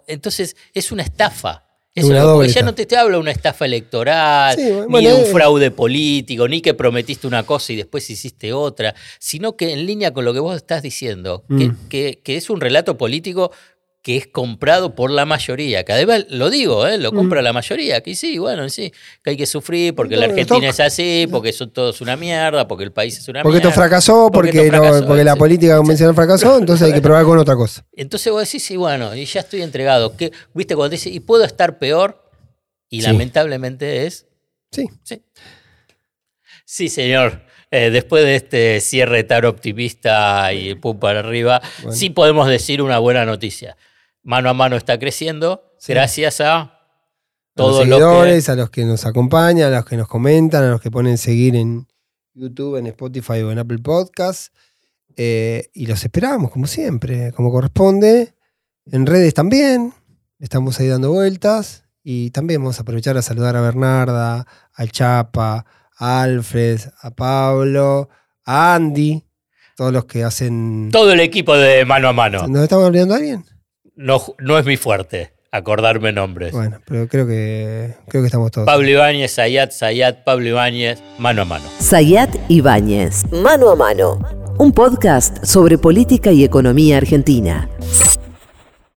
Entonces 0.06 0.56
es 0.74 0.92
una 0.92 1.02
estafa. 1.02 1.66
Es 1.92 2.04
Eso, 2.04 2.12
una 2.12 2.20
porque 2.22 2.34
doble 2.34 2.48
ya 2.52 2.62
no 2.62 2.72
te, 2.74 2.86
te 2.86 2.96
hablo 2.96 3.16
de 3.16 3.20
una 3.22 3.32
estafa 3.32 3.64
electoral, 3.66 4.54
Sí, 4.56 4.62
ni 4.88 5.04
de 5.06 5.12
un 5.12 5.20
eh. 5.22 5.24
fraude 5.32 5.72
político, 5.72 6.46
ni 6.46 6.60
que 6.60 6.72
prometiste 6.72 7.26
una 7.26 7.42
cosa 7.42 7.72
y 7.72 7.76
después 7.76 8.08
hiciste 8.10 8.52
otra, 8.52 8.94
sino 9.18 9.56
que 9.56 9.72
en 9.72 9.86
línea 9.86 10.12
con 10.12 10.24
lo 10.24 10.32
que 10.32 10.38
vos 10.38 10.54
estás 10.56 10.82
diciendo, 10.82 11.42
que, 11.48 11.54
Mm. 11.68 11.88
que- 11.88 12.20
que 12.22 12.36
es 12.36 12.48
un 12.48 12.60
relato 12.60 12.96
político 12.96 13.50
que 14.02 14.16
es 14.16 14.26
comprado 14.26 14.94
por 14.94 15.10
la 15.10 15.26
mayoría. 15.26 15.84
Que 15.84 15.92
además 15.92 16.24
lo 16.30 16.48
digo, 16.48 16.86
¿eh? 16.86 16.96
lo 16.96 17.12
compra 17.12 17.42
la 17.42 17.52
mayoría. 17.52 18.00
Que 18.02 18.14
sí, 18.14 18.38
bueno, 18.38 18.66
sí, 18.70 18.92
que 19.22 19.30
hay 19.30 19.36
que 19.36 19.44
sufrir 19.46 19.94
porque 19.94 20.16
la 20.16 20.26
Mm. 20.26 20.30
Argentina 20.30 20.68
es 20.70 20.80
así, 20.80 21.28
porque 21.30 21.52
son 21.52 21.70
todos 21.70 22.00
una 22.00 22.16
mierda, 22.16 22.66
porque 22.66 22.84
el 22.84 22.92
país 22.92 23.18
es 23.18 23.28
una 23.28 23.42
Porque 23.42 23.56
mierda. 23.56 23.68
esto 23.68 23.78
fracasó, 23.80 24.30
porque 24.32 24.48
porque, 24.52 24.66
esto 24.66 24.76
no- 24.78 24.82
fracasó, 24.84 25.06
porque 25.06 25.24
la 25.24 25.32
sí. 25.34 25.38
política 25.38 25.76
convencional 25.76 26.14
fracasó, 26.14 26.58
entonces 26.58 26.86
hay 26.86 26.94
que 26.94 27.02
probar 27.02 27.24
con 27.24 27.36
otra 27.38 27.56
cosa. 27.56 27.84
Entonces 27.92 28.32
vos 28.32 28.42
decís, 28.42 28.62
sí, 28.64 28.76
bueno, 28.76 29.14
y 29.14 29.24
ya 29.26 29.40
estoy 29.40 29.60
entregado. 29.62 30.14
¿Viste 30.54 30.74
cuando 30.76 30.90
dice, 30.92 31.10
y 31.10 31.20
puedo 31.20 31.44
estar 31.44 31.78
peor? 31.78 32.24
Y 32.88 33.02
Sí. 33.02 33.06
lamentablemente 33.06 34.06
es 34.06 34.26
Sí. 34.72 34.86
Sí. 35.02 35.22
Sí, 36.64 36.88
señor. 36.88 37.42
eh, 37.72 37.90
después 37.90 38.24
de 38.24 38.34
este 38.34 38.80
cierre 38.80 39.22
tan 39.22 39.44
optimista 39.44 40.52
y 40.52 40.74
pum 40.74 40.98
para 40.98 41.20
arriba, 41.20 41.60
Bueno. 41.82 41.96
sí 41.96 42.10
podemos 42.10 42.48
decir 42.48 42.82
una 42.82 42.98
buena 42.98 43.24
noticia. 43.24 43.76
Mano 44.22 44.50
a 44.50 44.54
mano 44.54 44.76
está 44.76 44.98
creciendo 44.98 45.62
Sí. 45.78 45.92
gracias 45.92 46.40
a 46.40 46.60
a 46.60 47.62
los 47.62 47.66
todos 47.66 47.86
los 47.88 47.98
que... 47.98 48.04
seguidores, 48.04 48.48
a 48.48 48.54
los 48.56 48.70
que 48.70 48.84
nos 48.84 49.06
acompañan, 49.06 49.72
a 49.72 49.76
los 49.78 49.86
que 49.86 49.96
nos 49.96 50.08
comentan, 50.08 50.64
a 50.64 50.70
los 50.70 50.80
que 50.80 50.90
ponen 50.90 51.18
seguir 51.18 51.56
en 51.56 51.86
YouTube, 52.34 52.76
en 52.76 52.86
Spotify 52.86 53.40
o 53.42 53.50
en 53.50 53.58
Apple 53.58 53.78
Podcasts. 53.78 54.52
Eh, 55.16 55.68
y 55.74 55.86
los 55.86 56.02
esperamos, 56.04 56.50
como 56.50 56.66
siempre, 56.66 57.32
como 57.32 57.50
corresponde. 57.50 58.34
En 58.86 59.04
redes 59.06 59.34
también. 59.34 59.92
Estamos 60.38 60.78
ahí 60.80 60.88
dando 60.88 61.10
vueltas. 61.12 61.84
Y 62.02 62.30
también 62.30 62.62
vamos 62.62 62.78
a 62.78 62.82
aprovechar 62.82 63.16
a 63.18 63.22
saludar 63.22 63.56
a 63.56 63.60
Bernarda, 63.60 64.46
al 64.72 64.90
Chapa, 64.90 65.66
a 65.98 66.22
Alfred, 66.22 66.80
a 67.02 67.10
Pablo, 67.10 68.08
a 68.44 68.74
Andy, 68.74 69.22
todos 69.76 69.92
los 69.92 70.06
que 70.06 70.24
hacen. 70.24 70.88
Todo 70.90 71.12
el 71.12 71.20
equipo 71.20 71.54
de 71.56 71.84
mano 71.84 72.08
a 72.08 72.12
mano. 72.14 72.48
¿Nos 72.48 72.62
estamos 72.62 72.86
olvidando 72.86 73.14
a 73.14 73.18
alguien? 73.18 73.44
No, 74.00 74.18
no 74.38 74.58
es 74.58 74.64
mi 74.64 74.78
fuerte 74.78 75.30
acordarme 75.52 76.10
nombres. 76.10 76.52
Bueno, 76.52 76.78
pero 76.86 77.06
creo 77.06 77.26
que 77.26 77.96
creo 78.08 78.22
que 78.22 78.26
estamos 78.28 78.50
todos. 78.50 78.64
Pablo 78.64 78.88
Ibáñez, 78.88 79.32
Sayat, 79.32 79.72
Sayat, 79.72 80.24
Pablo 80.24 80.48
Ibáñez, 80.48 81.02
mano 81.18 81.42
a 81.42 81.44
mano. 81.44 81.66
Sayat 81.80 82.34
Ibáñez, 82.48 83.30
Mano 83.30 83.68
a 83.68 83.76
Mano, 83.76 84.18
un 84.56 84.72
podcast 84.72 85.44
sobre 85.44 85.76
política 85.76 86.32
y 86.32 86.44
economía 86.44 86.96
argentina. 86.96 87.68